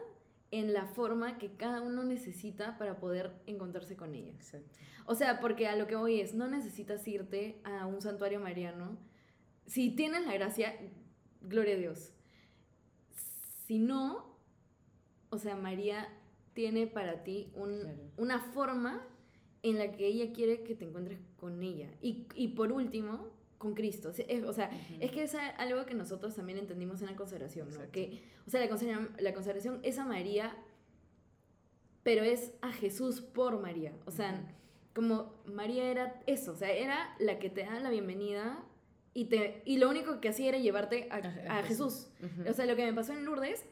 en 0.52 0.74
la 0.74 0.86
forma 0.86 1.38
que 1.38 1.54
cada 1.54 1.82
uno 1.82 2.04
necesita 2.04 2.78
para 2.78 3.00
poder 3.00 3.32
encontrarse 3.47 3.95
con 3.95 4.13
ella. 4.13 4.34
O 5.06 5.15
sea, 5.15 5.39
porque 5.39 5.67
a 5.67 5.76
lo 5.76 5.88
que 5.88 5.95
hoy 5.95 6.19
es, 6.19 6.34
no 6.34 6.47
necesitas 6.47 7.08
irte 7.08 7.60
a 7.63 7.86
un 7.86 8.02
santuario 8.02 8.39
mariano 8.39 8.97
si 9.71 9.89
tienes 9.89 10.26
la 10.26 10.34
gracia, 10.34 10.76
gloria 11.41 11.76
a 11.76 11.78
Dios. 11.78 12.12
Si 13.65 13.80
no, 13.80 14.36
o 15.30 15.38
sea, 15.38 15.56
María 15.56 16.10
tiene 16.54 16.88
para 16.88 17.24
ti 17.24 17.52
un, 17.56 17.80
Claro. 17.82 18.00
una 18.18 18.40
forma 18.40 19.08
en 19.64 19.78
la 19.78 19.92
que 19.92 20.08
ella 20.08 20.34
quiere 20.34 20.64
que 20.64 20.76
te 20.76 20.86
encuentres 20.86 21.20
con 21.38 21.62
ella. 21.64 21.90
Y, 22.02 22.26
y 22.36 22.50
por 22.50 22.72
último, 22.72 23.30
con 23.58 23.74
Cristo. 23.76 24.10
O 24.10 24.14
sea, 24.14 24.26
es, 24.28 24.44
o 24.44 24.54
sea, 24.54 24.70
Ujú. 24.74 24.96
es 25.02 25.12
que 25.12 25.24
es 25.24 25.36
algo 25.36 25.86
que 25.86 25.94
nosotros 25.94 26.36
también 26.36 26.58
entendimos 26.58 27.02
en 27.02 27.08
la 27.08 27.16
consagración, 27.16 27.68
¿no? 27.68 27.76
Exacto. 27.76 27.92
Que, 27.92 28.24
o 28.48 28.50
sea, 28.50 28.60
la 28.60 28.68
consagración, 28.70 29.16
la 29.20 29.34
consagración 29.34 29.80
es 29.84 30.00
a 30.00 30.06
María, 30.06 30.56
pero 32.04 32.24
es 32.24 32.54
a 32.62 32.72
Jesús 32.72 33.22
por 33.22 33.60
María. 33.62 33.94
O 34.06 34.12
sea, 34.12 34.34
Ujú. 34.34 34.52
como 34.96 35.34
María 35.46 35.90
era 35.92 36.22
eso, 36.26 36.54
o 36.54 36.56
sea, 36.56 36.72
era 36.72 37.16
la 37.20 37.38
que 37.40 37.50
te 37.50 37.64
da 37.64 37.80
la 37.80 37.90
bienvenida 37.92 38.64
y, 39.14 39.26
te, 39.26 39.62
y 39.66 39.78
lo 39.78 39.90
único 39.90 40.20
que 40.22 40.30
hacía 40.30 40.50
era 40.50 40.58
llevarte 40.58 41.08
a, 41.12 41.18
A- 41.18 41.60
a 41.60 41.64
Jesús. 41.64 42.08
Ujú. 42.24 42.50
O 42.50 42.54
sea, 42.54 42.66
lo 42.66 42.76
que 42.76 42.86
me 42.86 42.94
pasó 42.94 43.14
en 43.14 43.26
Lourdes 43.26 43.64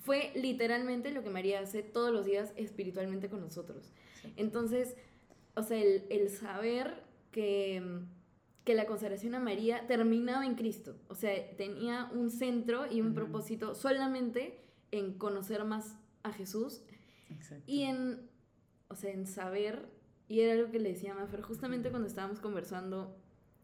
fue 0.00 0.32
literalmente 0.34 1.12
lo 1.12 1.22
que 1.22 1.30
María 1.30 1.60
hace 1.60 1.82
todos 1.82 2.12
los 2.12 2.26
días 2.26 2.52
espiritualmente 2.56 3.28
con 3.28 3.40
nosotros. 3.40 3.92
Sí. 4.20 4.32
Entonces, 4.36 4.96
o 5.54 5.62
sea, 5.62 5.78
el, 5.78 6.04
el 6.10 6.30
saber 6.30 7.02
que, 7.30 7.82
que 8.64 8.74
la 8.74 8.86
consagración 8.86 9.34
a 9.34 9.40
María 9.40 9.86
terminaba 9.86 10.46
en 10.46 10.54
Cristo. 10.54 10.96
O 11.08 11.14
sea, 11.14 11.34
tenía 11.56 12.10
un 12.12 12.30
centro 12.30 12.90
y 12.90 13.00
un 13.00 13.14
propósito 13.14 13.74
solamente 13.74 14.58
en 14.90 15.14
conocer 15.14 15.64
más 15.64 15.96
a 16.22 16.32
Jesús 16.32 16.82
Exacto. 17.30 17.64
y 17.66 17.82
en, 17.82 18.30
o 18.88 18.94
sea, 18.94 19.12
en 19.12 19.26
saber, 19.26 19.88
y 20.28 20.40
era 20.40 20.52
algo 20.52 20.70
que 20.70 20.78
le 20.78 20.90
decía 20.90 21.14
Mafer 21.14 21.42
justamente 21.42 21.90
cuando 21.90 22.06
estábamos 22.06 22.40
conversando 22.40 23.16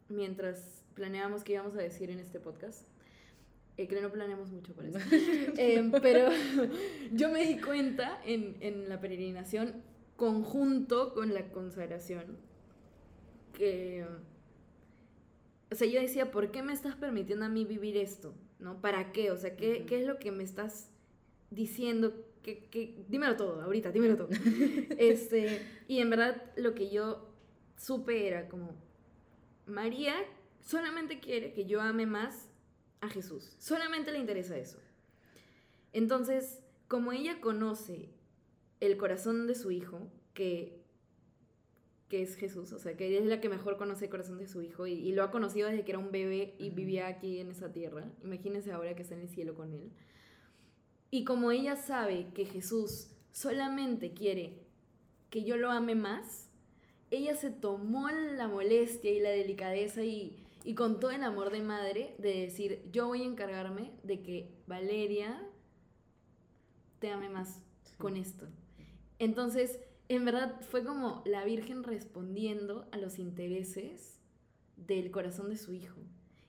mientras 0.08 0.84
planeábamos 0.94 1.44
qué 1.44 1.52
íbamos 1.52 1.74
a 1.74 1.78
decir 1.78 2.10
en 2.10 2.18
este 2.18 2.40
podcast. 2.40 2.86
Eh, 3.78 3.86
que 3.86 4.00
no 4.00 4.10
planeamos 4.10 4.50
mucho 4.50 4.74
por 4.74 4.84
eso. 4.84 4.98
Eh, 5.56 5.90
pero 6.02 6.28
yo 7.12 7.30
me 7.30 7.46
di 7.46 7.60
cuenta 7.60 8.20
en, 8.24 8.56
en 8.60 8.88
la 8.88 9.00
peregrinación 9.00 9.82
conjunto 10.16 11.14
con 11.14 11.32
la 11.32 11.50
consagración 11.50 12.38
que... 13.52 14.04
O 15.70 15.74
sea, 15.74 15.86
yo 15.86 16.00
decía, 16.00 16.30
¿por 16.30 16.50
qué 16.50 16.62
me 16.62 16.72
estás 16.72 16.96
permitiendo 16.96 17.44
a 17.44 17.48
mí 17.48 17.64
vivir 17.64 17.96
esto? 17.96 18.34
¿No? 18.58 18.80
¿Para 18.80 19.12
qué? 19.12 19.30
O 19.30 19.36
sea, 19.36 19.54
¿qué. 19.54 19.84
¿qué 19.86 20.00
es 20.00 20.06
lo 20.06 20.18
que 20.18 20.32
me 20.32 20.42
estás 20.42 20.90
diciendo? 21.50 22.24
¿Qué, 22.42 22.66
qué? 22.70 23.04
Dímelo 23.08 23.36
todo, 23.36 23.60
ahorita, 23.62 23.92
dímelo 23.92 24.16
todo. 24.16 24.28
este, 24.98 25.60
y 25.86 26.00
en 26.00 26.10
verdad 26.10 26.42
lo 26.56 26.74
que 26.74 26.90
yo 26.90 27.28
supe 27.76 28.26
era 28.26 28.48
como, 28.48 28.74
María 29.66 30.14
solamente 30.62 31.20
quiere 31.20 31.52
que 31.52 31.66
yo 31.66 31.80
ame 31.82 32.06
más 32.06 32.47
a 33.00 33.08
Jesús. 33.08 33.56
Solamente 33.58 34.12
le 34.12 34.18
interesa 34.18 34.56
eso. 34.56 34.78
Entonces, 35.92 36.60
como 36.88 37.12
ella 37.12 37.40
conoce 37.40 38.08
el 38.80 38.96
corazón 38.96 39.46
de 39.46 39.54
su 39.54 39.70
hijo, 39.70 40.08
que, 40.34 40.80
que 42.08 42.22
es 42.22 42.36
Jesús, 42.36 42.72
o 42.72 42.78
sea, 42.78 42.96
que 42.96 43.06
ella 43.06 43.20
es 43.20 43.26
la 43.26 43.40
que 43.40 43.48
mejor 43.48 43.76
conoce 43.76 44.06
el 44.06 44.10
corazón 44.10 44.38
de 44.38 44.46
su 44.46 44.62
hijo 44.62 44.86
y, 44.86 44.92
y 44.94 45.12
lo 45.12 45.22
ha 45.22 45.30
conocido 45.30 45.68
desde 45.68 45.84
que 45.84 45.92
era 45.92 45.98
un 45.98 46.12
bebé 46.12 46.54
y 46.58 46.70
vivía 46.70 47.06
aquí 47.06 47.40
en 47.40 47.50
esa 47.50 47.72
tierra. 47.72 48.10
Imagínense 48.22 48.72
ahora 48.72 48.94
que 48.94 49.02
está 49.02 49.14
en 49.14 49.22
el 49.22 49.28
cielo 49.28 49.54
con 49.54 49.72
él. 49.72 49.90
Y 51.10 51.24
como 51.24 51.50
ella 51.50 51.76
sabe 51.76 52.28
que 52.34 52.44
Jesús 52.44 53.08
solamente 53.32 54.12
quiere 54.12 54.58
que 55.30 55.44
yo 55.44 55.56
lo 55.56 55.70
ame 55.70 55.94
más, 55.94 56.48
ella 57.10 57.34
se 57.34 57.50
tomó 57.50 58.10
la 58.10 58.48
molestia 58.48 59.10
y 59.10 59.20
la 59.20 59.30
delicadeza 59.30 60.02
y, 60.04 60.36
y 60.64 60.74
con 60.74 61.00
todo 61.00 61.10
el 61.10 61.22
amor 61.22 61.50
de 61.50 61.60
madre 61.60 62.14
de 62.18 62.40
decir, 62.40 62.88
yo 62.92 63.06
voy 63.06 63.22
a 63.22 63.26
encargarme 63.26 63.92
de 64.02 64.22
que 64.22 64.54
Valeria 64.66 65.46
te 66.98 67.10
ame 67.10 67.28
más 67.28 67.62
con 67.96 68.16
esto. 68.16 68.46
Entonces, 69.18 69.80
en 70.08 70.24
verdad 70.24 70.60
fue 70.60 70.84
como 70.84 71.22
la 71.26 71.44
Virgen 71.44 71.84
respondiendo 71.84 72.88
a 72.92 72.96
los 72.96 73.18
intereses 73.18 74.20
del 74.76 75.10
corazón 75.10 75.50
de 75.50 75.56
su 75.56 75.72
hijo. 75.72 76.00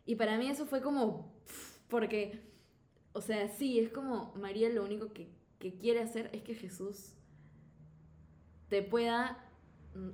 Y 0.05 0.15
para 0.15 0.37
mí 0.37 0.49
eso 0.49 0.65
fue 0.65 0.81
como, 0.81 1.33
porque, 1.87 2.41
o 3.13 3.21
sea, 3.21 3.47
sí, 3.49 3.79
es 3.79 3.89
como 3.89 4.33
María 4.35 4.69
lo 4.69 4.83
único 4.83 5.13
que, 5.13 5.29
que 5.59 5.77
quiere 5.77 6.01
hacer 6.01 6.29
es 6.33 6.41
que 6.41 6.55
Jesús 6.55 7.13
te 8.69 8.81
pueda 8.81 9.48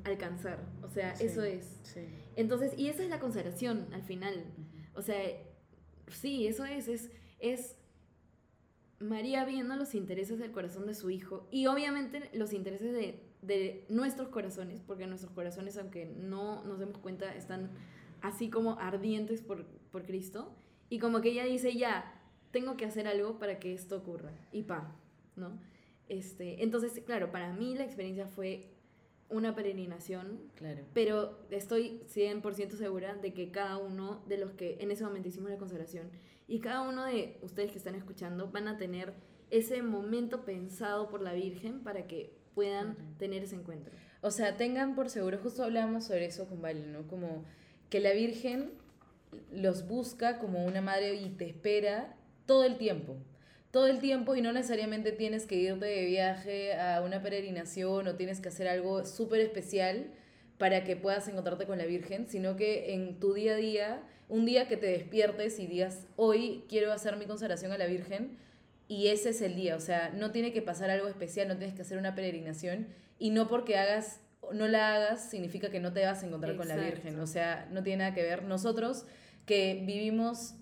alcanzar. 0.04 0.60
O 0.84 0.90
sea, 0.90 1.16
Sí. 1.16 1.26
eso 1.26 1.44
es. 1.44 1.80
Sí. 1.84 2.02
Entonces, 2.36 2.74
y 2.78 2.88
esa 2.88 3.04
es 3.04 3.10
la 3.10 3.20
consagración 3.20 3.88
al 3.94 4.04
final. 4.04 4.46
O 4.96 5.02
sea, 5.02 5.18
sí, 6.08 6.48
eso 6.48 6.66
es, 6.66 6.88
es, 6.88 7.12
es 7.40 7.76
María 9.00 9.44
viendo 9.46 9.76
los 9.76 9.94
intereses 9.94 10.40
del 10.40 10.52
corazón 10.52 10.86
de 10.88 10.94
su 10.96 11.10
hijo 11.10 11.48
y 11.52 11.68
obviamente 11.68 12.30
los 12.34 12.54
intereses 12.54 12.94
de, 12.94 13.22
de 13.42 13.86
nuestros 13.90 14.30
corazones, 14.30 14.82
porque 14.82 15.06
nuestros 15.06 15.34
corazones, 15.34 15.78
aunque 15.78 16.06
no 16.06 16.64
nos 16.64 16.80
demos 16.80 16.98
cuenta, 17.00 17.36
están 17.36 17.72
así 18.22 18.50
como 18.50 18.80
ardientes 18.80 19.42
por, 19.42 19.66
por 19.92 20.04
Cristo. 20.06 20.56
Y 20.90 21.00
como 21.00 21.20
que 21.22 21.30
ella 21.32 21.44
dice, 21.46 21.76
ya, 21.76 22.22
tengo 22.52 22.78
que 22.78 22.86
hacer 22.86 23.08
algo 23.08 23.38
para 23.38 23.60
que 23.60 23.74
esto 23.74 23.98
ocurra. 23.98 24.32
Y 24.52 24.64
pa, 24.64 24.96
¿no? 25.36 25.60
Este, 26.08 26.64
entonces, 26.64 27.02
claro, 27.06 27.32
para 27.32 27.52
mí 27.54 27.76
la 27.76 27.84
experiencia 27.84 28.28
fue 28.28 28.75
una 29.30 29.56
peregrinación 29.56 30.40
Claro. 30.56 30.84
pero 30.94 31.40
estoy 31.50 32.02
100% 32.14 32.78
segura 32.78 33.16
de 33.16 33.34
que 33.34 33.52
cada 33.52 33.78
uno 33.78 34.22
de 34.28 34.38
los 34.38 34.52
que 34.52 34.78
en 34.80 34.92
ese 34.92 35.04
momento 35.04 35.30
hicimos 35.30 35.50
la 35.50 35.58
consagración 35.58 36.10
y 36.48 36.60
cada 36.60 36.82
uno 36.82 37.04
de 37.06 37.38
ustedes 37.42 37.72
que 37.72 37.78
están 37.80 37.96
escuchando 37.96 38.52
van 38.52 38.68
a 38.68 38.78
tener 38.78 39.14
ese 39.50 39.82
momento 39.82 40.46
pensado 40.46 41.10
por 41.10 41.22
la 41.22 41.34
Virgen 41.34 41.82
para 41.82 42.08
que 42.08 42.34
puedan 42.54 42.96
tener 43.18 43.44
ese 43.44 43.56
encuentro. 43.56 43.94
O 44.22 44.32
sea, 44.32 44.58
tengan 44.58 44.96
por 44.96 45.10
seguro, 45.10 45.38
justo 45.40 45.64
hablábamos 45.64 46.06
sobre 46.06 46.26
eso 46.26 46.48
con 46.48 46.62
Vale, 46.62 46.86
¿no? 46.88 47.08
Como 47.08 47.44
que 47.90 48.00
la 48.00 48.12
Virgen 48.14 48.72
los 49.52 49.88
busca 49.88 50.40
como 50.40 50.66
una 50.66 50.82
madre 50.82 51.16
y 51.16 51.30
te 51.30 51.46
espera 51.48 52.16
todo 52.46 52.64
el 52.64 52.78
tiempo. 52.78 53.18
Todo 53.76 53.88
el 53.88 54.00
tiempo 54.00 54.38
y 54.38 54.42
no 54.42 54.54
necesariamente 54.54 55.12
tienes 55.12 55.46
que 55.46 55.58
irte 55.58 55.86
de 55.86 56.06
viaje 56.06 56.76
a 56.76 57.02
una 57.02 57.22
peregrinación 57.22 58.08
o 58.08 58.16
tienes 58.16 58.40
que 58.40 58.48
hacer 58.48 58.70
algo 58.70 59.04
súper 59.04 59.42
especial 59.42 60.14
para 60.58 60.86
que 60.86 60.96
puedas 60.96 61.28
encontrarte 61.28 61.66
con 61.66 61.78
la 61.78 61.86
Virgen, 61.86 62.26
sino 62.30 62.56
que 62.56 62.94
en 62.94 63.20
tu 63.20 63.34
día 63.34 63.52
a 63.52 63.58
día, 63.58 64.04
un 64.30 64.46
día 64.46 64.70
que 64.70 64.78
te 64.78 64.86
despiertes 64.86 65.60
y 65.60 65.68
digas, 65.68 66.08
hoy 66.16 66.64
quiero 66.70 66.94
hacer 66.94 67.18
mi 67.18 67.26
consagración 67.26 67.74
a 67.74 67.78
la 67.78 67.86
Virgen, 67.86 68.38
y 68.88 69.08
ese 69.08 69.32
es 69.32 69.42
el 69.42 69.58
día, 69.58 69.76
o 69.76 69.82
sea, 69.82 70.10
no 70.16 70.32
tiene 70.32 70.54
que 70.54 70.62
pasar 70.62 70.90
algo 70.90 71.10
especial, 71.10 71.50
no 71.50 71.58
tienes 71.58 71.76
que 71.76 71.82
hacer 71.82 71.98
una 71.98 72.16
peregrinación, 72.16 72.88
y 73.20 73.32
no 73.32 73.50
porque 73.50 73.76
hagas 73.76 74.22
no 74.54 74.70
la 74.70 74.96
hagas 74.96 75.30
significa 75.30 75.70
que 75.70 75.82
no 75.82 75.92
te 75.92 76.06
vas 76.06 76.24
a 76.24 76.28
encontrar 76.28 76.56
con 76.56 76.70
la. 76.70 76.78
Virgen, 76.78 77.20
o 77.20 77.28
sea, 77.28 77.68
no 77.72 77.84
tiene 77.84 78.06
nada 78.06 78.14
que 78.14 78.24
ver. 78.24 78.44
Nosotros 78.44 79.06
que 79.46 79.84
vivimos 79.86 80.54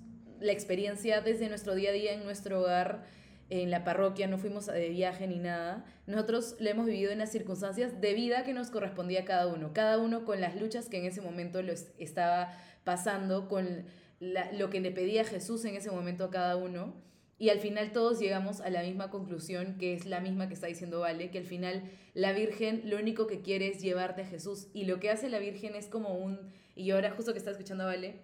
la 0.44 0.52
experiencia 0.52 1.22
desde 1.22 1.50
nuestro 1.50 1.74
día 1.76 1.90
a 1.90 1.94
día 1.94 2.14
en 2.14 2.24
nuestro 2.24 2.62
hogar, 2.62 3.06
en 3.50 3.70
la 3.72 3.84
parroquia, 3.84 4.28
no 4.28 4.38
fuimos 4.38 4.66
de 4.68 4.90
viaje 4.90 5.28
ni 5.28 5.38
nada, 5.40 5.86
nosotros 6.08 6.56
lo 6.60 6.70
hemos 6.70 6.86
vivido 6.86 7.12
en 7.12 7.20
las 7.20 7.32
circunstancias 7.32 8.00
de 8.02 8.14
vida 8.14 8.44
que 8.44 8.54
nos 8.54 8.70
correspondía 8.70 9.22
a 9.22 9.26
cada 9.26 9.48
uno, 9.48 9.74
cada 9.74 9.98
uno 10.00 10.26
con 10.26 10.42
las 10.42 10.56
luchas 10.60 10.90
que 10.90 10.98
en 10.98 11.06
ese 11.06 11.22
momento 11.22 11.62
lo 11.62 11.72
es- 11.72 11.92
estaba 11.98 12.52
pasando, 12.84 13.48
con 13.48 13.86
la- 14.20 14.52
lo 14.54 14.70
que 14.70 14.80
le 14.82 14.92
pedía 14.92 15.24
Jesús 15.24 15.66
en 15.66 15.76
ese 15.76 15.92
momento 15.92 16.26
a 16.26 16.32
cada 16.32 16.56
uno. 16.56 16.96
Y 17.40 17.50
al 17.50 17.60
final 17.60 17.92
todos 17.92 18.20
llegamos 18.20 18.62
a 18.62 18.70
la 18.70 18.82
misma 18.84 19.10
conclusión, 19.10 19.78
que 19.78 19.94
es 19.94 20.06
la 20.06 20.22
misma 20.22 20.48
que 20.48 20.54
está 20.54 20.68
diciendo 20.68 21.02
Vale, 21.02 21.30
que 21.30 21.40
al 21.40 21.46
final 21.46 21.84
la 22.14 22.32
Virgen 22.32 22.84
lo 22.86 22.98
único 22.98 23.28
que 23.28 23.42
quiere 23.42 23.68
es 23.68 23.82
llevarte 23.82 24.22
a 24.22 24.26
Jesús. 24.26 24.68
Y 24.74 24.86
lo 24.86 25.00
que 25.00 25.10
hace 25.10 25.30
la 25.30 25.40
Virgen 25.40 25.76
es 25.76 25.88
como 25.88 26.16
un... 26.16 26.40
Y 26.76 26.92
ahora 26.92 27.12
justo 27.12 27.34
que 27.34 27.40
estaba 27.40 27.52
escuchando 27.58 27.86
Vale, 27.86 28.16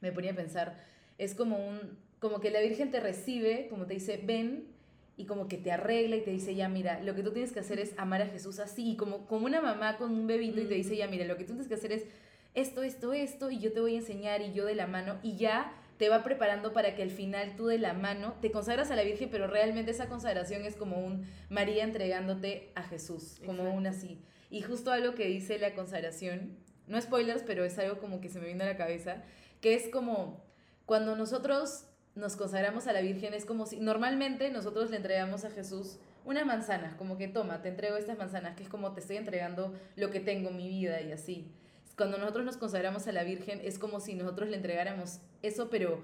me 0.00 0.12
ponía 0.12 0.32
a 0.32 0.34
pensar, 0.34 0.76
es 1.18 1.34
como 1.34 1.56
un... 1.56 1.98
Como 2.18 2.40
que 2.40 2.50
la 2.50 2.60
Virgen 2.60 2.90
te 2.90 2.98
recibe, 2.98 3.68
como 3.68 3.86
te 3.86 3.94
dice, 3.94 4.20
ven, 4.24 4.66
y 5.16 5.26
como 5.26 5.46
que 5.46 5.56
te 5.56 5.70
arregla 5.70 6.16
y 6.16 6.22
te 6.22 6.30
dice, 6.30 6.54
ya 6.54 6.68
mira, 6.68 7.00
lo 7.02 7.14
que 7.14 7.22
tú 7.22 7.32
tienes 7.32 7.52
que 7.52 7.60
hacer 7.60 7.78
es 7.78 7.92
amar 7.96 8.22
a 8.22 8.26
Jesús 8.26 8.58
así, 8.58 8.92
y 8.92 8.96
como, 8.96 9.26
como 9.26 9.46
una 9.46 9.60
mamá 9.60 9.98
con 9.98 10.12
un 10.12 10.26
bebito 10.26 10.60
y 10.60 10.64
te 10.64 10.74
dice, 10.74 10.96
ya 10.96 11.06
mira, 11.06 11.26
lo 11.26 11.36
que 11.36 11.44
tú 11.44 11.52
tienes 11.52 11.68
que 11.68 11.74
hacer 11.74 11.92
es 11.92 12.06
esto, 12.54 12.82
esto, 12.82 13.12
esto, 13.12 13.50
y 13.50 13.58
yo 13.58 13.72
te 13.72 13.80
voy 13.80 13.94
a 13.94 13.98
enseñar, 13.98 14.42
y 14.42 14.52
yo 14.52 14.64
de 14.64 14.74
la 14.74 14.86
mano, 14.86 15.18
y 15.22 15.36
ya 15.36 15.72
te 15.98 16.08
va 16.08 16.22
preparando 16.22 16.72
para 16.72 16.94
que 16.94 17.02
al 17.02 17.10
final 17.10 17.56
tú 17.56 17.66
de 17.66 17.78
la 17.78 17.92
mano 17.92 18.34
te 18.40 18.52
consagras 18.52 18.90
a 18.90 18.96
la 18.96 19.02
Virgen, 19.02 19.28
pero 19.30 19.48
realmente 19.48 19.90
esa 19.90 20.08
consagración 20.08 20.64
es 20.64 20.76
como 20.76 21.04
un 21.04 21.26
María 21.50 21.82
entregándote 21.82 22.70
a 22.76 22.84
Jesús, 22.84 23.40
como 23.44 23.62
Exacto. 23.62 23.78
un 23.78 23.86
así. 23.88 24.20
Y 24.50 24.62
justo 24.62 24.92
algo 24.92 25.14
que 25.14 25.26
dice 25.26 25.58
la 25.58 25.74
consagración, 25.74 26.56
no 26.86 27.00
spoilers, 27.00 27.42
pero 27.42 27.64
es 27.64 27.78
algo 27.78 27.98
como 27.98 28.20
que 28.20 28.28
se 28.28 28.40
me 28.40 28.46
vino 28.46 28.62
a 28.62 28.68
la 28.68 28.76
cabeza, 28.76 29.24
que 29.60 29.74
es 29.74 29.88
como 29.88 30.47
cuando 30.88 31.14
nosotros 31.16 31.84
nos 32.14 32.34
consagramos 32.36 32.86
a 32.86 32.94
la 32.94 33.02
Virgen, 33.02 33.34
es 33.34 33.44
como 33.44 33.66
si 33.66 33.78
normalmente 33.78 34.48
nosotros 34.48 34.88
le 34.88 34.96
entregamos 34.96 35.44
a 35.44 35.50
Jesús 35.50 35.98
unas 36.24 36.46
manzanas, 36.46 36.94
como 36.94 37.18
que 37.18 37.28
toma, 37.28 37.60
te 37.60 37.68
entrego 37.68 37.98
estas 37.98 38.16
manzanas, 38.16 38.56
que 38.56 38.62
es 38.62 38.70
como 38.70 38.94
te 38.94 39.00
estoy 39.00 39.18
entregando 39.18 39.74
lo 39.96 40.10
que 40.10 40.18
tengo, 40.18 40.50
mi 40.50 40.66
vida 40.66 41.02
y 41.02 41.12
así. 41.12 41.52
cuando 41.94 42.16
nosotros 42.16 42.46
nos 42.46 42.56
consagramos 42.56 43.06
a 43.06 43.12
la 43.12 43.22
Virgen, 43.22 43.60
es 43.62 43.78
como 43.78 44.00
si 44.00 44.14
nosotros 44.14 44.48
le 44.48 44.56
entregáramos 44.56 45.18
eso, 45.42 45.68
pero 45.68 46.02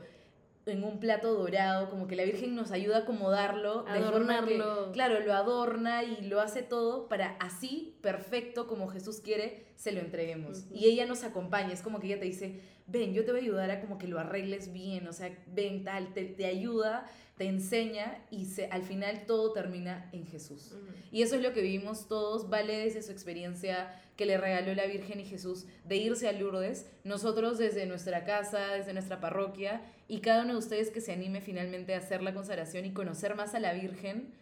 en 0.66 0.84
un 0.84 0.98
plato 0.98 1.34
dorado, 1.34 1.90
como 1.90 2.06
que 2.06 2.16
la 2.16 2.24
Virgen 2.24 2.54
nos 2.54 2.72
ayuda 2.72 2.98
a 2.98 3.00
acomodarlo, 3.00 3.82
de 3.82 4.00
forma 4.00 4.44
que, 4.46 4.56
Adornarlo. 4.56 4.92
claro, 4.92 5.20
lo 5.20 5.34
adorna 5.34 6.02
y 6.04 6.22
lo 6.22 6.40
hace 6.40 6.62
todo 6.62 7.08
para 7.08 7.36
así, 7.40 7.98
perfecto, 8.00 8.66
como 8.66 8.88
Jesús 8.88 9.20
quiere, 9.20 9.66
se 9.76 9.92
lo 9.92 10.00
entreguemos. 10.00 10.64
Y 10.72 10.86
ella 10.86 11.06
nos 11.06 11.24
acompaña, 11.24 11.72
es 11.72 11.82
como 11.82 12.00
que 12.00 12.06
ella 12.06 12.18
te 12.18 12.26
dice, 12.26 12.60
ven, 12.86 13.12
yo 13.12 13.24
te 13.24 13.32
voy 13.32 13.40
a 13.40 13.44
ayudar 13.44 13.70
a 13.70 13.80
como 13.80 13.98
que 13.98 14.08
lo 14.08 14.18
arregles 14.18 14.72
bien, 14.72 15.06
o 15.06 15.12
sea, 15.12 15.36
ven 15.48 15.84
tal, 15.84 16.14
te, 16.14 16.24
te 16.24 16.46
ayuda, 16.46 17.06
te 17.36 17.46
enseña 17.46 18.18
y 18.30 18.44
se, 18.46 18.66
al 18.66 18.82
final 18.82 19.24
todo 19.26 19.52
termina 19.52 20.08
en 20.12 20.26
Jesús. 20.26 20.76
Y 21.10 21.22
eso 21.22 21.36
es 21.36 21.42
lo 21.42 21.52
que 21.52 21.62
vivimos 21.62 22.06
todos, 22.06 22.48
vale 22.48 22.78
desde 22.78 23.02
su 23.02 23.10
experiencia 23.10 24.00
que 24.16 24.26
le 24.26 24.38
regaló 24.38 24.72
la 24.74 24.86
Virgen 24.86 25.18
y 25.18 25.24
Jesús 25.24 25.66
de 25.84 25.96
irse 25.96 26.28
a 26.28 26.32
Lourdes, 26.32 26.86
nosotros 27.02 27.58
desde 27.58 27.86
nuestra 27.86 28.24
casa, 28.24 28.68
desde 28.68 28.92
nuestra 28.92 29.20
parroquia, 29.20 29.82
y 30.06 30.20
cada 30.20 30.44
uno 30.44 30.52
de 30.52 30.58
ustedes 30.60 30.90
que 30.90 31.00
se 31.00 31.12
anime 31.12 31.40
finalmente 31.40 31.94
a 31.94 31.98
hacer 31.98 32.22
la 32.22 32.34
consagración 32.34 32.84
y 32.84 32.92
conocer 32.92 33.34
más 33.34 33.54
a 33.54 33.60
la 33.60 33.72
Virgen, 33.72 34.32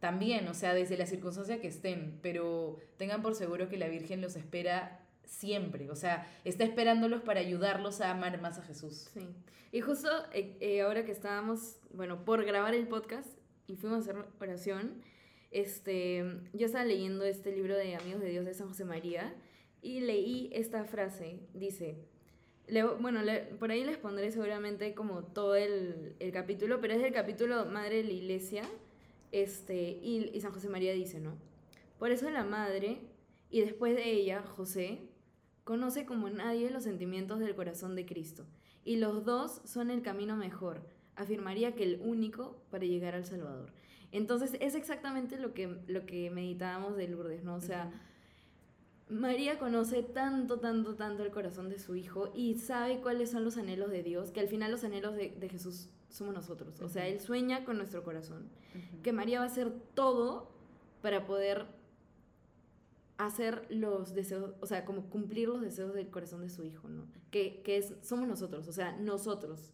también, 0.00 0.48
o 0.48 0.54
sea, 0.54 0.74
desde 0.74 0.98
la 0.98 1.06
circunstancia 1.06 1.60
que 1.60 1.68
estén, 1.68 2.18
pero 2.22 2.76
tengan 2.96 3.22
por 3.22 3.36
seguro 3.36 3.68
que 3.68 3.78
la 3.78 3.88
Virgen 3.88 4.20
los 4.20 4.36
espera 4.36 5.00
siempre, 5.24 5.90
o 5.90 5.96
sea, 5.96 6.26
está 6.44 6.64
esperándolos 6.64 7.22
para 7.22 7.40
ayudarlos 7.40 8.00
a 8.00 8.10
amar 8.10 8.40
más 8.40 8.58
a 8.58 8.62
Jesús. 8.62 9.10
Sí. 9.12 9.28
Y 9.72 9.80
justo 9.80 10.08
eh, 10.32 10.56
eh, 10.60 10.82
ahora 10.82 11.04
que 11.04 11.12
estábamos, 11.12 11.78
bueno, 11.94 12.24
por 12.24 12.44
grabar 12.44 12.74
el 12.74 12.86
podcast 12.86 13.28
y 13.66 13.76
fuimos 13.76 14.06
a 14.06 14.10
hacer 14.10 14.24
oración, 14.38 15.02
este, 15.50 16.24
yo 16.52 16.66
estaba 16.66 16.84
leyendo 16.84 17.24
este 17.24 17.54
libro 17.54 17.76
de 17.76 17.94
Amigos 17.96 18.20
de 18.20 18.30
Dios 18.30 18.44
de 18.44 18.54
San 18.54 18.68
José 18.68 18.84
María 18.84 19.34
y 19.80 20.00
leí 20.00 20.50
esta 20.52 20.84
frase, 20.84 21.40
dice, 21.54 21.96
bueno, 23.00 23.20
por 23.58 23.70
ahí 23.70 23.84
les 23.84 23.98
pondré 23.98 24.30
seguramente 24.30 24.94
como 24.94 25.24
todo 25.24 25.56
el, 25.56 26.16
el 26.20 26.32
capítulo, 26.32 26.80
pero 26.80 26.94
es 26.94 27.02
el 27.02 27.12
capítulo 27.12 27.64
Madre 27.66 27.96
de 27.96 28.04
la 28.04 28.12
Iglesia, 28.12 28.62
este, 29.32 29.98
y, 30.02 30.30
y 30.34 30.40
San 30.40 30.52
José 30.52 30.68
María 30.68 30.92
dice, 30.92 31.18
¿no? 31.18 31.36
Por 31.98 32.10
eso 32.10 32.30
la 32.30 32.44
Madre, 32.44 32.98
y 33.50 33.60
después 33.60 33.96
de 33.96 34.10
ella, 34.10 34.42
José, 34.42 35.00
conoce 35.64 36.06
como 36.06 36.28
nadie 36.30 36.70
los 36.70 36.84
sentimientos 36.84 37.38
del 37.38 37.54
corazón 37.54 37.94
de 37.94 38.06
Cristo, 38.06 38.46
y 38.84 38.96
los 38.96 39.24
dos 39.24 39.60
son 39.64 39.90
el 39.90 40.02
camino 40.02 40.36
mejor, 40.36 40.82
afirmaría 41.16 41.74
que 41.74 41.84
el 41.84 42.00
único 42.02 42.62
para 42.70 42.84
llegar 42.84 43.14
al 43.14 43.24
Salvador. 43.24 43.72
Entonces 44.10 44.56
es 44.60 44.74
exactamente 44.74 45.38
lo 45.38 45.54
que, 45.54 45.78
lo 45.86 46.04
que 46.04 46.30
meditábamos 46.30 46.96
de 46.96 47.08
Lourdes, 47.08 47.44
¿no? 47.44 47.54
O 47.54 47.60
sea, 47.60 47.90
María 49.08 49.58
conoce 49.58 50.02
tanto, 50.02 50.58
tanto, 50.58 50.94
tanto 50.94 51.22
el 51.22 51.30
corazón 51.30 51.68
de 51.68 51.78
su 51.78 51.96
hijo 51.96 52.30
y 52.34 52.54
sabe 52.54 53.00
cuáles 53.00 53.30
son 53.30 53.44
los 53.44 53.56
anhelos 53.56 53.90
de 53.90 54.02
Dios, 54.02 54.30
que 54.30 54.40
al 54.40 54.48
final 54.48 54.70
los 54.70 54.84
anhelos 54.84 55.14
de, 55.14 55.30
de 55.30 55.48
Jesús 55.48 55.88
somos 56.12 56.34
nosotros. 56.34 56.80
O 56.80 56.88
sea. 56.88 57.06
Él 57.08 57.20
sueña 57.20 57.64
con 57.64 57.78
nuestro 57.78 58.04
corazón. 58.04 58.48
Ujú. 58.74 59.02
Que 59.02 59.12
María 59.12 59.38
va 59.38 59.44
a 59.44 59.48
hacer 59.48 59.72
todo 59.94 60.50
para 61.00 61.26
poder 61.26 61.66
hacer 63.26 63.66
los 63.70 64.14
deseos, 64.14 64.54
o 64.60 64.66
sea, 64.66 64.84
como 64.84 65.08
cumplir 65.10 65.48
los 65.48 65.60
deseos 65.60 65.94
del 65.94 66.08
corazón 66.10 66.40
de 66.42 66.48
su 66.48 66.64
hijo, 66.64 66.88
¿no? 66.88 67.06
Que, 67.30 67.62
que 67.62 67.76
es, 67.78 67.94
somos 68.02 68.26
nosotros, 68.28 68.68
o 68.68 68.72
sea, 68.72 68.96
nosotros. 68.98 69.72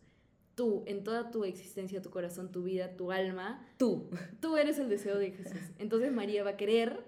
Tú, 0.55 0.83
en 0.87 1.05
toda 1.05 1.31
tu 1.31 1.45
existencia, 1.45 2.03
tu 2.03 2.11
corazón, 2.11 2.51
tu 2.51 2.65
vida, 2.65 2.97
tu 2.97 3.13
alma, 3.13 3.65
Tú. 3.79 4.11
tú 4.41 4.57
eres 4.57 4.79
el 4.79 4.89
deseo 4.89 5.17
de 5.17 5.31
Jesús. 5.31 5.61
Entonces 5.79 6.13
María 6.13 6.43
va 6.43 6.51
a 6.51 6.57
querer 6.57 7.05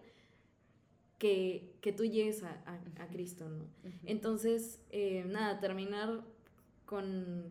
que, 1.18 1.74
que 1.80 1.92
tú 1.92 2.04
llegues 2.04 2.42
a, 2.42 2.50
a- 2.66 3.02
a 3.02 3.08
Cristo, 3.08 3.48
¿no? 3.48 3.64
Entonces, 4.06 4.80
eh, 4.90 5.24
nada, 5.26 5.58
terminar 5.60 6.22
con, 6.86 7.50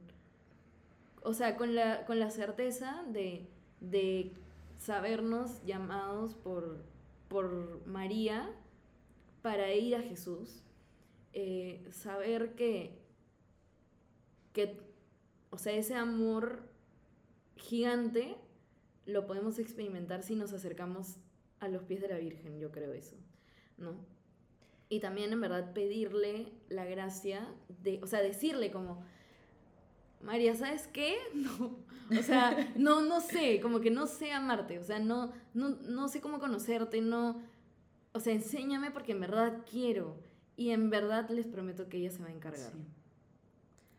o 1.22 1.34
sea, 1.34 1.56
con 1.58 1.76
la, 1.76 2.06
con 2.06 2.20
la 2.20 2.32
certeza 2.32 3.04
de, 3.12 3.46
de 3.82 4.32
sabernos 4.80 5.62
llamados 5.66 6.34
por, 6.34 6.78
por 7.28 7.86
María 7.86 8.50
para 9.42 9.74
ir 9.74 9.96
a 9.96 10.02
Jesús, 10.02 10.62
eh, 11.34 11.88
saber 11.92 12.56
que, 12.56 13.00
que, 14.54 14.80
o 15.50 15.58
sea, 15.58 15.74
ese 15.74 15.96
amor 15.96 16.64
gigante 17.56 18.36
lo 19.06 19.26
podemos 19.26 19.60
experimentar 19.60 20.24
si 20.24 20.36
nos 20.36 20.54
acercamos 20.54 21.18
a 21.60 21.68
los 21.68 21.84
pies 21.84 22.02
de 22.02 22.08
la 22.08 22.18
Virgen, 22.18 22.60
yo 22.60 22.72
creo 22.72 22.94
eso, 22.94 23.16
¿no? 23.78 23.96
Y 24.88 25.00
también 25.00 25.32
en 25.34 25.42
verdad 25.42 25.74
pedirle 25.74 26.52
la 26.70 26.86
gracia 26.86 27.48
de, 27.84 28.00
o 28.02 28.08
sea, 28.08 28.22
decirle 28.22 28.72
como, 28.72 29.04
María, 30.22 30.56
¿sabes 30.56 30.88
qué? 30.88 31.18
No, 32.10 32.20
o 32.20 32.24
sea, 32.24 32.74
no, 32.76 33.02
no 33.02 33.22
sé, 33.22 33.60
como 33.62 33.82
que 33.82 33.92
no 33.92 34.08
sé 34.08 34.32
amarte, 34.32 34.80
o 34.80 34.84
sea, 34.84 34.98
no, 34.98 35.32
no, 35.54 35.70
no 35.70 36.08
sé 36.08 36.22
cómo 36.22 36.40
conocerte, 36.40 37.02
no, 37.02 37.40
o 38.14 38.20
sea, 38.20 38.34
enséñame 38.34 38.92
porque 38.92 39.12
en 39.12 39.22
verdad 39.22 39.62
quiero 39.70 40.18
y 40.56 40.72
en 40.72 40.90
verdad 40.90 41.30
les 41.30 41.48
prometo 41.48 41.88
que 41.90 41.98
ella 41.98 42.12
se 42.12 42.22
va 42.22 42.30
a 42.30 42.34
encargar. 42.34 42.72
Sí. 42.72 42.86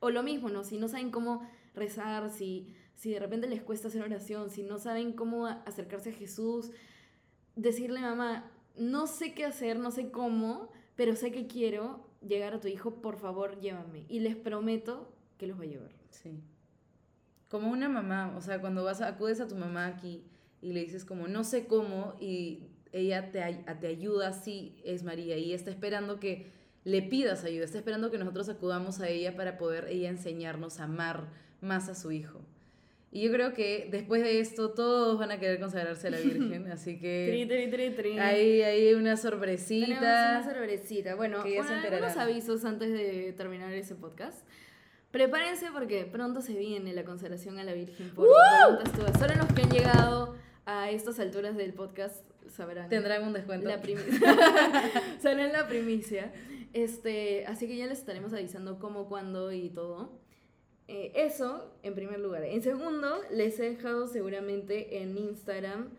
O 0.00 0.10
lo 0.10 0.22
mismo, 0.22 0.48
¿no? 0.48 0.64
Si 0.64 0.78
no 0.78 0.88
saben 0.88 1.10
cómo 1.10 1.46
rezar, 1.74 2.30
si, 2.30 2.74
si 2.96 3.10
de 3.10 3.20
repente 3.20 3.46
les 3.48 3.62
cuesta 3.62 3.88
hacer 3.88 4.02
oración, 4.02 4.50
si 4.50 4.62
no 4.62 4.78
saben 4.78 5.12
cómo 5.12 5.46
acercarse 5.46 6.10
a 6.10 6.14
Jesús, 6.14 6.70
decirle, 7.56 8.00
mamá, 8.00 8.50
no 8.76 9.06
sé 9.06 9.34
qué 9.34 9.44
hacer, 9.44 9.78
no 9.78 9.90
sé 9.90 10.10
cómo, 10.10 10.70
pero 10.96 11.16
sé 11.16 11.30
que 11.30 11.46
quiero 11.46 12.06
llegar 12.26 12.54
a 12.54 12.60
tu 12.60 12.68
hijo, 12.68 13.00
por 13.00 13.18
favor, 13.18 13.58
llévame. 13.60 14.04
Y 14.08 14.20
les 14.20 14.36
prometo 14.36 15.12
que 15.38 15.46
los 15.46 15.58
va 15.58 15.64
a 15.64 15.66
llevar. 15.66 15.92
Sí. 16.10 16.42
Como 17.48 17.70
una 17.70 17.88
mamá, 17.88 18.34
o 18.36 18.40
sea, 18.40 18.60
cuando 18.60 18.84
vas 18.84 19.00
acudes 19.00 19.40
a 19.40 19.48
tu 19.48 19.56
mamá 19.56 19.86
aquí 19.86 20.24
y 20.62 20.72
le 20.72 20.80
dices 20.80 21.04
como 21.04 21.26
no 21.26 21.42
sé 21.42 21.66
cómo 21.66 22.14
y 22.20 22.69
ella 22.92 23.30
te, 23.30 23.40
te 23.80 23.86
ayuda, 23.86 24.32
sí, 24.32 24.76
es 24.84 25.02
María 25.04 25.36
y 25.36 25.52
está 25.52 25.70
esperando 25.70 26.18
que 26.20 26.50
le 26.84 27.02
pidas 27.02 27.44
ayuda, 27.44 27.64
está 27.64 27.78
esperando 27.78 28.10
que 28.10 28.18
nosotros 28.18 28.48
acudamos 28.48 29.00
a 29.00 29.08
ella 29.08 29.36
para 29.36 29.58
poder 29.58 29.86
ella 29.88 30.08
enseñarnos 30.08 30.80
a 30.80 30.84
amar 30.84 31.28
más 31.60 31.88
a 31.88 31.94
su 31.94 32.10
hijo. 32.12 32.40
Y 33.12 33.22
yo 33.22 33.32
creo 33.32 33.52
que 33.54 33.88
después 33.90 34.22
de 34.22 34.38
esto 34.38 34.70
todos 34.70 35.18
van 35.18 35.32
a 35.32 35.40
querer 35.40 35.58
consagrarse 35.58 36.06
a 36.06 36.10
la 36.10 36.18
Virgen, 36.20 36.70
así 36.70 36.92
Tri, 36.96 37.00
que 37.00 37.46
tri, 37.48 37.70
tri, 37.70 37.90
tri. 37.90 38.18
hay, 38.18 38.62
hay 38.62 38.94
una 38.94 38.94
Tenemos 38.94 39.02
una 39.02 39.16
sorpresita. 39.16 40.44
sorpresita. 40.44 41.14
Bueno, 41.16 41.42
que 41.42 41.58
algunos 41.58 42.16
avisos 42.16 42.64
antes 42.64 42.92
de 42.92 43.32
terminar 43.36 43.72
ese 43.72 43.96
podcast. 43.96 44.46
Prepárense 45.10 45.66
porque 45.72 46.04
pronto 46.04 46.40
se 46.40 46.52
viene 46.56 46.92
la 46.94 47.02
consagración 47.04 47.58
a 47.58 47.64
la 47.64 47.72
Virgen 47.72 48.10
por 48.10 48.28
Tuya. 48.28 49.12
Solo 49.18 49.34
los 49.34 49.52
que 49.54 49.62
han 49.62 49.70
llegado 49.70 50.36
a 50.66 50.90
estas 50.92 51.18
alturas 51.18 51.56
del 51.56 51.72
podcast 51.74 52.24
sabrán. 52.50 52.88
Tendrán 52.88 53.24
un 53.24 53.32
descuento. 53.32 53.68
La 53.68 53.80
primicia. 53.80 54.18
Sabrán 55.20 55.52
la 55.52 55.66
primicia. 55.68 56.32
Este, 56.72 57.46
así 57.46 57.66
que 57.66 57.76
ya 57.76 57.86
les 57.86 57.98
estaremos 57.98 58.32
avisando 58.32 58.78
cómo, 58.78 59.08
cuándo 59.08 59.52
y 59.52 59.70
todo. 59.70 60.20
Eh, 60.88 61.12
eso, 61.14 61.76
en 61.82 61.94
primer 61.94 62.20
lugar. 62.20 62.44
En 62.44 62.62
segundo, 62.62 63.20
les 63.30 63.58
he 63.60 63.70
dejado 63.70 64.06
seguramente 64.08 65.02
en 65.02 65.16
Instagram 65.16 65.90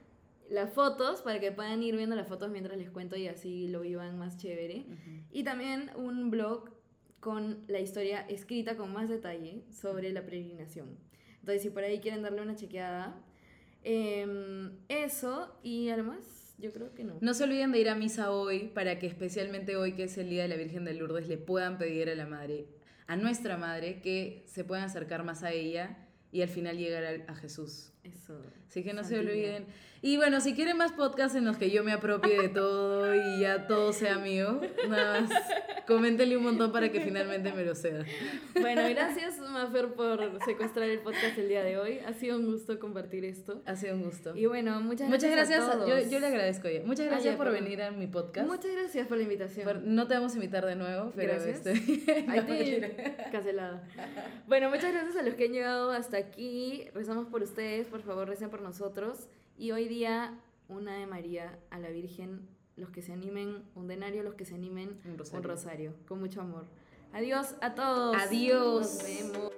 las 0.50 0.74
fotos 0.74 1.22
para 1.22 1.40
que 1.40 1.52
puedan 1.54 1.82
ir 1.82 1.96
viendo 1.96 2.16
las 2.16 2.28
fotos 2.28 2.52
mientras 2.52 2.78
les 2.78 2.90
cuento 2.90 3.16
y 3.16 3.28
así 3.28 3.70
lo 3.70 3.82
vivan 3.82 4.18
más 4.18 4.38
chévere. 4.38 4.86
Ujú. 4.88 5.24
Y 5.32 5.44
también 5.44 5.92
un 5.96 6.30
blog 6.30 6.70
con 7.22 7.64
la 7.68 7.80
historia 7.80 8.22
escrita 8.28 8.76
con 8.76 8.92
más 8.92 9.08
detalle 9.08 9.64
sobre 9.72 10.12
la 10.12 10.24
peregrinación. 10.26 10.98
Entonces, 11.40 11.62
si 11.62 11.70
por 11.70 11.84
ahí 11.84 12.00
quieren 12.00 12.22
darle 12.22 12.42
una 12.42 12.56
chequeada, 12.56 13.16
em, 13.84 14.78
eso 14.90 15.58
y 15.64 15.90
además, 15.90 16.41
yo 16.62 16.72
creo 16.72 16.94
que 16.94 17.04
no. 17.04 17.18
No 17.20 17.34
se 17.34 17.44
olviden 17.44 17.72
de 17.72 17.80
ir 17.80 17.90
a 17.90 17.96
misa 17.96 18.32
hoy 18.32 18.70
para 18.74 19.00
que 19.00 19.08
especialmente 19.08 19.76
hoy 19.76 19.94
que 19.94 20.04
es 20.04 20.18
el 20.18 20.30
Día 20.30 20.44
de 20.44 20.48
la 20.48 20.56
Virgen 20.56 20.86
de 20.86 20.94
Lourdes 20.94 21.28
le 21.28 21.38
puedan 21.38 21.78
pedir 21.78 22.10
a 22.10 22.16
la 22.16 22.28
Madre, 22.28 22.68
a 23.08 23.16
nuestra 23.16 23.58
Madre, 23.58 24.00
que 24.02 24.44
se 24.48 24.64
puedan 24.64 24.86
acercar 24.86 25.24
más 25.24 25.44
a 25.44 25.52
ella 25.52 25.98
y 26.32 26.42
al 26.42 26.50
final 26.50 26.78
llegar 26.78 27.04
a, 27.04 27.32
a 27.32 27.36
Jesús. 27.36 27.92
Eso. 28.04 28.42
Así 28.68 28.84
que 28.84 28.94
no 28.94 29.04
se 29.04 29.16
Santidad. 29.16 29.32
olviden. 29.34 29.66
Y 30.04 30.18
bueno, 30.18 30.42
si 30.42 30.56
quieren 30.56 30.78
más 30.78 30.92
podcasts 30.94 31.38
en 31.38 31.46
los 31.46 31.58
que 31.58 31.70
yo 31.70 31.84
me 31.84 31.92
apropie 31.92 32.42
de 32.42 32.50
todo 32.50 33.14
y 33.14 33.42
ya 33.42 33.68
todo 33.68 33.94
sea 33.94 34.18
mío, 34.18 34.60
nada 34.90 35.22
más 35.22 35.30
coméntenle 35.86 36.38
un 36.38 36.44
montón 36.44 36.72
para 36.72 36.92
que 36.92 37.02
finalmente 37.02 37.54
me 37.54 37.64
lo 37.64 37.76
sea. 37.76 38.04
Bueno, 38.60 38.82
gracias 38.90 39.38
Mafer 39.38 39.94
por 39.94 40.20
secuestrar 40.44 40.90
el 40.90 41.02
podcast 41.02 41.38
el 41.38 41.50
día 41.50 41.64
de 41.64 41.78
hoy. 41.78 42.00
Ha 42.00 42.14
sido 42.14 42.38
un 42.40 42.48
gusto 42.48 42.80
compartir 42.80 43.26
esto. 43.26 43.62
Ha 43.68 43.76
sido 43.76 43.94
un 43.94 44.02
gusto. 44.04 44.36
Y 44.36 44.48
bueno, 44.48 44.82
muchas 44.82 45.08
Muchas 45.08 45.30
gracias. 45.30 45.60
gracias. 45.60 45.76
a 45.84 45.88
yo, 45.88 45.96
todos. 45.98 46.10
yo 46.12 46.20
le 46.20 46.26
agradezco 46.28 46.68
a 46.68 46.72
ella. 46.72 46.82
Muchas 46.84 47.06
gracias 47.06 47.34
ya, 47.34 47.38
por 47.38 47.52
venir 47.52 47.84
a 47.84 47.92
mi 47.92 48.08
podcast. 48.08 48.48
Muchas 48.48 48.72
gracias 48.72 49.06
por 49.08 49.18
la 49.18 49.24
invitación. 49.24 49.66
Por- 49.66 49.82
no 49.84 50.08
te 50.08 50.16
vamos 50.16 50.32
a 50.32 50.36
invitar 50.36 50.66
de 50.66 50.76
nuevo, 50.78 51.12
pero 51.16 51.34
Gracias. 51.34 51.64
este- 51.68 52.26
Ay, 52.28 52.80
no, 52.82 53.32
cancelada. 53.32 53.84
Bueno, 54.48 54.70
muchas 54.72 54.92
gracias 54.92 55.16
a 55.16 55.22
los 55.22 55.36
que 55.36 55.44
han 55.46 55.52
llegado 55.52 55.92
hasta 55.92 56.18
aquí. 56.18 56.86
Rezamos 56.96 57.28
por 57.28 57.44
ustedes, 57.44 57.88
por 57.92 58.02
favor, 58.02 58.28
recen 58.28 58.50
por 58.50 58.62
nosotros. 58.62 59.28
Y 59.58 59.72
hoy 59.72 59.88
día, 59.88 60.40
una 60.70 60.96
de 60.96 61.06
María 61.06 61.60
a 61.70 61.78
la 61.78 61.90
Virgen 61.90 62.48
los 62.78 62.90
que 62.90 63.02
se 63.02 63.12
animen 63.14 63.64
un 63.76 63.88
denario, 63.88 64.24
los 64.24 64.34
que 64.34 64.46
se 64.46 64.56
animen 64.56 65.00
Un 65.06 65.12
un 65.12 65.18
rosario. 65.20 65.48
rosario. 65.48 65.94
Con 66.08 66.20
mucho 66.20 66.42
amor. 66.42 66.66
Adiós 67.14 67.54
a 67.62 67.76
todos. 67.76 68.16
Adiós. 68.16 68.82
Nos 68.82 69.04
vemos. 69.04 69.52